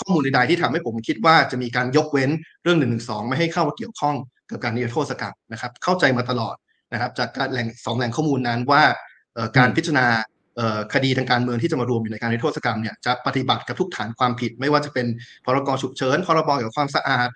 [0.00, 2.30] ข้อมูลใดๆที่ทำให้ผมคิดว่าจะมีการยกเว้น
[2.62, 4.16] เรื่องหนึ่งหนึ่งสองไม่ให้เข้ามาเกี่ยวข้อง
[4.50, 6.54] กับการนิรโทษกรรมนะครับ เข้าใจมาตลอด
[6.92, 8.82] นะครับ จากการแหล่งสองแหล่งข้อมูลนั้นว่า
[9.56, 10.06] การพิจารณา
[10.94, 15.06] คดีทางการเมืองที่จะมารวมอยู่ในการนิรโทษกรรมเนี่ยจะปฏิบัติกับทุกฐานความผิด ไม่ว่าจะเป็น
[15.44, 17.28] พรกฉุกเฉินพรบเกี่ยวกับความสะอาด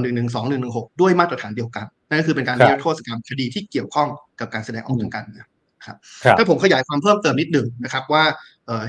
[0.00, 4.08] หนึ่งหนึ่งสองหนึ่งหนึ่งหกด้วยมาตรฐานเดียวกัน นั่นก็คือเป็นการนิรโทษกรรมคดีที่เกี่ยวข้อง
[4.40, 5.46] กับการแสดงออกทางการเมือง
[5.86, 5.96] ครับ
[6.38, 8.24] ถ้าผมขยายความเพิ่มเติมนิดหนึ่งนะครับว่า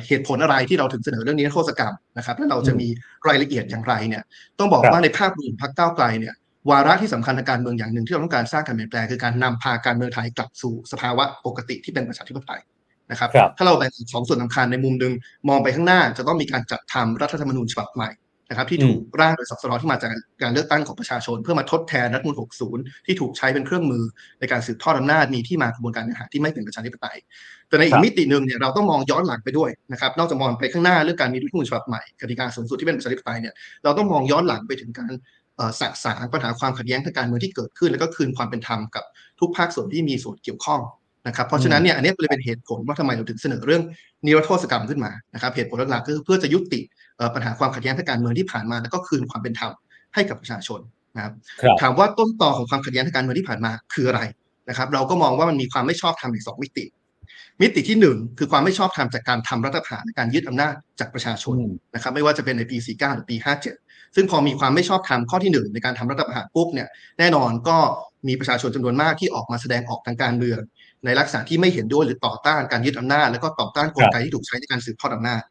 [0.08, 2.88] เหตุผลอะไรที่เราถึงเสนอเรื่องนี้โทษกรรมนะครับและเราจะมี
[3.28, 4.24] รายละเอียดอย่างไรเนี่ย
[4.60, 6.36] ต้องบอกว่าในภาพรวมพรรคก้าวไกลเนี่ย
[6.70, 12.62] วาระที่สำคัญทางการเมืองอย่างหนึ่งที่เราต้องการสร้างการเปลี่ยนแปลงคือการนำพาการเมืองไทยกลับสู่สภาวะปกติที่เป็นประชาธิปไตย
[13.12, 15.14] นะครับ ถ้าเราแบ่งสองส่วนสำคัญในมุมหนึ่ง
[15.50, 18.10] มองไปข้างหน้าจะต้องมีการจัดทำรัฐธรรมนูญฉบับใหม่
[18.50, 20.12] นะครับที่ถูกร่างโดยสสรที่มาจาก
[20.42, 22.38] การเลือกตั้งของประชาชน เพื่อมาทดแทนรัฐมนูล
[22.70, 24.04] 60 ที่ถูกใช้เป็นเครื่องมือ
[24.40, 27.18] ในการสืบทอดอำนาจมีที่มากระบวนการเนื้อหาที่ไม่เป็นประชาธิปไตย
[27.70, 33.54] แต่ในอีกมิติหนึ่งเนี่ยเราต้องมองย้อนหลังไปด้วยนะครับนอกจากมองไปข้างหน้าเรื่องการมีรัฐมนูญฉบับใหม่กติกาสูงสุดที่เป็นประชาธิปไตยเนี่ย
[33.84, 35.12] เราต้องมองย้อนหลังไปถึงการ
[35.80, 39.04] สะสางปัญหาความขัดแย้งทางการเมืองที่เกิดขึ้น แล้วก็คืนความเป็นธรรมกับ
[39.40, 40.82] ทุกภาคส่วนที่มีส่วนเกี่ยวข้อง
[41.28, 43.84] นะครับเพราะฉะนั้นเนี่ยอันนี้เลยเป็นเหตุผลว่าทำไมเราถึงเสนอเรื่อง
[44.26, 46.82] นิรโทษกรรมขึ้นมานะครับเหตุผลหลักๆก็คือเพื่อจะยุติ
[47.36, 49.72] ปัญหาความขัดแย้งทางการเมืองที่ผ่านมา แล้วก็คืนความเป็นธรรม
[50.14, 50.80] ให้กับประชาชน
[51.16, 51.34] นะครับ
[51.82, 54.22] ถามว่าต้นตอของความขัดแย้งทางการเมืองที่ผ่านมาคืออะไร
[54.70, 56.86] นะครับ เราก็มองว่ามันมีความไม่ชอบธรรมในสองมิติ
[57.62, 61.56] มิติที่หนึ่งคือความไม่ชอบธรรมจากการทำรัฐประหารการยึดอำนาจจากประชาชน
[61.94, 63.36] นะครับ ไม่ว่าจะเป็นในปี 49 หรือปี
[63.70, 66.88] 57 ซึ่งพอมีความไม่ชอบธรรมข้อที่หนึ่งในการทำรัฐประหารปุ๊บเนี่ย
[67.20, 67.78] แน่นอนก็
[68.28, 70.60] มีประชาชนจำนวนมากที่ออกมาแสดงออกทางการเมือง
[71.06, 75.42] ในลักษณะที่ไม่เห็นด้วยหรือต่อต้านการยึดอำนาจ แล้วก็ต่อต้านกลไกที่ถูกใช้ในการสืบทอดอำนาจ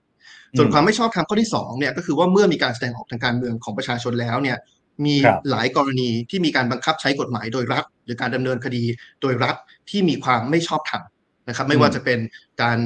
[0.59, 4.59] ส่วนความไม่ชอบธรรมข้อที่2เนี่ยก็คือว่าเมื่อมีการแสดงออกทางการเมืองของประชาชนแล้วเนี่ย
[5.05, 5.17] มี
[5.51, 8.85] หลายกรณีที่มีการบังคับใช้กฎหมายโดยรัฐ หรือการดำเนินคดี
[9.23, 9.57] โดยรัฐ
[9.91, 11.03] ที่มีความไม่ชอบธรรม
[11.49, 12.19] นะครับ ไม่ว่าจะเป็น
[12.63, 12.79] การ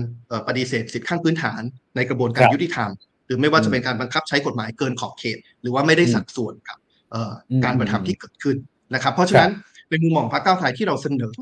[0.48, 1.60] ปฏิเสธสิทธิขั้นพื้นฐาน
[1.96, 2.90] ในกระบวนการยุติธรรม
[3.26, 6.78] หรือไม่ว่าจะเป็นการบังคับใช้กฎหมายเกินขอบเขต หรือว่าไม่ได้สัดส่วนกับ
[7.64, 8.56] การกระทำที่เกิดขึ้น
[8.94, 9.52] นะครับ เพราะฉะนั้น
[9.90, 11.32] ในมุมมองพรรคก้าวไกลที่เราเสนอ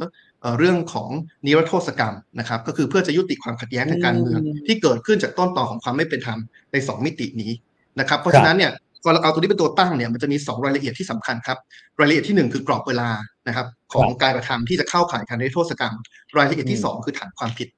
[0.59, 1.11] เรื่องของ
[1.47, 6.39] นิรโทษกรรมนะครับ ก็คือเพื่อจะยุติความขัดแย้งทางการเมืองที่เกิดขึ้นจากต้นต่อของความไม่เป็นธรรม
[6.73, 7.53] ใน 2 มิตินี้
[8.01, 8.73] นะครับ เพราะฉะนั้นเนี่ย
[9.03, 11.59] พอเราเอาตัวนี้เป็นตัวตั้งเนี่ยมันจะมี 2 รายละเอียดที่สำคัญครับ
[11.99, 13.09] รายละเอียดที่ 1 คือกรอบเวลา
[13.49, 15.95] นะครับ ของการกระทำที่จะเข้าข่ายการนิรโทษกรรม
[16.37, 17.69] รายละเอียดที่ 2 คือฐานความผิด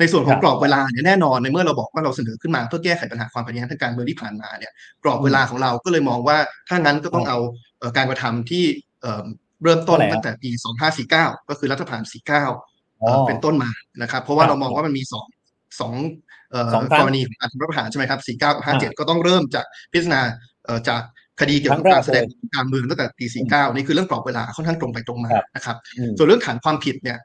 [0.00, 4.72] ในส่วนของกรอบเวลาเนี่ยแน่นอนในเมื่อเราบอกว่าเราเสนอขึ้นมาเพื่อแก้ไขปัญหาความขัดแย้งทางการเมืองที่ผ่านมาเนี่ย
[5.02, 6.36] กรอบเวลาของเราก็เลยมองว่า
[6.68, 7.38] ถ้างั้นก็ต้องเอา
[7.96, 8.64] การกระทำที่
[9.64, 10.50] เริ่มต้นตั้งแต่ปี
[10.98, 12.04] 2549 ก็คือรัฐประหาร
[12.64, 13.70] 49 เป็นต้นมา
[14.02, 15.26] นะครับ เพราะว่าเรามองว่ามันมีสอง
[15.80, 15.94] สอง
[16.98, 20.22] กรณีของการทำรัฐประหารใช่ไหมครับ 49 กับ 57 ก็ต้องเริ่มจากพิจารณา
[20.88, 21.02] จาก
[21.40, 22.24] คดีเกี่ยวกับการแสดง
[22.56, 25.76] การเมืองตั้งแต่ปี 49 นี่คือเรื่องกรอบเวลาค่อนข้างตรงไปตรงมานะครับ
[26.16, 27.18] ส่วนเรื่องฐานความผิดเนี่ย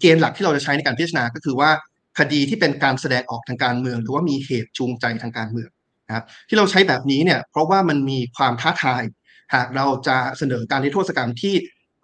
[0.00, 1.70] เกณฑ์หลักที่เราจะใช้ในการพิจารณาก็คือว่า
[2.18, 5.70] คดีที่เป็นการแสดงออกทางการเมืองหรือว่ามีเหตุจูงใจทางการเมือง
[6.08, 9.02] นะครับที่เราใช้แบบนี้เนี่ยเพราะว่ามันมีความท้าทาย
[9.54, 11.54] หากเราจะเสนอการนิรโทษกรรมที่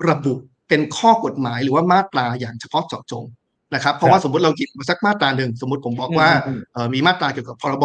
[0.09, 0.35] ระบุ
[0.69, 3.25] เป็นข้อกฎหมายหรือว่ามาตราอย่างเฉพาะเจาะจง
[3.75, 6.29] นะครับเพราะว่าสมมติเราหยิบมาสักมาตราหนึ่งสมมติผมบอกว่า
[6.95, 7.85] มีมาตราเกี่ยวกับพรบ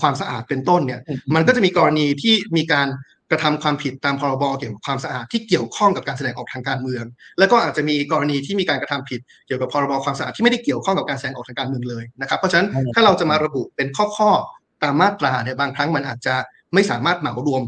[0.00, 1.00] ความสะอาดเป็นต้นเนี่ย
[1.34, 2.86] มันก็จะมีกรณีที่มีการ
[3.30, 7.04] กระทำความผิดตามพรบเกี่ยวกับความสะอาดที่เกี่ยวข้องกับการแสดงออกทางการเมือง
[7.38, 16.34] แล้วก็อาจจะมีกรณีที่มีการกระทำผิดเกี่ยวกับพรบความสะอาดที่ไม่ได้เกี่ยวข้องกับการแสดงออกทางการเมืองเลยนะครับเพราะฉะนั้นถ้าเราจะมาระบุเป็นข้อๆตามมาตราเนี่ยบางครั้งมันอาจจะ
[16.74, 17.62] ไม่สามารถเหมารวม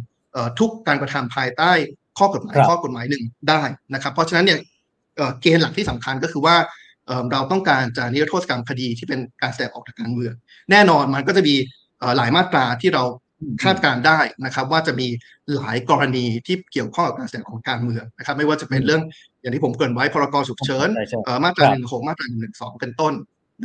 [0.59, 1.73] ทุกการกระทำภายใต้
[2.19, 3.63] ข้อกฎหมายข้อกฎหมายหนึ่งได้
[3.95, 4.59] นะครับเพราะฉะนั้นเนี่ย
[5.41, 6.57] เกณฑ์หลักที่สำคัญก็คือว่า
[7.33, 10.35] เราต้องการจะนิรโทษกรรมคดีที่เป็นการแสดงออกทางการเมือง
[10.71, 11.55] แน่นอนมันก็จะมี
[12.17, 13.05] หลายมาตราที่เรา
[13.63, 15.09] คาดการณ์ได้นะครับ ว่าจะมี
[15.55, 19.03] หลายกรณีที่เกี่ยวข้องกับการแสดงของการเมืองนะครับ ไม่ว่าจะเป็นเรื่อง
[19.41, 23.15] อย่างที่ผมเกริ่นไว้พรกฉุกเฉินใช่ใช่เอ่อมาตราครับหนึ่งหกมาตราหนึ่งสองเป็นต้น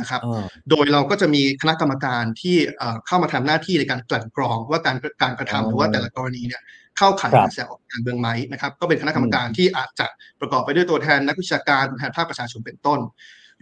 [0.00, 6.62] นะครับอ่าโดยเราก็จะมีคณะกรรมการที่เอ่อเข้ามาทำหน้าที่ในการกลั่นกรองว่าการการกระทำอ๋อหรือว่าแต่ละกรณีเนี่ย
[6.98, 10.06] เข้าข่ายครับการแสดงออกการเมืองไหมนะครับ ก็เป็นคณะกรรมการที่อาจจะ
[10.40, 13.00] ประกอบไปด้วยตัวแทนนักวิชาการตัวแทนภาคประชาชนเป็นต้น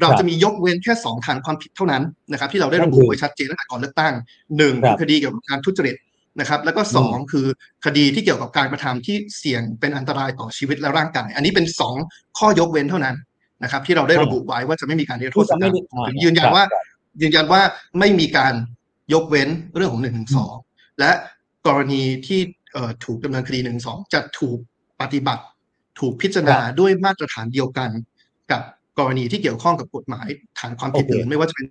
[0.01, 4.15] เราครับจะมียกเว้นแค่สองฐานความผิดเท่านั้นนะครับ ที่เราได้นั่ระนบุคือไว้ชัดเจนตั้งแต่ก่อนเลือกตั้ง
[4.57, 5.97] หนึ่งครับคือคดีเกี่ยวกับการทุจริต
[6.41, 7.47] นะครับ แล้วก็สองคือ
[7.85, 11.97] คดีที่เกี่ยวกับการกระทำที่เสี่ยงเป็นอันตรายต่อชีวิตและร่างกาย อันนี้เป็นสอง
[12.39, 13.17] ข้อยกเว้นเท่านั้น
[13.63, 16.83] นะครับ ที่เราได้ระบุไว้ว่าจะไม่มีการนิรโทษกรรที่จะไม่มได้อ่าถึงยืนยันว่าครับ
[17.23, 17.61] ยืนยันว่า
[17.99, 18.55] ไม่มีการ
[19.13, 20.55] ยกเว้นเรื่องของหนึ่งหนึ่งสอง
[21.01, 21.11] และ
[21.67, 22.41] กรณีที่
[22.73, 24.59] เอ่อถูกดำเนินคดีหนึ่งสองจะถูก
[25.01, 25.43] ปฏิบัติ
[26.01, 27.91] ถูกพิจารณาด้วยมาตรฐานเดียวกัน
[28.51, 28.63] กับ
[28.99, 30.27] กรณีที่เกี่ยวข้องกับกฎหมาย
[30.59, 31.67] ฐานความผิดโอเคอื่นไม่ว่าจะเป็น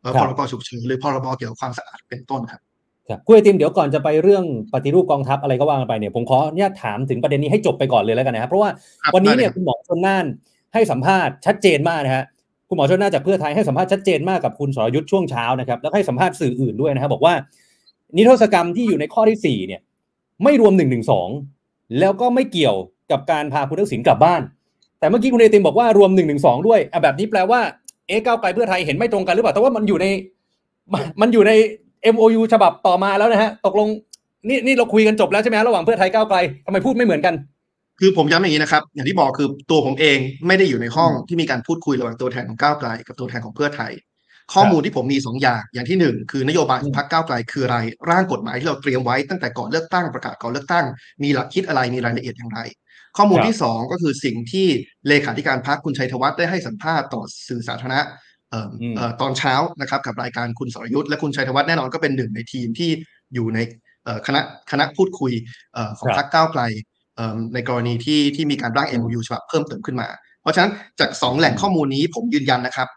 [0.00, 2.60] เอ่อครัพบรบฉุกเฉินหรือพรบเกี่ยวกับความสะอาดเป็นต้นครับ
[3.08, 4.44] ครับคุณไอติมเดี๋ยวก่อนจะไปเรื่อง
[4.74, 8.70] ปฏิรูปกองทัพอะไรก็ว่ากันไปเนี่ยผมขออนุญาตถามถึงประเด็นนี้ให้จบไปก่อนเลยแล้วกันนะครับเพราะว่า
[9.02, 10.26] ครับวันนี้ได้เลยเนี่ยครับคุณหมอชนน่าน
[10.74, 12.24] ให้สัมภาษณ์ชัดเจนมากนะฮะ
[12.68, 17.34] คุณหมอชนน่านจากเพื่อไทยให้สัมภาษณ์ชัดเจนมากกับคุณสรยุทธ์ช่วงเช้านะครับแล้วก็ให้สัมภาษณ์สื่ออื่นด้วยนะครับบอกว่า
[18.16, 19.80] นิรโทษกรรมที่อยู่ในข้อที่สี่เนี่ย
[20.44, 21.28] ไม่รวมหนึ่งหนึ่งสอง
[22.00, 22.76] แล้วก็ไม่เกี่ยว
[23.10, 24.42] กับการพาคุณทักษิณกลับบ้าน
[25.02, 27.60] แต่เมื่อกี้คุณไอติมบอกว่ารวมหนึ่งหนึ่งสองด้วยอะแบบนี้แปลว่า
[28.08, 30.06] เอ๊ะก้าวไกลเพื่อไทยเห็นไม่ตรงกันหรือเปล่าแต่ว่ามันอยู่ใน
[30.92, 31.52] มันมันอยู่ใน
[32.14, 33.88] MOU ฉบับต่อมาแล้วนะฮะตกลง
[34.48, 37.34] นี่นี่เราคุยกันจบแล้วใช่ไหมฮะระหว่างเพื่อไทยก้าวไกลทำไมพูดไม่เหมือนกัน
[38.00, 43.92] คือผมย้ำอย่างนี้นะครับ อย่างที่บอกคือตัวผมเองไม่ได้อยู่ในห้องที่มีการพูดคุยระหว่างตัวแทนของก้าวไกล กับตัวแทนของเพื่อไทย
[44.54, 47.78] ข้อมูลที่ผมมีสองอย่าง อย่างที่หนึ่งคือนโยบายของพรรคก้าวไกลคืออะไร
[48.10, 50.84] ร่างกฎหมายที่เราเตรียมไว้ตั้งแต่ก่อนเลือกตั้งประกาศก่อนเลือกตั้ง
[51.22, 52.60] มีหลักคิดอะไรมีรายละเอียดอย่างไร
[53.16, 54.66] ข้อมูลครับที่สองก็คือสิ่งที่
[55.08, 58.00] เลขาธิการพรรคคุณชัยธวัฒน์ได้ให้สัมภาษณ์ต่อสื่อสาธารณะ
[58.50, 62.90] เอ่ออมเอ่อตอนเช้านะครับกับรายการคุณสรยุทธ์และคุณชัยธวัฒน์แน่นอนก็เป็นหนึ่งในทีมที่
[63.34, 63.58] อยู่ใน
[64.04, 64.40] เอ่อคณะ
[64.70, 65.32] คณะพูดคุย
[65.74, 66.62] เอ่อของครับพรรคก้าวไกล
[67.16, 70.08] เอ่อในกรณีที่ที่มีการร่างอืม MOU ฉบับเพิ่มเติมขึ้นมา
[70.40, 72.88] เพราะฉะนั้นจากสองแหล่งข้อมูลนี้ผมยืนยันนะครับ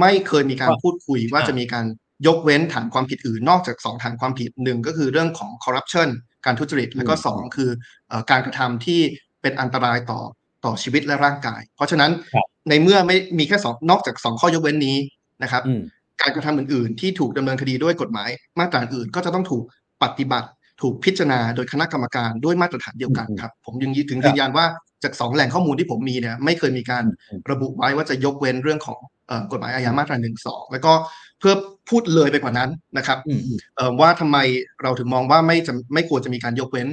[0.00, 1.86] ไม่เคยมีการว่าพูดคุยว่าอ่าจะมีการ
[2.26, 6.08] ยกเว้นฐานความผิดอื่นนอกจากสองฐานความผิดหนึ่งก็คือเรื่องของคอร์รัปชัน
[6.44, 7.70] การทุจริต แล้วก็อืมสองคือ
[8.08, 9.00] เอ่อการกระทำที่
[9.42, 10.20] เป็นอันตรายต่อ
[10.64, 14.96] ต่อชีวิตและร่างกาย เพราะฉะนั้นครับในเมื่อไม่มีแค่สองนอกจากสองข้อยกเว้นนี้
[15.42, 15.82] นะครับอืม
[16.20, 19.64] การกระทำอื่นๆ ที่ถูกดำเนินคดีด้วยกฎหมาย มาตราอื่นก็จะต้องถูก
[20.02, 20.48] ปฏิบัติ
[20.82, 24.66] ถูกพิจารณาโดยคณะกรรมการด้วยมาตรฐานเดียวกันอืมครับ ผมยังยืนถึงครับยืนยันว่า
[25.04, 30.92] จากสองแหล่งข้อมูลที่ผมมีเนี่ยไม่เคยมีการอืมระบุไว้ว่าจะยกเว้นเรื่องของเอ่อกฎหมายอาญามาตราหนึ่งสองแล้วก็
[31.40, 31.54] เพื่อ
[31.90, 34.38] พูดเลยไปกว่านั้นนะครับอืมอืมเอ่อว่าทำไม
[34.82, 36.88] เราถึงมองว่าไม่จะไม่ควรจะมีการยกเว้น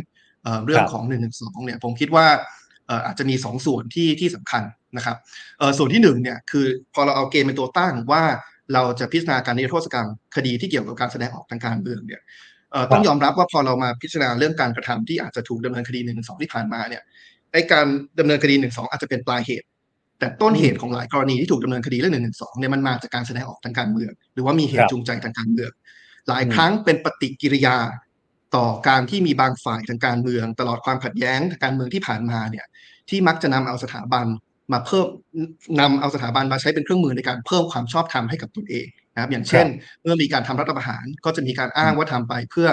[0.49, 2.25] เอ่อเรื่องครับของหนึ่งหนึ่งสองเนี่ยผมคิดว่า
[2.87, 4.63] เอ่ออาจจะมีสองส่วนที่ที่สำคัญ
[4.97, 5.17] นะครับ
[5.59, 8.23] เอ่อส่วนที่หนึ่งเนี่ยคือพอเราเอาเกณฑ์เป็นตัวตั้งว่า
[8.73, 12.21] เราจะพิจารณาการนิรโทษกรรมคดีที่เกี่ยวกับการแสดงออกทางการเมืองเนี่ย
[12.71, 17.01] เอ่อต้องยอมรับว่าพอเรามาพิจารณาเรื่องการกระทำที่อาจจะถูกดำเนินคดีหนึ่งสองที่ผ่านมาเนี่ย
[17.51, 17.85] ไอการ
[18.19, 19.67] ดำเนินคดีหนึ่งสองอาจจะเป็นปลายเหตุ
[20.19, 25.71] แต่ต้นเหตุของหลายกรณีที่ถูกดำเนินคดีเรื่องหนึ่งหนึ่งสองเนี่ยมันมาจากการแสดงออกทางการเมือง หรือว่ามีเหครัตุบจูงใจทางการเมือง
[26.27, 27.75] หลายอืมครั้งเป็นปฏิกิริยา
[28.55, 32.65] ต่อการที่มีบางฝ่ายทางการเมือง ตลอดความขัดแย้งทางการเมืองที่ผ่านมาเนี่ย
[33.09, 34.25] ที่มักจะนำเอาสถาบัน
[34.73, 35.07] มาเพิ่ม
[35.79, 39.65] นำเอาสถาบันมาใช้เป็นเครื่องมือในการเพิ่มความชอบธรรมให้กับตนเองนะครับอย่างเช่น
[40.01, 42.67] เมื่อมีการทำรัฐประหารก็จะมีการอ้างว่าทำไปเพื่อ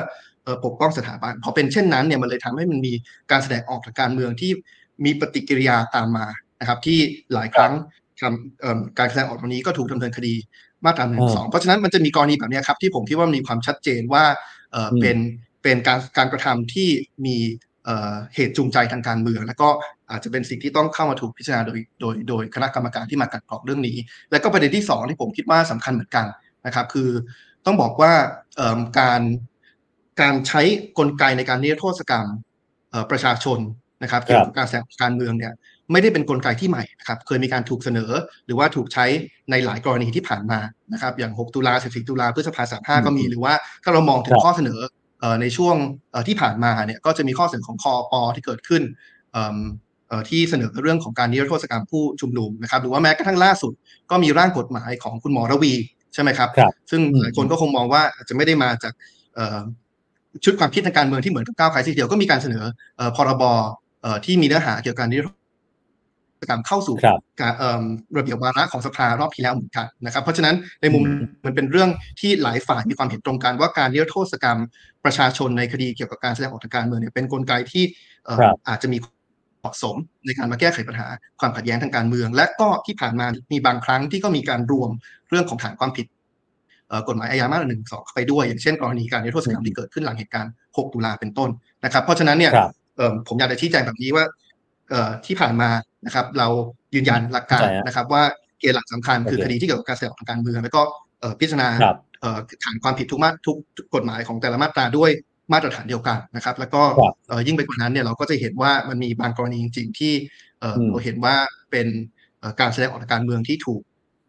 [0.45, 2.93] เอ่อปกป้องสถาบันพอเป็นเช่นนั้นเนี่ยมันเลยทำให้มันมี
[3.31, 4.51] การแสดงออกทางการเมืองที่
[5.05, 6.27] มีปฏิกิริยาตามมา
[6.61, 6.99] นะครับ ที่
[7.35, 7.73] หลายครั้ง
[8.21, 10.35] ทำเอิ่มการแสดงออกตรงนี้ก็ถูกดำเนินคดี
[10.85, 14.25] มาตราหนึ่งสองเพราะฉะนั้นมันจะมีกรณีแบบเนี้ยครับที่ผมคิดว่ามีความชัดเจนว่า
[14.73, 15.17] เอ่ออมเป็น
[15.67, 16.89] เป็นการการกระทำที่
[17.27, 17.37] มี
[17.85, 19.69] เอ่อเหตุจูงใจทางการเมือง แล้วก็
[20.11, 23.97] อาจจะเป็นสิ่งที่ต้องเข้ามาถูกพิจารณาโดยโดยโดยคณะกรรมการที่มากัดกรองเรื่องนี้
[24.31, 26.27] แล้วก็ประเด็นที่สองที่ผมคิดว่าสำคัญเหมือนกัน
[26.67, 27.11] นะครับคือ
[27.67, 28.13] ต้องบอกว่า
[28.57, 29.21] เอิ่มการ
[30.21, 30.63] การใช้
[30.99, 32.27] กลไกในการนิรโทษกรรม
[32.91, 33.59] เอ่อประชาชน
[34.03, 35.53] นะครับเกี่ยวกับการแสดงออกการเมืองเนี่ย
[35.93, 38.11] ไม่ได้เป็นกลไกที่ใหม่นะครับเคยมีการถูกเสนอ
[38.47, 39.05] หรือว่าถูกใช้
[39.51, 40.61] ในหลายกรณีที่ผ่านมา
[40.93, 44.96] นะครับอย่าง 6 ตุลา14 ตุลาพฤษภา35ก็มีหรือว่าถ้าเรามองถึงข้อเสนอเอ่อ
[45.41, 45.77] ในช่วง
[46.13, 48.83] เอ่อที่ผ่านมาเนี่ยก็จะมีข้อเสนอของคอปที่เกิดขึ้น
[49.33, 49.59] เอิ่ม
[50.09, 53.73] เอ่อที่เสนอเรื่องของการนิรโทษกรรมผู้ชุมนุมนะครับหรือว่าแม้กระทั่งล่าสุด
[54.11, 55.75] ก็มีร่างกฎหมายของคุณหมอระวี
[56.15, 58.93] ใช่ไหมครับครับซึ่งอืมหลายคนก็คงมองว่าอาจจะไม่ได้มาจาก
[59.35, 59.59] เอ่อ
[60.45, 62.65] ชุดความคิดทางการเมืองที่เหมือนกับก้าวไกลทีเดียวก็มีการเสนอ
[62.97, 63.43] เอ่อพรบ
[64.03, 65.46] เอ่อที่มีเนื้อหาเกี่ยวกับการนิรโทษ
[66.49, 67.83] กรรมเข้าสู่ครับการเอ่อ
[68.19, 71.91] ระเบียบวาระของสภารอบที่แล้วเหมือนกันนะครับ เพราะฉะนั้นในมุมอืมมันเป็นเรื่อง
[72.21, 74.59] ที่หลายฝ่ายมีความเห็นตรงกันว่าการนิรโทษกรรม
[75.05, 77.85] ประชาชนในคดีเกี่ยวกับการแสดงออกทางการเมืองเนี่ยเป็นกลไกที่
[78.25, 78.99] เอ่อครับอาจจะมี
[79.61, 81.07] เหมาะสมในการมาแก้ไขปัญหา
[81.41, 84.91] ความขัดแย้งทางการเมือง และก็ที่ผ่านมามีบางครั้งที่ก็มีการรวม
[85.31, 86.07] เรื่องของฐานความผิด
[86.89, 91.51] เอ่อกฎหมายอาญามาตราหนึ่งสองเข้าไปด้วย อย่างเช่นกรณีการนิรโทษกรรมที่เกิดขึ้นหลังเหตุการณ์ 6 ตุลาเป็นต้น
[91.85, 94.25] นะครับ เพราะฉะนั้นเนี่ยครับเอ่อผมอยากจะชี้แจงแบบนี้ว่า
[94.91, 95.69] เอ่อที่ผ่านมา
[96.07, 96.49] นะครับ เรา
[96.95, 98.23] ยืนยันหลักการเข้าใจฮะนะครับว่า
[98.61, 100.83] เกณฑ์หลักสำคัญคือโอเคคดีที่เกี่ยวกับการแสดงออกทางการเมืองแล้วก็
[101.21, 105.11] เอ่อพิจารณาครับเอ่อฐานความผิดทุกมาทุกทุกกฎหมายของแต่ละมาตราด้วย
[105.53, 110.13] มาตรฐานเดียวกันนะครับ แล้วก็ครับเอ่อยิ่งไปกว่านั้นเนี่ยเราก็จะเห็นว่ามันมีบางกรณีจริง ๆ ที่
[110.61, 111.35] เอ่ออมเราเห็นว่า
[111.71, 111.87] เป็น
[112.41, 113.81] เอ่อการแสดงออกทางการเมืองที่ถูก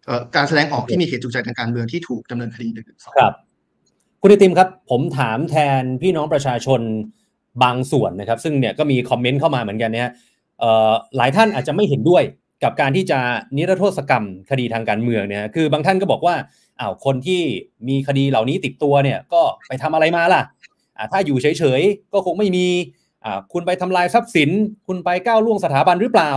[0.05, 3.34] เอ่อการแสดงออกที่มีเหตุจูงใจทางการเมืองที่ถูกดำเนินคดีหนึ่งสองครับ
[4.21, 6.82] คุณไอติมครับ ผมถามแทนพี่น้องประชาชน
[7.63, 10.13] บางส่วนนะครับ ซึ่งเนี่ยก็มีคอมเมนต์เข้ามาเหมือนกันเนี่ยเอ่อ
[11.17, 12.23] หลายท่านอาจจะไม่เห็นด้วย
[12.63, 13.19] กับการที่จะ
[13.57, 16.35] นิรโทษกรรมคดีทางการเมืองเนี่ยคือบางท่านก็บอกว่า
[16.79, 17.41] อ้าวคนที่
[17.87, 20.41] มีคดีเหล่านี้ติดตัวเนี่ยก็ไปทำอะไรมาล่ะ
[20.97, 22.65] อ่าถ้าอยู่เฉยๆก็คงไม่มี
[23.25, 24.49] อ่าคุณไปทำลายทรัพย์สิน
[24.87, 26.31] คุณไปก้าวล่วงสถาบันหรือเปล่า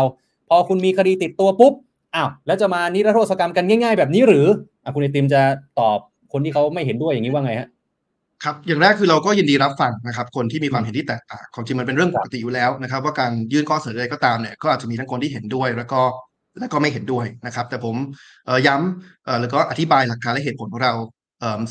[0.48, 1.72] พอคุณมีคดีติดตัวปุ๊บ
[2.14, 4.46] อ้าวแล้วจะมานิรโทษกรรมกันง่าย ๆ แบบนี้หรือ
[4.84, 5.40] อคุณไอติมจะ
[5.80, 5.98] ตอบ
[6.32, 7.68] คนที่เขาไม่เห็นด้วยอย่างนี้ว่าไงฮะ
[8.44, 16.00] ครับอย่างแรกคือเราก็ยินดีรับฟังนะครับ คนที่มีความเห็นที่แตกต่างของจริงมันเป็นเรื่องปกติอยู่แล้วนะครับ ว่าการยื่นข้อเสนอใดก็ตามเนี่ยก็อาจจะมีทั้งคนที่เห็นด้วยแล้วก็
[16.58, 17.96] แล้วก็ไม่เห็นด้วยนะครับ แต่ผม
[18.66, 20.92] ย้ำแล้วก็อธิบายหลักการและเหตุผลของเรา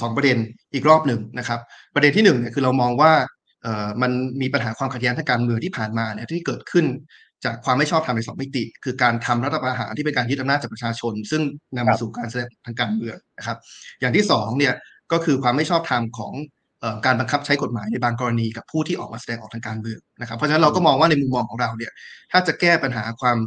[0.01, 0.37] สองประเด็น
[0.73, 1.59] อีกรอบหนึ่งนะครับ
[1.95, 3.11] ประเด็นที่หนึ่งเนี่ยคือเรามองว่า
[4.01, 4.11] มัน
[4.41, 6.85] มีปัญหาความขัดแย้งทางการเมืองที่ผ่านมาเนี่ยที่เกิดขึ้น
[7.45, 11.41] จากความไม่ชอบธรรมในสองมิติ คือการทำรัฐประหารที่เป็นการยึดอำนาจจากประชาชน ซึ่ง
[11.77, 13.57] นำมาสู่การแสดงออกทางการเมืองนะครับ
[13.99, 14.73] อย่างที่สองเนี่ย
[15.11, 16.33] ก็คือความไม่ชอบธรรมของ
[17.05, 21.91] การบังคับใช้กฎหมายในบางกรณีกับผู้ที่ออกมาแสดงออกทางการเมืองนะครับ เพราะฉะนั้นเราก็มองว่าในมุมมองของเราเนี่ย
[22.31, 23.37] ถ้าจะแก้ปัญหาความ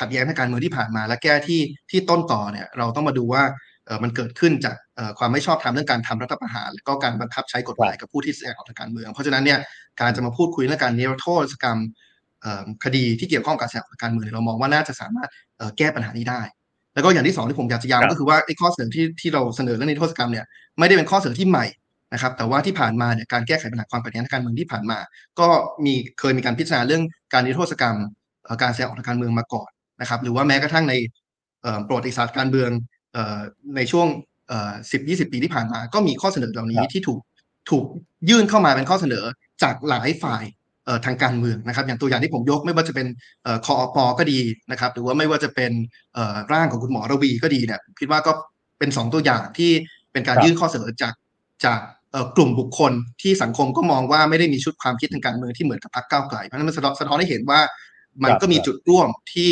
[0.00, 3.42] ขัดแย้งทางการเมืองที่ผ่านมา และแก้ที่ที่ต้นต่อเนี่ยเราต้องมาดูว่า
[4.02, 4.76] มันเกิดขึ้นจาก
[5.18, 9.58] ความไม่ชอบธรรมเรื่องการทำรัฐประหาร และก็การบังคับใช้กฎหมายกับผู้ที่แสดงออกทางการเมือง เพราะฉะนั้นเนี่ย
[10.00, 11.78] การจะมาพูดคุยเรื่องการนิรโทษกรรม
[12.84, 15.30] คดีที่เกี่ยวข้องกับการแสดงออกทางการเมืองเรามองว่าน่าจะสามารถ
[15.78, 16.42] แก้ปัญหานี้ได้
[16.94, 20.46] แล้วก็อย่างที่สองที่ผมอยากจะย้ำก็คือว่าไอ้ข้อเสนอที่ที่เราเสนอเรื่องนิรโทษกรรมเนี่ย
[20.78, 21.66] ไม่ได้เป็นข้อเสนอที่ใหม่
[22.12, 24.98] นะครับแต่ว่าที่ผ่านมาเนี่ยการแก้ไขปัญหาความขัดแย้งทางการเมืองที่ผ่านมา
[25.40, 25.48] ก็
[25.84, 27.02] มีเคยมีการพิจารณาเรื่อง
[27.32, 27.96] การนิรโทษกรรม
[28.44, 30.94] เอ่อการแสดงออกทางการเมืองมาก่อนนะครับหรือว่าแม้กระทั่งใน
[31.62, 32.70] เอ่อประวัติศาสตร์การเมือง
[33.12, 33.38] เอ่อ
[33.76, 34.08] ในช่วง
[34.92, 37.20] สิบยี่สิบปีที่ผ่านมา ก็มีข้อเสนอเหล่านี้ครับที่ถูก
[37.70, 37.84] ถูก
[38.28, 39.24] ยื่นเข้ามาเป็นข้อเสนอ
[39.62, 40.44] จากหลายฝ่าย
[40.84, 43.06] เอ่อทางการเมืองนะครับ อย่างตัวอย่างที่ผมยกไม่ว่าจะเป็น
[43.42, 44.40] เอ่อคอปก็ดี
[44.70, 45.72] นะครับ หรือว่าไม่ว่าจะเป็น
[46.14, 48.32] เอ่อร่างของคุณหมอระวีก็ดีเนี่ยผมคิดว่าก็
[48.78, 49.70] เป็นสองตัวอย่างที่
[50.12, 51.14] เป็นการครับยื่นข้อเสนอจาก
[51.64, 51.99] จากเอ่อ
[52.36, 52.92] กลุ่มบุคคล
[53.22, 57.60] ที่สังคมก็มองว่าไม่ได้มีชุดความคิดทางการเมืองที่เหมือนกับพรรคก้าวไกลเพราะนั้นมันสะท้อนสะท้อนให้เห็นว่า
[58.24, 59.50] มันก็มีจุดร่วมที่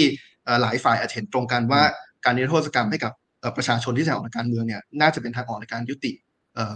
[0.63, 1.83] หลายฝ่ายอาจเห็นตรงกันว่า
[2.25, 3.13] การนิรโทษกรรมให้กับ
[3.57, 6.13] ประชาชนที่แสดงออกทางการเมืองเนี่ยน่าจะเป็นทางออกในการยุติ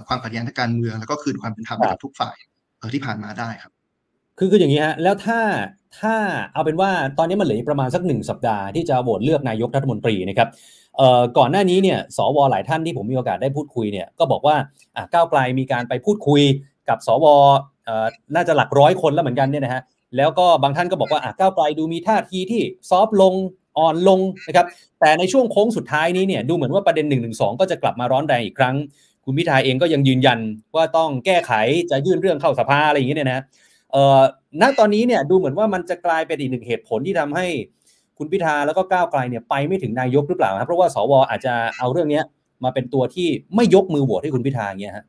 [0.09, 2.37] ความขัดแย้งทางการเมือง แล้วก็คืนความเป็นธรรมให้กับทุกฝ่าย
[2.95, 3.73] ที่ผ่านมาได้ครับ
[4.39, 5.41] คือคืออย่างนี้ฮะแล้วถ้า
[6.01, 6.15] ถ้า
[6.53, 10.49] เอาเป็นว่าตอนนี้มันเหลือประมาณสักหนึ่งสัปดาห์ที่จะโหวตเลือกนายกรัฐมนตรีนะครับ
[11.39, 14.57] ก่อนหน้านี้เนี่ยสวหลายท่านที่ผมมีโอกาสได้พูดคุยเนี่ยก็บอกว่า
[15.15, 16.43] ก้าวไกลมีการไปพูดคุย
[16.89, 17.27] กับสว
[18.35, 19.83] น่าจะหลักร้อยคนแล้วเหมือนกันเนี่ยนะฮะ
[20.17, 23.35] แล้วก็บางท่านก็บอกว่าก้าวไกลดูมีท่าทีที่ซอฟลง
[23.79, 24.67] อ่อนลงนะครับ
[25.01, 27.31] แต่ในช่วงโค้งสุดท้ายนี้เนี่ยดูเหมือนว่าประเด็น1นึ
[27.61, 28.77] ก็จะกลับมาร้อนแรงอีกครั้ง
[29.25, 30.39] คุณพิธาเองก็ยังยืนยัน
[30.77, 31.53] ว่าต้องแก้ไข
[31.91, 33.45] จะยื่นเรื่องเข้าสภาอะไรอย่างเงี้ยเนี่ยนะ
[33.93, 34.21] เออ
[34.61, 37.47] ณตอนนี้เนี่ยดูเหมือนว่ามันจะกลายเป็นอีกหนึ่งเหตุผลที่ทำให้
[38.23, 42.25] คุณพิธาแล้วก็ก้าวไกลเนี่ยไปไม่ถึงนายกหรือเปล่าครับเพราะว่าสวอาจจะเอาเรื่องเนี้ย
[42.65, 45.05] มาเป็นตัวที่ไม่ยกมือโหวตให้คุณพิธาอย่างเงี้ยฮะ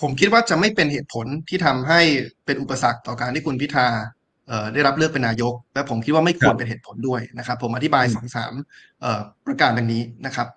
[0.00, 2.00] ผมคิดว่าจะไม่เป็นเหตุผลที่ทำให้
[2.44, 3.86] เป็นอุปสรรคต่อการที่คุณพิธา
[4.48, 8.52] เอ่อได้รับเลือกเป็นนายก และผมคิดว่าไม่ควรเป็นเหตุผลด้วยนะครับ ผมอธิบายอืมสองสาม
[9.00, 10.48] เอ่อประการดังนี้นะครับ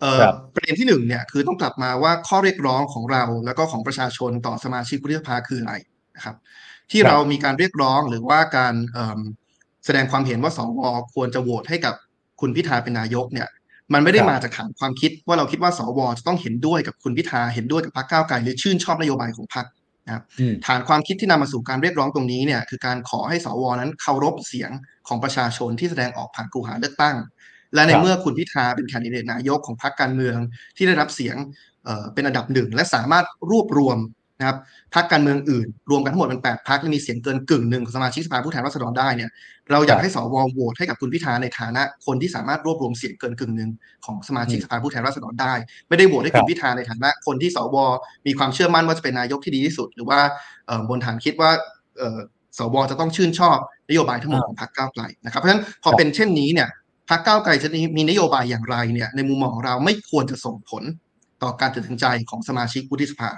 [0.00, 5.74] เอ่อครับประเด็นที่หนึ่งเนี่ยคือต้องกลับมาว่าข้อเรียกร้องของเราแล้วก็ของประชาชนต่อสมาชิกวุฒิสภาคืออะไร
[6.16, 6.36] นะครับ
[6.90, 9.20] ที่ครับเรามีการเรียกร้องหรือว่าการเอิ่ม
[9.84, 10.80] แสดงความเห็นว่าสว
[11.14, 11.94] ควรจะโหวตให้กับ
[12.40, 13.48] คุณพิธาเป็นนายกเนี่ย
[13.92, 19.66] มันไม่ได้ครับมาจากฐานความคิดว่าเราคิดว่าสวจะต้องเห็นด้วยกับคุณพิธาเห็นด้วยกับพรรคก้าวไกลหรือชื่นชอบนโยบายของพรรค
[20.06, 24.70] นะครับอืมฐานความคิดที่นำมาสู่การเรียกร้องตรงนี้เนี่ยคือการขอให้สวนั้นเคารพเสียง
[25.08, 27.16] ของประชาชนที่แสดงออกผ่านกูหาเลือกตั้ง
[27.74, 30.36] และในครับเมื่อคุณพิธาเป็นแคนดิเดตนายกของพรรคการเมือง
[30.76, 31.36] ที่ได้รับเสียง
[31.84, 33.98] เอ่อเป็นอันดับหนึ่งและสามารถรวบรวม
[34.44, 34.58] นะครับ
[34.94, 39.30] พรรคการเมืองอื่น รวมกันทั้งหมดเป็นแปดพรรคและมีเสียงเกินกึ่งหนึ่งของสมาชิกสภาผู้แทนราษฎรได้เนี่ย
[39.70, 43.70] เราอยากให้สวโหวตให้กับคุณพิธาในฐานะ คนที่สามารถรวบรวมเสียงเกินกึ่งหนึ่ง
[44.04, 45.54] ของสมาชิกอืมสภาผู้แทนราษฎรได้
[45.88, 47.76] ไม่ได้โหวตให้ครัคุบณพิธาในฐานะ คนที่สว
[48.26, 50.18] มีความเชื่อมั่นว่าจะเป็นนายกที่ดีที่สุด หรือว่า
[50.66, 51.50] เอ่อบนฐานคิดว่า
[51.98, 52.18] เอ่อ
[52.58, 56.68] สวจะต้องชื่นชอบนโยบายทั้งหมดของพรรคก้าวไกลนะครับเพราะฉะนั้นพอเป็นเช่นนี้เนี่ย
[57.10, 60.82] พรรคก้าวไกลจะมีนโยบายอย่างไรเนี่ยในมุมมองของเราไม่ควรจะส่งผล
[61.42, 63.30] ต่อการตัดสินใจของสมาชิกวุฒิสภา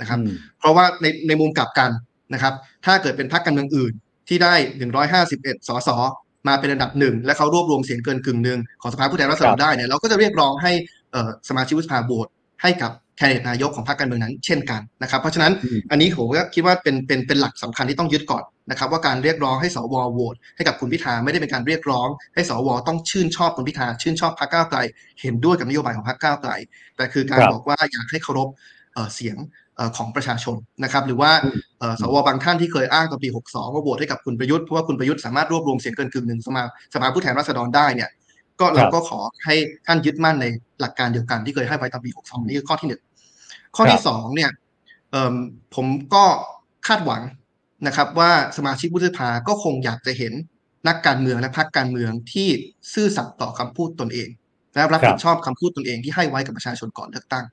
[0.00, 1.90] นะครับอืมเพราะว่าในในมุมกลับกัน
[2.34, 3.92] นะครับ ถ้าเกิดเป็นพรรคการเมืองอื่น
[4.28, 4.54] ที่ได้
[5.20, 5.90] 151 สส
[6.48, 10.72] มาเป็นอันดับหนึ่งและเขารวบรวมเสียงเกินกึ่งหนึ่งของสภาผู้แทนราษฎครัรบได้เนี่ยเราก็จะเรียกร้องให้
[11.12, 12.28] เอ่อสมาชิกวุฒิสภาโหวต
[12.62, 24.78] ให้กับแคนดิเดตนายกของพรรคการเมืองนั้นเช่นกันนะครับ เพราะฉะนั้นอืมอันนี้ผมก็คิดว่าเป็นเป็นเป็นหลักสำคัญที่ต้องยึดก่อนนะครับว่าการเรียกร้องให้สวโหวตให้กับคุณพิธาไม่ได้เป็นการเรียกร้อง ให้สวต้องชื่นชอบคุณพิธาชื่นชอบพรรคก้าวไกล
[25.20, 26.52] เห็นด้วยกับนโยบายของพรรคก้าวไกล
[26.96, 28.48] แต่คือการครับบอกว่าอยากให้เคารพ
[28.94, 29.65] เอ่อเสียงเอ่อ
[29.96, 36.62] ของประชาชนนะครับ หรือว่าอืมเอ่อสวบางท่านที่เคยอ้างตอนปี 62 ว่าโหวตให้กับคุณประยุทธ์เพราะว่าคุณประยุทธ์สามารถรวบรวมเสียงเกินกึ่งหนึ่งสมา
[36.94, 38.10] สภาผู้แทนราษฎรได้เนี่ย
[38.60, 39.54] ก็เราก็ขอให้
[39.86, 40.46] ท่านยึดมั่นใน
[40.80, 43.02] หลักการเดียวกันที่เคยให้ไว้ตอนปี 62 นี่คือข้อที่หนึ่ง
[43.76, 44.50] ข้อครัที่บสองเนี่ย
[45.10, 45.34] เอิ่ม
[45.74, 46.24] ผมก็
[46.86, 47.22] คาดหวัง
[47.86, 50.32] นะครับว่าสมาชิกวุฒิสภาก็คงอยากจะเห็น
[50.88, 52.48] นักการเมืองและพรรคการเมืองที่
[52.94, 54.28] ซื่อสัตย์ต่อคำพูดตนเอง
[54.74, 57.44] และรับผิดชอบคำพูดตนเองที่ให้ไว้กับประชาชนก่อนเลือกตั้ง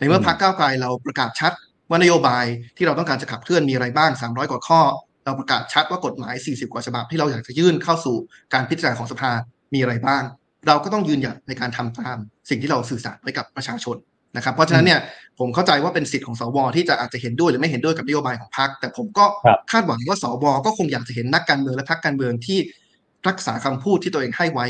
[0.00, 1.52] ในเมื่ออืมพรรคก้าวไกลเราประกาศชัด
[1.90, 2.44] ว่านโยบาย
[2.76, 4.80] ที่เราต้องการจะขับเคลื่อนมีอะไรบ้าง 300 กว่าข้อ
[5.24, 8.16] เราประกาศชัดว่ากฎหมาย 40 กว่าฉบับที่เราอยากจะยื่นเข้าสู่
[8.54, 9.30] การพิจารณาของสภา
[9.74, 10.22] มีอะไรบ้าง
[10.66, 12.16] เราก็ต้องยืนหยัดในการทำตาม
[12.48, 13.96] สิ่งที่เราสื่อสารไว้กับประชาชน
[14.36, 15.00] นะครับ เพราะฉะนั้นเนี่ย
[15.38, 22.58] ผมเข้าใจว่าเป็นสิทธิ์ของสวที่จะอาจจะเห็นด้วยหรือไม่เห็นด้วยกับนโยบายของพรรคแต่ผมก็ครับคาดหวังว่าสวก็คงอยากจะเห็นนักการเมืองและพรรคการเมืองที่
[23.28, 24.66] รักษาคำพูดที่ตัวเองให้ไว้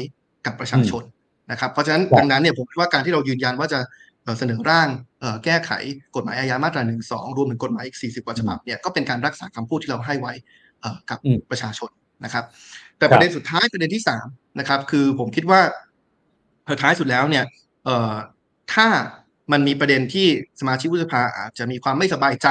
[0.47, 1.03] กับประชาชน
[1.51, 3.79] นะครับ เพราะฉะนั้นครับดังนั้นเนี่ยผมคิดว่าการที่เรายืนยันว่าจะ
[4.31, 4.89] เอ่อเสนอร่าง
[5.21, 5.71] เอ่อแก้ไข
[6.17, 10.33] กฎหมายอาญามาตราหนึ่งสองรวมถึงกฎหมายอีก 40 กว่าฉบับเนี่ยก็เป็นการรักษาคำพูดที่เราให้ไว้
[10.81, 11.91] เอ่อกับอืมประชาชน
[12.25, 12.45] นะครับ
[12.99, 14.27] แต่ครับประเด็นสุดท้ายประเด็นที่สาม
[14.59, 15.61] นะครับคือผมคิดว่า
[16.71, 17.45] สุดท้ายสุดแล้วเนี่ย
[17.85, 18.15] เอ่อ
[18.75, 18.87] ถ้า
[19.53, 20.27] มันมีประเด็นที่
[20.61, 22.49] สมาชิกวุฒิสภาอาจจะมีความไม่สบายใจ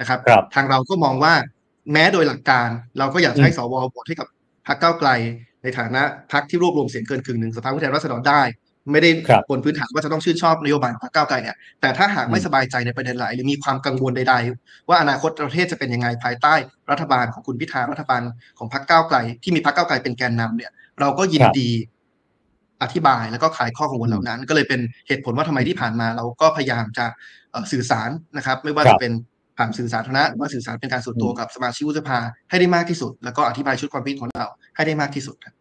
[0.00, 1.34] นะครับครับทางเราก็มองว่า
[1.92, 2.68] แม้โดยหลักการ
[2.98, 4.28] เราก็อยากจะให้สวโหวตให้กับ
[4.66, 5.10] พรรคก้าวไกล
[5.62, 6.02] ในฐานะ
[6.32, 8.42] พรรคที่รวบรวมเสียงเกินครึ่งหนึ่งสภาผู้แทนราษฎรได้
[8.92, 16.54] ไม่ได้ครับบนพื้นฐานว่าจะต้องชื่นชอบนโยบายของพรรคก้าวไกลเนี่ยแต่ถ้าหากไม่อืมสบายใจในประเด็นไหนหรือมีความกังวลใด ๆ ว่าอนาคตประเทศจะเป็นยังไงภายใต้
[16.90, 18.22] รัฐบาลของคุณพิธารัฐบาล
[18.58, 21.70] ของพรรคก้าวไกล ที่มีพรรคก้าวไกลเป็นแกนนำเนี่ย เราก็ยินครับดี
[22.82, 27.06] อธิบายแล้วก็คลายข้อกังวลเหล่านั้น ก็เลยเป็นเหตุผลว่าทำไมที่ผ่านมา เราก็พยายามจะ
[27.52, 29.12] เอ่อสื่อสารนะครับ ไม่ว่าครัจะบเป็น
[29.58, 32.18] ผ่านสื่อสาธารณะหรือว่าสื่อสารเป็นการส่วนตัวอืมกับสมาชิกวุฒิสภา
[32.50, 35.55] ให้ได้มากที่สุด แล้วก็อธิบายชุดความคิดของเราให้ได้มากที่สุดครับ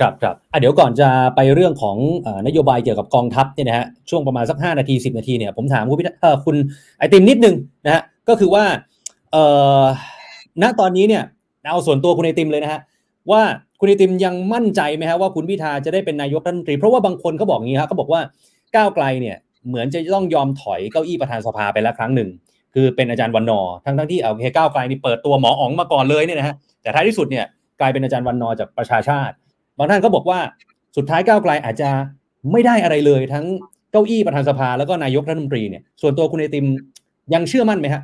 [0.00, 6.56] ครับครับอะเดี๋ยวก่อนจะไปเรื่องของอนโยบายเกี่ยวกับกองทัพเนี่ยนะฮะช่วงประมาณสัก 5 นาที 10 นาทีเนี่ยผมถามคุณพิธาเออคุณ
[6.98, 8.64] ไอติมนิดนึงนะฮะก็คือว่า
[9.32, 9.44] เอ่
[9.80, 9.82] อ
[10.62, 11.22] ณตอนนี้เนี่ย
[11.70, 12.80] เอาส่วนตัวคุณไอติมเลยนะฮะ
[13.30, 13.42] ว่า
[13.80, 18.20] คุณไอติมยังมั่นใจไหมฮะว่าคุณพิธาจะได้เป็นนายกรัฐมนตรี เพราะว่าบางคนเขาบอกงี้ฮะเขาบอกว่า
[18.76, 19.36] ก้าวไกลเนี่ย
[19.68, 22.28] เหมือนจะต้องยอมถอยเก้าอี้ประธานสภาไปแล้วครั้งหนึ่ง
[22.74, 27.44] คือเป็นอาจารย์วันนอทั้งทั้งที่เอาโอเคก้าวไกลนี่เปิดตัวหมออ๋องมาก่อนเลยเนี่ยนะฮะแต่ท้ายที่สุดเนี่ย
[27.80, 29.34] กลายเป็นอาจารย์วันนอจากประชาชาติ
[29.78, 30.38] บางท่านก็บอกว่า
[30.96, 31.90] สุดท้ายก้าวไกลอาจจะ
[32.52, 33.46] ไม่ได้อะไรเลย ทั้ง
[33.92, 36.66] เก้าอี้ประธานสภาแล้วก็นายกรัฐมนตรีเนี่ยส่วนตัวคุณไอติม
[37.34, 38.02] ยังเชื่อมั่นไหมฮะ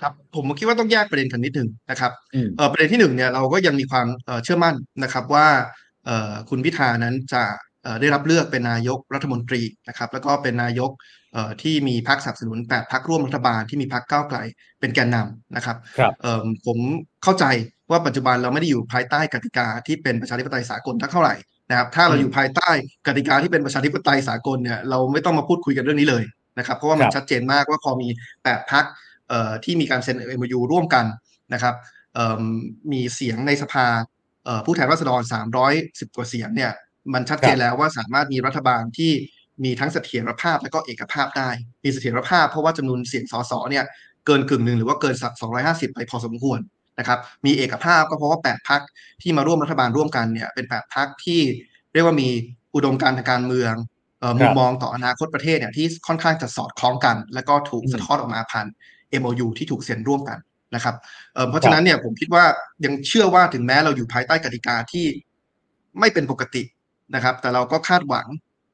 [0.00, 5.46] ครับผมคิดว่าต้องแยกประเด็นกันนิดหนึ่งนะครับอืมเอ่อประเด็นที่หนึ่งเนี่ยเราก็ยังมีความเอ่อเชื่อมั่นนะครับว่า
[6.06, 7.42] เอ่อคุณพิธานั้นจะ
[7.82, 10.90] เอ่อได้รับเลือกเป็นนายกรัฐมนตรีนะครับ แล้วก็เป็นนายก
[11.32, 14.38] เอ่อที่มีพรรคสนับสนุนแปดพรรคร่วมรัฐบาลที่มีพรรคก้าวไกล
[14.80, 16.78] เป็นแกนนำนะครับครับเอ่อผม
[17.24, 17.44] เข้าใจ
[17.90, 21.34] ว่าปัจจุบันเราไม่ได้อยู่ภายใต้กติกาที่เป็นประชาธิปไตยสากลเท่าไหร่
[21.70, 22.70] นะครับถ้าเราอืมอยู่ภายใต้
[23.06, 26.24] กติกาที่เป็นประชาธิปไตยสากลเนี่ยเราไม่ต้องมาพูดคุยกันเรื่องนี้เลย
[26.58, 28.08] นะครับเพราะว่ามันครับชัดเจนมากว่าพอมี
[28.44, 28.84] แปดพรรค
[29.28, 31.04] เอ่อที่มีการเซ็น MOU ร่วมกัน
[31.54, 31.74] นะครับ
[32.14, 32.42] เอิ่ม
[32.92, 33.86] มีเสียงในสภา
[34.44, 35.20] เอ่อผู้แทนราษฎร
[35.68, 36.72] 310 กว่าเสียงเนี่ย
[37.14, 39.12] มันชัดเจนแล้วว่าสามารถมีรัฐบาลที่
[39.64, 41.50] มีทั้งเสถียรภาพและก็เอกภาพได้
[41.84, 43.84] มีเสถียรภาพเพราะว่าจำนวนเสียงสสเนี่ย
[44.26, 45.32] เกินกึ่งหนึ่งหรือว่าเกินสัก
[45.64, 46.58] 250 ไปพอสมควร
[46.98, 48.80] นะครับมีเอกภาพก็เพราะว่า 8พัก
[49.22, 51.40] ที่มาร่วมรัฐบาลร่วมกันเนี่ยเป็น 8พักที่
[51.92, 52.28] เรียกว่ามี
[52.74, 53.74] อุดมการณ์ทางการเมือง
[54.20, 58.66] เอ่อครัมุบมมองต่ออนาคตประเทศเนี่ยที่ค่อนข้างจะสอดคล้องกัน แล้วก็ถูกอืมสะท้อนออกมาผ่าน
[59.20, 60.38] MOU ที่ถูกเซ็นร่วมกัน
[60.74, 60.94] นะครับ
[61.34, 62.44] เอ่อเพราะฉะนั้นเนี่ยผมคิดว่า
[62.84, 65.06] ยังเชื่อว่าถึงแม้เราอยู่ภายใต้กติกาที่
[66.00, 66.62] ไม่เป็นปกติ
[67.14, 68.26] นะครับ แต่เราก็คาดหวัง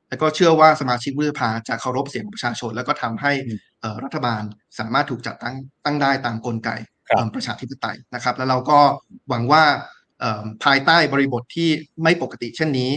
[0.09, 4.43] แล้วก็เชื่อว่าสมาชิกวุฒิสภาจะเคารพเสียงของประชาชน แล้วก็ทำให้อืมเอ่อรัฐบาล
[4.79, 6.92] สามารถถูกจัดตั้งตั้งได้ตามกลไกครับเอิ่ม
[7.35, 8.79] ประชาธิปไตยนะครับ แล้วเราก็
[9.29, 9.65] หวังว่า
[10.21, 11.69] เอิ่มภายใต้บริบทที่
[12.03, 12.91] ไม่ปกติเช่นนี้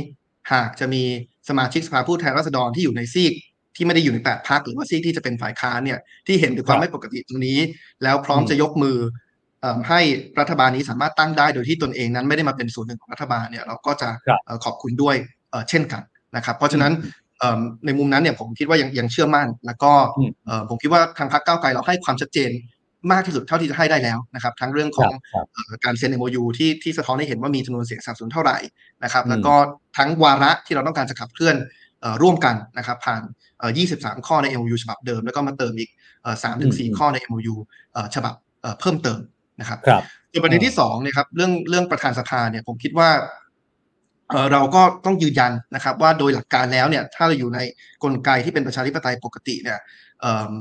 [0.54, 1.04] หากจะมี
[1.50, 3.34] สมาชิกสภาผู้แทนราษฎรที่อยู่ในซีก
[3.76, 7.60] ที่ไม่ได้อยู่ในแปดพักหรือว่าซีกที่จะเป็นฝ่ายค้านเนี่ยที่เห็นถึงความครับไม่ปกติตรงนี้
[8.04, 8.98] แล้วพร้อมอืมจะยกมือ
[9.62, 10.02] เอิ่มให้
[10.40, 15.16] รัฐบาลนี้สามารถตั้งได้โดยที่ตนเองนั้นไม่ได้มาเป็นส่วนหนึ่งของรัฐบาลเนี่ยเราก็จะครับเอ่อขอบคุณด้วย
[15.52, 16.02] เอ่อเช่นกัน
[16.36, 16.94] นะครับ เพราะฉะนั้น
[17.40, 22.52] เอิ่มในมุมนั้นเนี่ยผมคิดว่ายังยังเชื่อมั่น แล้วก็อืมเอ่อผมคิดว่าทางพรรคก้าวไกลเราให้ความชัดเจน
[23.12, 28.58] มากที่สุดเท่าที่จะให้ได้แล้วนะครับ ทั้งเรื่องของครับเอ่อการเซ็น MOU ที่ที่สะท้อนให้เห็นว่ามีจำนวนเสียงสนับสนุนเท่าไหร่
[29.04, 29.54] นะครับอืมแล้วก็
[29.98, 31.56] ทั้งวาระที่เราต้องการจะขับเคลื่อน
[32.02, 33.22] เอ่อร่วมกันนะครับผ่าน
[33.60, 35.90] เอ่อ23 ข้อใน MOU ฉบับเดิม แล้วก็มาเติมอีก
[36.24, 37.56] เอ่อ3ถึงอืม4ข้อใน MOU
[37.94, 39.20] เอ่อฉบับเอ่อเพิ่มเติม
[39.60, 43.10] นะครับครับส่วนประเด็นที่สองเนี่ยครับเรื่องเรื่องประธานสภาเนี่ยผมคิดว่า
[44.32, 47.60] เอ่อเราก็ต้องยืนยันนะครับ ว่าโดยหลักการแล้วเนี่ยถ้าเราอยู่ใน
[48.04, 49.80] กลไกที่เป็นประชาธิปไตยปกติเนี่ย
[50.22, 50.52] เอ่อ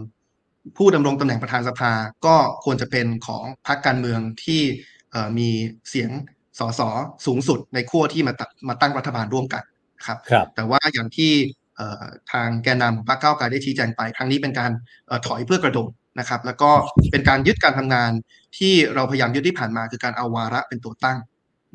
[0.76, 1.92] ผู้ดำรงตำแหน่งประธานสภา
[2.26, 4.62] ก็ควรจะเป็นของพรรคการเมืองที่
[5.10, 5.48] เอ่อมี
[5.90, 6.10] เสียง
[6.58, 6.80] สส
[7.26, 9.62] สูงสุดในขั้วที่มาตัดมาตั้งรัฐบาลร่วมกัน
[10.06, 11.32] ครับครับแต่ว่าอย่างที่
[11.76, 14.70] เอ่อทางแกนนำของพรรคก้าวไกลได้ชี้แจงไป ครั้งนี้เป็นการ
[15.06, 16.70] เอ่อถอยเพื่อกระโดดนะครับ แล้วก็
[17.10, 18.10] เป็นการยึดการทำงาน
[18.58, 21.18] ที่เราพยายามยึดที่ผ่านมาคือการเอาวาระเป็นตัวตั้ง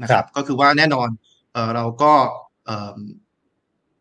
[0.02, 1.10] นะคครัรับบก็คือว่าแน่นอน
[1.54, 2.14] เอ่อเราก็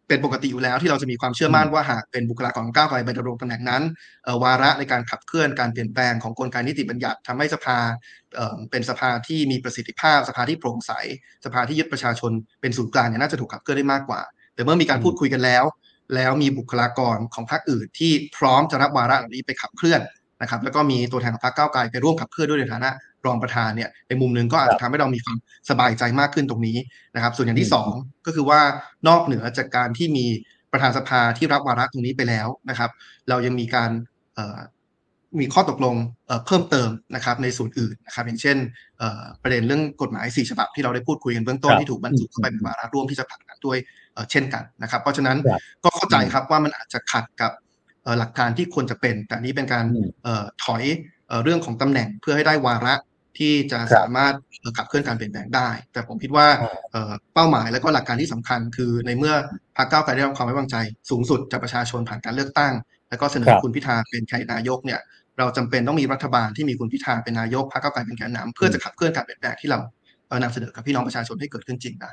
[0.09, 3.83] เอ่อเป็นปกติอยู่แล้วที่เราจะมีความเชื่อมั่นว่าหากเป็นบุคลากรของก้าวไกลไปดำรงตำแหน่งนั้น
[4.25, 7.79] เอ่อวาระในการขับเคลื่อนการเปลี่ยนแปลงของกลไกนิติบัญญัติทำให้สภา
[8.37, 10.93] เอ่อเป็นสภาที่มีประสิทธิภาพ สภาที่โปร่งใส
[11.45, 14.21] สภาที่ยึดประชาชนเป็นศูนย์กลางเนี่ยน่าจะถูกขับเคลื่อนได้มากกว่า
[14.55, 15.65] แต่เมื่อมีการพูดคุยกันแล้ว
[16.15, 20.01] แล้วมีบุคลากรของพรรคอื่น ที่พร้อมจะรับวาระเหล่านี้ไปขับเคลื่อน
[20.43, 22.91] นะครับแล้วก็มีตัวแทนของพรรคก้าวไกลไปร่วมขับเคลื่อนด้วยในฐานะ
[23.29, 25.37] รองประธานเนี่ยในมุมหนึ่งก็อาจจะทำให้เรามีความ
[25.71, 26.77] สบายใจมากขึ้นตรงนี้
[27.15, 27.91] นะครับ ส่วนอย่างที่สอง
[28.27, 28.61] ก็คือว่า
[29.09, 30.27] นอกเหนือจากการที่มี
[30.73, 32.91] ประธานสภาที่รับวาระตรงนี้ไปแล้วนะครับ
[33.29, 33.91] เรายังมีการ
[34.35, 34.59] เอ่อ
[35.41, 38.57] มีข้อตกลงเอ่อเพิ่มเติมนะครับในส่วนอื่นนะครับ อย่างเช่น
[38.99, 43.79] เอ่อประเด็นเรื่องกฎหมายสี่ฉบับที่เราได้พูดคุยกันเบื้องต้นครับที่ถูกบรรจุเข้าไปเป็นวาระร่วมที่จะผลักดันด้วย
[44.15, 47.53] เอ่อเช่นกันนะครับ เพราะฉะนั้นครับก็เข้าใจครับว่ามันอาจจะขัดกับ
[48.03, 50.85] เอ่อหลักการที่ควรจะเป็น แต่อันนี้เป็นการอืมเอ่อถอย
[51.29, 52.95] เอ่อเรื่องของตำแหน่งเพื่อให้ได้วาระ
[53.39, 59.35] ที่จะครับสามารถเอ่อขับเคลื่อนการเปลี่ยนแปลงได้ แต่ผมคิดว่าอ๋อเอ่อเป้าหมายและก็หลักการที่สำคัญ คือในเมื่อ
[59.77, 60.77] พรรคก้าวไกลได้รับความไว้วางใจ
[61.11, 62.73] สูงสุดจากประชาชนผ่านการเลือกตั้ง
[63.11, 65.01] แล้วก็เสนอครับคุณพิธาเป็นแคนดิเดตนายกเนี่ย
[65.39, 69.79] เราจำเป็นต้องมีรัฐบาลที่มีคุณพิธาเป็นนายกพรรคก้าวไกลเป็นแกนนำเพื่อจะขับเคลื่อนการเปลี่ยนแปลงที่เรา
[70.29, 72.13] เอ่อนำเสนอกับพี่น้องประชาชนให้เกิดขึ้นจริงได้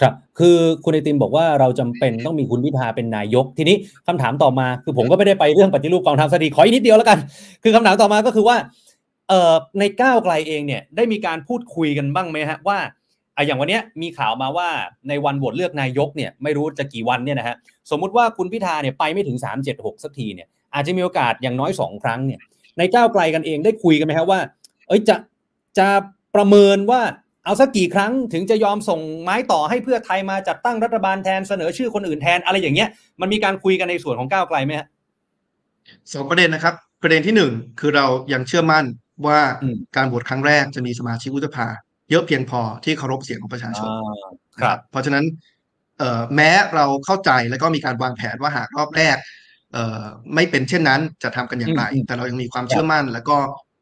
[0.00, 3.76] ครับ คือคุณไอติมบอกว่าเราจำเป็นต้องมีคุณพิธาเป็นนายก ทีนี้
[4.06, 7.18] คำถามต่อมา คือผมก็ไม่ได้ไปเรื่องปฏิรูปกองทัพสดีขออีกนิดเดียวแล้วกัน
[7.62, 8.56] คือคำถามต่อมาก็คือว่า
[9.28, 12.78] เอ่อในก้าวไกลเองเนี่ยได้มีการพูดคุยกันบ้างไหมฮะว่า
[13.36, 14.68] อะอย่างวันเนี้ยมีข่าวมาว่า
[15.08, 17.56] ในวันโหวตเลือกนายกเนี่ยไม่รู้จะกี่วันเนี่ยนะฮะ
[17.90, 22.40] สมมุติว่าคุณพิธาเนี่ยไปไม่ถึง 3 7 6 สักทีเนี่ยอาจจะมีโอกาสอย่างน้อยสองครั้งเนี่ย
[22.78, 24.40] ในก้าวไกลกันเองได้คุยกันไหมครับว่า
[24.88, 25.16] เอ้ยจะ
[25.78, 25.88] จะ
[26.36, 27.02] ประเมินว่า
[27.44, 32.88] เอาสักกี่ครั้งถึงจะยอมส่งไม้ต่อให้เพื่อไทยมาจัดตั้งรัฐบาลแทนเสนอชื่อคนอื่นแทนอะไรอย่างเงี้ย
[33.20, 34.86] มันมีการคุยกันในส่วนของก้าวไกลไหมฮะ
[36.12, 38.84] สองประเด็นนะครับ ประเด็นที่หนึ่งคือเรายังเชื่อมั่น
[39.26, 41.66] ว่าอืมการโหวตครั้งแรกจะมีสมาชิกวุฒิสภา
[42.10, 43.90] เยอะเพียงพอที่เคารพเสียงของประชาชน
[44.60, 45.24] ครับ เพราะฉะนั้น
[45.98, 49.16] เอ่อแม้เราเข้าใจแล้วก็มีการวางแผนว่าหากรอบแรก
[49.72, 50.02] เอ่อ
[50.34, 53.36] ไม่เป็นเช่นนั้นจะทำกันอย่างไรอืมแต่เรายังมีความเชื่อมั่น แล้วก็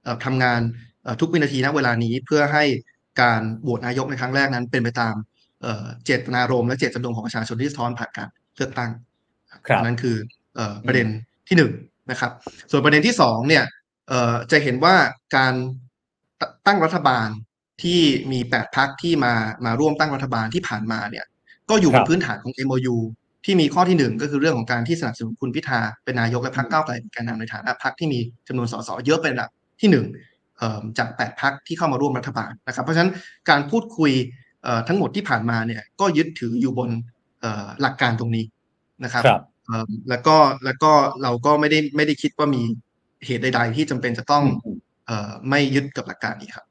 [0.05, 0.61] เอ่อทำงาน
[1.03, 2.65] เอ่อทุกวินาทีณเวลานี้เพื่อให้
[3.21, 5.15] การโหวตนายกในครั้งแรกนั้น เป็นไปตาม
[5.63, 8.91] เอ่อเจตนารมณ์และเจตจำนงของประชาชนที่สะท้อนผ่านการเลือกตั้ง
[9.67, 10.17] ครับนั่นคือ
[10.57, 11.07] เอ่อประเด็น
[11.49, 11.73] ที่หนึ่ง
[12.11, 12.33] นะครับ
[12.71, 13.86] ส่วนประเด็นที่สองเนี่ยเอ่อ
[14.51, 14.95] จะเห็นว่า
[15.37, 15.55] การ
[16.41, 17.29] ตตั้งรัฐบาล
[17.83, 18.01] ที่
[18.33, 19.35] มีแปดพักที่มา
[19.65, 21.25] มาร่วมตั้งรัฐบาลที่ผ่านมาเนี่ย
[21.71, 22.97] ก็อยู่บครันบพื้นฐานของ MOU
[23.45, 29.51] ที่มีข้อที่หนึ่งก็คือเรื่องของการที่สนับสนุนคุณพิธาเป็นนายกและพรรคก้าวไกลเป็นแกนนำในฐานะพรรคที่มีจำนวนสสเยอะเป็นอันดับ
[29.81, 30.07] ที่หนึ่ง
[30.59, 33.13] เอ่อจากแปดพรรคที่เข้ามาร่วมรัฐบาลนะครับ เพราะฉะนั้น
[33.51, 34.13] การพูดคุย
[34.63, 36.91] เอ่อทั้งหมดที่ผ่านมาเนี่ยก็ยึดถืออยู่บน
[37.41, 38.45] เอ่อหลักการตรงนี้
[39.05, 40.93] นะครับครับเอ่อแล้วก็แล้วก็
[41.23, 42.63] เราก็ไม่ได้ไม่ได้คิดว่ามี
[43.25, 44.45] เหตุใด ๆ ที่จำเป็นจะต้อง
[45.07, 45.13] เอ
[45.49, 46.65] ไม่ยึดกับหลักการนี้ครับ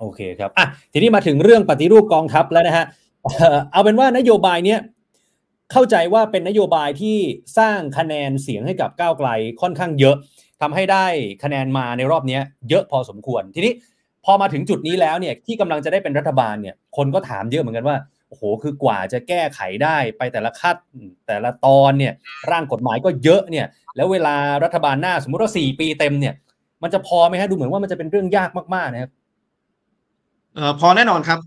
[0.00, 2.86] โอเคครับอะทีนี้มาถึงเรื่องปฏิรูปกองทัพแล้วนะฮะ
[3.72, 4.80] เอาเป็นว่านโยบายเนี้ย
[5.72, 7.16] เข้าใจว่าเป็นนโยบายที่
[7.58, 9.28] สร้างคะแนนเสียงให้กับก้าวไกล
[9.60, 10.16] ค่อนข้างเยอะ
[10.60, 11.06] ทำให้ได้
[11.44, 13.72] คะแนนมาในรอบเนี้ยเยอะพอสมควร ทีนี้
[14.24, 17.96] พอมาถึงจุดนี้แล้วเนี่ยที่กำลังจะได้เป็นรัฐบาลเนี่ยคนก็ถามเยอะเหมือนกันว่า
[18.28, 20.76] โอ้โหคือกว่าจะแก้ไขได้ไปแต่ละขั้น
[21.26, 22.12] แต่ละตอนเนี่ย
[22.50, 23.66] ร่างกฎหมายก็เยอะเนี่ย
[23.96, 26.34] แล้วเวลารัฐบาลหน้าสมมุติว่าสี่ปีเต็มเนี่ย
[26.82, 29.10] มันจะพอไหมฮะดูเหมือนว่ามันจะเป็นเรื่องยากมากๆนะครับ
[30.54, 31.38] เอ่อพอแน่นอนครับ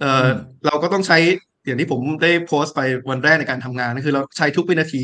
[0.00, 0.36] เอ่ออม
[0.66, 1.18] เราก็ต้องใช้
[1.64, 2.80] อย่างที่ผมได้โพสต์ไป
[3.10, 5.02] วันแรกในการทำงานก็คือเราใช้ทุกวินาที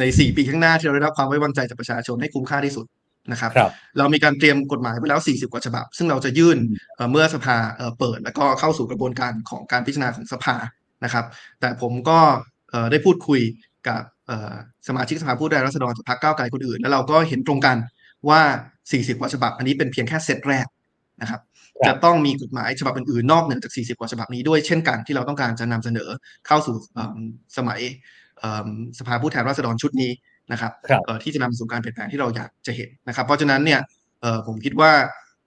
[0.00, 2.86] ในสี่ปีข้างหน้าที่เราได้รับความไว้วางใจจากประชาชนให้คุ้มค่าที่สุด
[3.32, 10.56] นะครับครับเรามีการเตรียมกฎหมายไปแล้ว 40 กว่าฉบับ ซึ่งเราจะยื่นอืมเอ่อเมื่อสภาเอ่อเปิด แล้วก็เข้าสู่กระบวนการของการพิจารณาของสภา
[11.04, 11.24] นะครับ
[11.60, 12.18] แต่ผมก็
[12.70, 13.40] เอ่อได้พูดคุย
[13.88, 14.19] กับเอ่อ
[14.88, 17.76] สมาชิกสภาผู้แทนราษฎรจากพรรคก้าวไกลคนอื่น แล้วเราก็เห็นตรงกัน
[18.28, 18.40] ว่า
[18.82, 20.66] 40 กว่าฉบับ อันนี้เป็นเพียงแค่เซตแรก
[21.20, 21.40] นะครับ
[21.78, 26.08] ครับจะต้องมีกฎหมายฉบับอื่นๆนอกเหนือจาก 40 กว่าฉบับนี้ด้วยเช่นกันที่เราต้องการจะนำเสนอ
[26.46, 27.18] เข้าสู่เอิ่ม
[27.56, 27.80] สมัย
[28.38, 28.68] เอิ่ม
[28.98, 30.10] สภาผู้แทนราษฎรชุดนี้
[30.52, 33.80] นะครับครับเอ่อที่จะนำสู่การเปลี่ยนแปลงที่เราอยากจะเห็นนะครับ เพราะฉะนั้นเนี่ย
[34.20, 34.92] เอ่อผมคิดว่า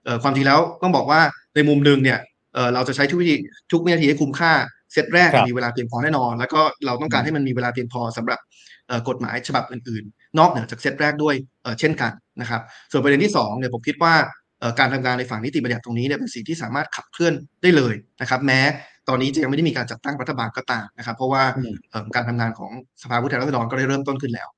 [0.04, 1.20] เอ่อความจริงแล้วต้องบอกว่า
[1.54, 2.18] ในมุมหนึ่งเนี่ย
[2.54, 3.34] เอ่อเราจะใช้ทุกวิธี
[3.72, 4.52] ทุกวินาทีให้คุ้มค่า
[4.92, 8.62] เซตแรกครับมีเวลาเพียงพอแน่นอน แล้วก็เราต้องการให้มันมีเวลาเพียงพอสำหรับเอ่อ
[9.08, 12.60] กฎหมายฉบับอื่นๆ นอกเหนือจากเซตแรกด้วยเอ่อเช่นกันนะครับ
[12.90, 14.14] ส่วนประเด็นที่สองเนี่ยผมคิดว่า
[14.60, 18.60] เอ่อการทำงานในฝั่งนิติบัญญัติตรงนี้เนี่ยเป็นสิ่งที่สามารถขับเคลื่อนได้เลยนะครับ แม้
[19.08, 22.70] ตอนนี้จะยังไม่ได้มีการจัดตั้งรัฐบาลก็ตามนะครับ เพราะว่าอืมเอ่อการทำงานของ
[23.02, 24.48] สภาผู้แทนราษฎรก็ได้เริ่มต้นขึ้นแล้ว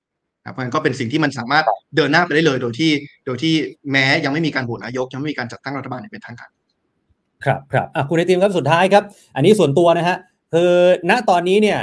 [0.47, 1.65] ครับเพราะฉะนั้นก็เป็นสิ่งที่มันสามารถ
[1.97, 2.91] เดินหน้าไปได้เลย โดยที่
[3.27, 3.55] โดยที่
[3.93, 6.51] แม้ยังไม่มีการโหวตนายกยังไม่มีการจัดตั้งรัฐบาลอย่างเป็นทางการ
[7.45, 9.05] ครับครับอะคุณไอติมครับสุดท้ายครับ
[9.37, 10.17] อันนี้ส่วนตัวนะฮะ
[10.55, 10.71] คือ
[11.11, 11.79] ณตอนนี้เนี่ย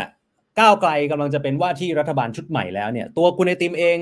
[0.59, 3.97] ก้าวไกลกำลังจะเป็นว่าที่รัฐบาลชุดใหม่แล้วเนี่ยตัวคุณไอติมเอง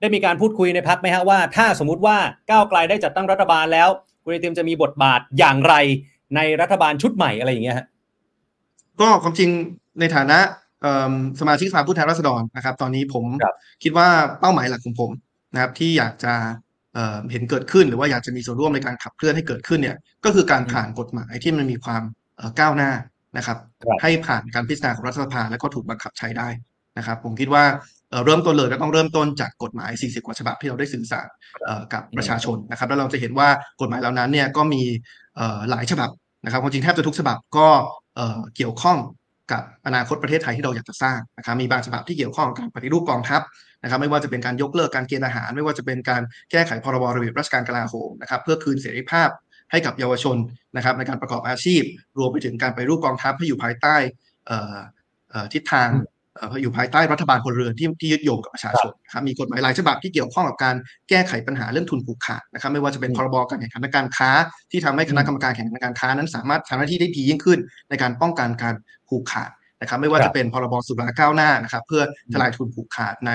[0.00, 2.16] ได้มีการพูดคุยในพักไหมฮะว่า ถ้าสมมติว่า
[2.50, 3.88] ก้าวไกลได้จัดตั้งรัฐบาลแล้ว
[4.24, 5.74] คุณไอติมจะมีบทบาทอย่างไร
[6.36, 7.86] ในรัฐบาลชุดใหม่อะไรอย่างเงี้ยฮะ
[9.00, 9.50] ก็ความจริง
[10.00, 10.38] ในฐานะ
[10.82, 14.08] เอิ่มสมาชิกสภาผู้แทนราษฎรนะครับ ตอนนี้ผมครับคิดว่า
[14.40, 15.10] เป้าหมายหลักของผม
[15.52, 16.34] นะครับ ที่อยากจะ
[16.94, 22.02] เอ่อเห็นเกิดขึ้นหรือว่าอยากจะมีส่วนร่วมในการขับเคลื่อนให้เกิดขึ้นเนี่ยก็คือการผ่านกฎหมายที่มันมีความ
[22.36, 22.90] เอ่อก้าวหน้า
[23.36, 26.48] นะครับครับให้ผ่านการพิจารณาของรัฐสภาและก็ถูกบังคับใช้ได้
[26.98, 27.64] นะครับ ผมคิดว่า
[28.10, 31.28] เอ่อเริ่มต้นเลยก็ต้องเริ่มต้นจากกฎหมาย 40 กว่าฉบับที่เราได้สื่อสาร
[31.64, 33.48] เอ่อกับประชาชนนะครับ แล้วเราจะเห็นว่า
[33.80, 34.82] กฎหมายเหล่านั้นเนี่ยก็มี
[35.36, 36.10] เอ่อหลายฉบับ
[36.44, 37.68] นะครับความจริงแทบจะทุกฉบับก็
[38.16, 38.98] เอ่อเกี่ยวข้อง
[39.52, 43.42] กับอนาคตประเทศไทยที่เราอยากจะสร้างนะครับมีบางฉบับที่เกี่ยวข้องกับการปฏิรูปกองทัพ
[43.82, 49.28] นะครับ ไม่ว่าจะเป็นการยกเลิกการเกณฑ์ทหาร ไม่ว่าจะเป็นการแก้ไขพรบระเบียบราชการกลาโหมนะครับ เพื่อคืนเสรีภาพ
[49.70, 50.36] ให้กับเยาวชน
[50.76, 51.82] นะครับในการประกอบอาชีพ
[52.18, 53.96] รวมไปถึงการไปรูปกองทัพให้อยู่ภายใต้
[54.46, 54.76] เอ่อ
[55.30, 55.88] เอ่อทิศทาง
[56.36, 60.74] เอ่ออยู่ภายใต้รัฐบาลพลเรือนที่ที่ยึดโยงกับประชาชนนะครับมีกฎหมายหลายฉบับที่เกี่ยวข้องกับการ
[61.08, 64.30] แก้ไขปัญหาเรื่องทุนผูกขาดนะครับไม่ว่าจะเป็นพรบการแข่งขันทางการค้า
[64.70, 67.58] ที่ทำให้คณะกรรมการแข่งขันทางการค้านั้นสามารถทำหน้าที่ได้ดียิ่งขึ้น
[67.90, 68.74] ในการป้องกันการ
[69.08, 69.50] ผูกขาด
[69.80, 72.02] นะครับไม่ว่าครัจะบเป็นพรบสุราก้าวหน้านะครับเพื่อ
[72.32, 73.30] ทลายทุนผูกขาดใน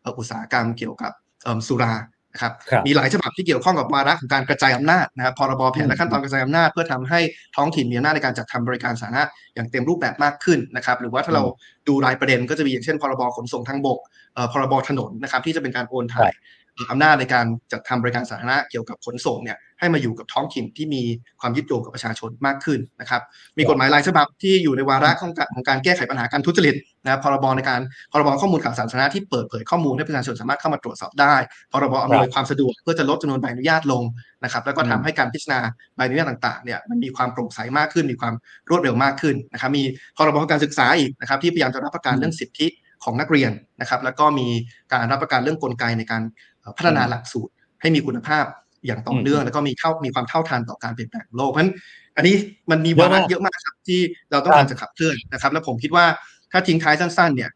[0.00, 1.12] เอ่ออุตสาหกรรมเกี่ยวกับ
[1.44, 1.92] เอิ่มสุรา
[2.34, 7.20] นะครับครับมีหลายฉบับที่เกี่ยวข้องกับวาระของการกระจายอำนาจนะครับพรบแผนและขั้นตอนกระจายอำนาจ เพื่อทำให้
[7.56, 9.22] ท้องถิ่นมีอำนาจในการจัดทำบริการสาธารณะ
[9.54, 11.42] อย่างเต็มรูปแบบมากขึ้นนะครับหรือว่าถ้าเรา
[11.88, 13.98] ดูรายประเด็นก็จะมีอย่างเช่นพรบขนส่งทางบก
[14.34, 16.30] เอ่อพรบถนนนะครับที่จะเป็นการโอนถ่าย
[16.63, 21.02] เอ่ออำนาจในการจัดทำบริการสาธารณะเกี่ยวกับขนส่งเนี่ยให้มาอยู่กับท้องถิ่นที่มี
[21.40, 23.22] ความยึดโยงกับประชาชนมากขึ้นนะครับ
[23.58, 27.80] มีกฎหมายหลายฉบับที่อยู่ในวาระของการของการแก้ไขปัญหาการทุจริตนะครับพรบในการ
[28.12, 31.34] พรบข้อมูลข่าวสารสาธารณะที่เปิดเผยข้อมูลให้ประชาชนสามารถเข้ามาตรวจสอบได้
[31.72, 34.02] พรบอำนวยความสะดวกเพื่อจะลดจำนวนใบอนุญาตลง
[34.44, 35.60] นะครับ แล้วก็ทำให้การพิจารณา
[35.96, 38.34] ใบอนุญาตต่างๆเนี่ยมันมีความโปร่งใสมากขึ้น มีความ
[38.70, 39.84] รวดเร็วมากขึ้นนะครับ มี
[40.16, 42.68] พรบการศึกษาอีกนะครับที่พยายามจะรับประกันเรื่องสิทธิ
[43.04, 43.50] ของนักเรียน
[43.80, 44.48] นะครับ แล้วก็มี
[44.92, 48.44] การรับประกันเรื่องกลไกในการเอ่อ พัฒนาหลักสูตรให้มีคุณภาพ
[48.86, 51.72] อย่างต่อเนื่อง แล้วก็มีเท่ามีความเท่าทันต่อการเปลี่ยนแปลงของโลกเพราะฉะนั้น
[52.16, 52.34] อันนี้
[52.70, 54.00] มันมีวาระเยอะมากครับที่
[54.30, 56.06] เราต้องการจะขับเคลื่อนนะครับ แล้วผมคิดว่า
[56.52, 57.50] ถ้าทิ้งท้ายสั้นๆเนี่ย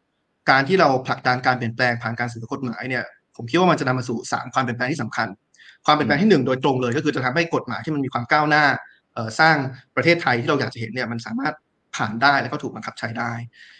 [0.49, 3.03] การที่เราผลักดันการเปลี่ยนแปลงผ่านการสื่อกฎหมายเนี่ย
[3.35, 5.27] ผมคิดว่ามันจะนำมาสู่สามความเปลี่ยนแปลงที่สำคัญ
[5.85, 8.63] ความเปลี่ยนแปลงที่หนึ่งโดยตรงเลย ก็คือจะทำให้กฎหมายที่มันมีความก้าวหน้า
[9.13, 9.55] เอ่อสร้าง
[9.95, 11.53] ประเทศไทยที่เราอยากจะเห็นเนี่ยมันสามารถ
[11.95, 13.33] ผ่านได้แล้วก็ถูกบังคับใช้ได้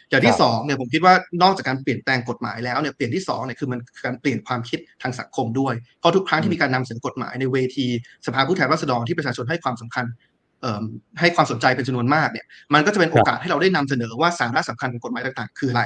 [0.09, 7.85] อย่างที่สองเนี่ยผมคิดว่านอกจากการเปลี่ยนแปลงกฎหมายแล้วเนี่ยเปลี่ยนที่สองเนี่ยคือมันการเปลี่ยนความคิดทางสังคมด้วยเพราะทุกครั้งที่มีการนำเสนอกฎหมายในเวที
[8.25, 10.05] สภาผู้แทนราษฎรที่ประชาชนให้ความสำคัญ
[11.19, 15.83] ให้ความสนใจเป็นจำนวนมากเนี่ยมันก็จะเป็นโอกาสให้เราได้นำเสนอว่าสาระสำคัญของกฎหมายต่างๆ คืออะไร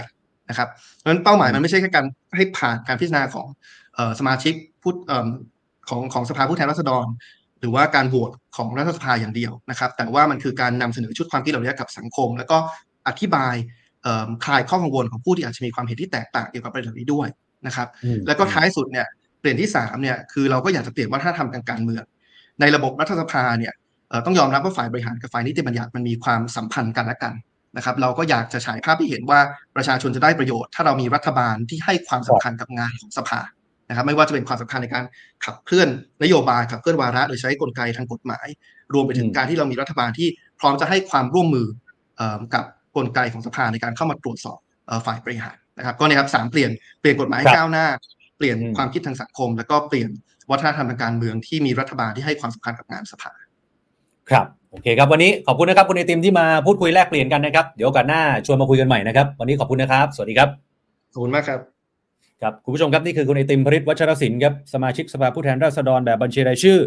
[0.49, 2.05] นะครับเพราะฉะนั้นเป้าหมายมันไม่ใช่แค่การ
[2.35, 3.47] ให้ผ่านการพิจารณาของ
[4.19, 4.93] สมาชิกผู้
[5.89, 7.05] ของของสภาผู้แทนราษฎร
[7.59, 12.57] หรือว่าการโหวตของรัฐสภาอย่างเดียวนะครับ แต่ว่ามันคือการนำเสนอชุดความคิดเหล่านี้กับสังคม แล้วก็
[13.07, 13.55] อธิบาย
[14.45, 17.27] คลายข้อกังวลของผู้ที่อาจจะมีความเห็นที่แตกต่างเกี่ยวกับประเด็นเหล่านี้ด้วย
[17.67, 19.07] นะครับอืมแล้วก็ท้ายสุดเนี่ย
[19.39, 22.03] เปลี่ยนที่สามเนี่ยคือเราก็อยากจะเปลี่ยนวัฒนธรรมทางการเมือง
[22.59, 23.73] ในระบบรัฐสภาเนี่ย
[24.09, 27.33] เอ่อต้องยอมรับว่าฝ่ายบริหารกับฝ่ายนิติบัญญัติมันมีความสัมพันธ์กันและกัน
[27.77, 29.39] นะครับเราก็อยากจะฉายภาพที่เห็นว่า
[29.75, 33.39] ประชาชนจะได้ประโยชน์ ถ้าเรามีรัฐบาลที่ให้ความสำคัญกับงานของสภา
[33.89, 35.03] นะครับไม่ว่าจะเป็นความสำคัญในการ
[35.45, 35.87] ขับเคลื่อน
[36.23, 38.47] นโยบายขับเคลื่อนวาระ โดยใช้กลไกทางกฎหมาย
[38.93, 40.27] รวมไปถึงอืมการที่เรามีรัฐบาลที่
[40.59, 41.67] พร้อมจะให้ความร่วมมือ
[42.17, 42.65] เอ่อกับ
[42.97, 46.71] กลไกของสภาในการเข้ามาตรวจสอบเอ่อฝ่ายบริหารนะครับ ก็เนี่ยครับสามเปลี่ยน
[47.01, 47.85] เปลี่ยนกฎหมายครับก้าวหน้า
[48.37, 50.09] เปลี่ยนอืมความคิดทางสังคม แล้วก็เปลี่ยน
[50.51, 53.31] วัฒนธรรมทางการเมืองที่มีรัฐบาลที่ให้ความสำคัญกับงานสภา
[54.29, 60.49] ครับโอเคครับวันนี้ขอบคุณนะครับคุณไอติมที่มาพูดคุยแลกเปลี่ยนกันนะครับ เดี๋ยวโอกาสหน้าชวนมาคุยกันใหม่นะครับ วันนี้ขอบคุณนะครับ สวัสดีครับ
[61.13, 61.72] ขอบคุณมากครับ
[62.43, 66.77] ครับคุณผู้ชมครับนี่คือคุณไอติมพริตวัชรศิลป์ครับสมาชิกสภาผู้แทนราษฎรแบบบัญชีรายชื่อ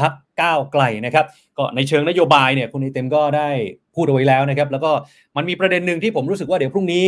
[0.00, 1.26] พักก้าวไกลนะครับ
[1.58, 3.48] ก็ในเชิงนโยบายเนี่ยคุณไอติมก็ได้
[3.94, 4.90] พูดเอาไว้แล้วนะครับ แล้วก็
[5.36, 7.06] มันมีประเด็นหนึ่งที่ผมรู้สึกว่าเดี๋ยวพรุ่งนี้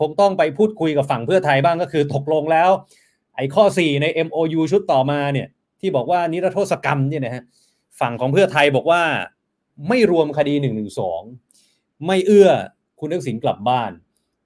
[0.00, 2.70] คงต้องไปพูดคุยกับฝั่งเพื่อไทยบ้างก็คือตกลงแล้ว
[3.36, 5.46] ไอ้ข้อ 4 ใน MOU ชุดต่อมาเนี่ย
[5.80, 7.42] ที่บอกว่านิรโทษกรรมเนี่ยนะฮะ
[8.00, 9.02] ฝั่งของเพื่อไทยบอกว่า
[9.88, 10.54] ไม่รวมคดี
[11.30, 12.50] 112ไม่เอื้อ
[13.00, 13.90] คุณทักษิณกลับบ้าน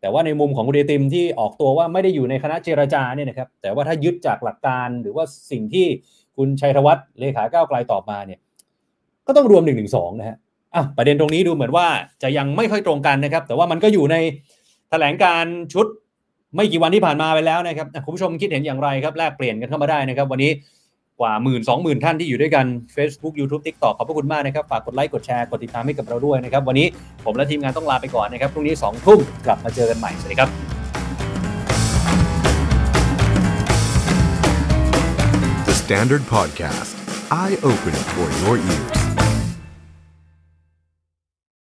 [0.05, 5.87] แต่ว่าในมุมของคุณเดติมที่ออกตัวว่าไม่ได้อยู่ในคณะเจรจาเนี่ยนะครับแต่ว่าถ้ายึดจากหลักการหรือว่าสิ่งที่
[6.37, 8.41] คุณชัยธวัฒน์เลขาก้าวไกลตอบมาเนี่ย
[9.27, 9.73] ก็ต้องรวม1นึ
[10.21, 10.37] นะฮะ
[10.75, 11.87] อะประเด็นตรงนี้ดูเหมือนว่า
[12.23, 14.17] จะยังไม่ค่อยตรงกันนะครับ แต่ว่ามันก็อยู่ใน
[14.91, 15.87] แถลงการชุด
[16.57, 20.51] ไม่กี่วันที่ผ่านมาไปแล้วนะครับคุณผู้ชมคิดเห็นอย่างไรครับแลกเปลี่ยนกันเข้ามาได้นะครับ วันนี้
[21.21, 26.87] กว่าหมื่นสองหมื่นท่านที่อยู่ด้วยกัน Facebook YouTube TikTok ขอบพระคุณมากนะครับ ฝากกดไลค์ กดแชร์ กดติดตามให้กับเราด้วยนะครับ วันนี้
[27.25, 30.51] ผมและทีมงานต้องลาไปก่อนนะครับ พรุ่งนี้2ทุ่มกลับมาเจอกันใหม่ สวัสดีครับ
[35.69, 36.93] The Standard Podcast,
[37.43, 39.04] eye opening for your ears.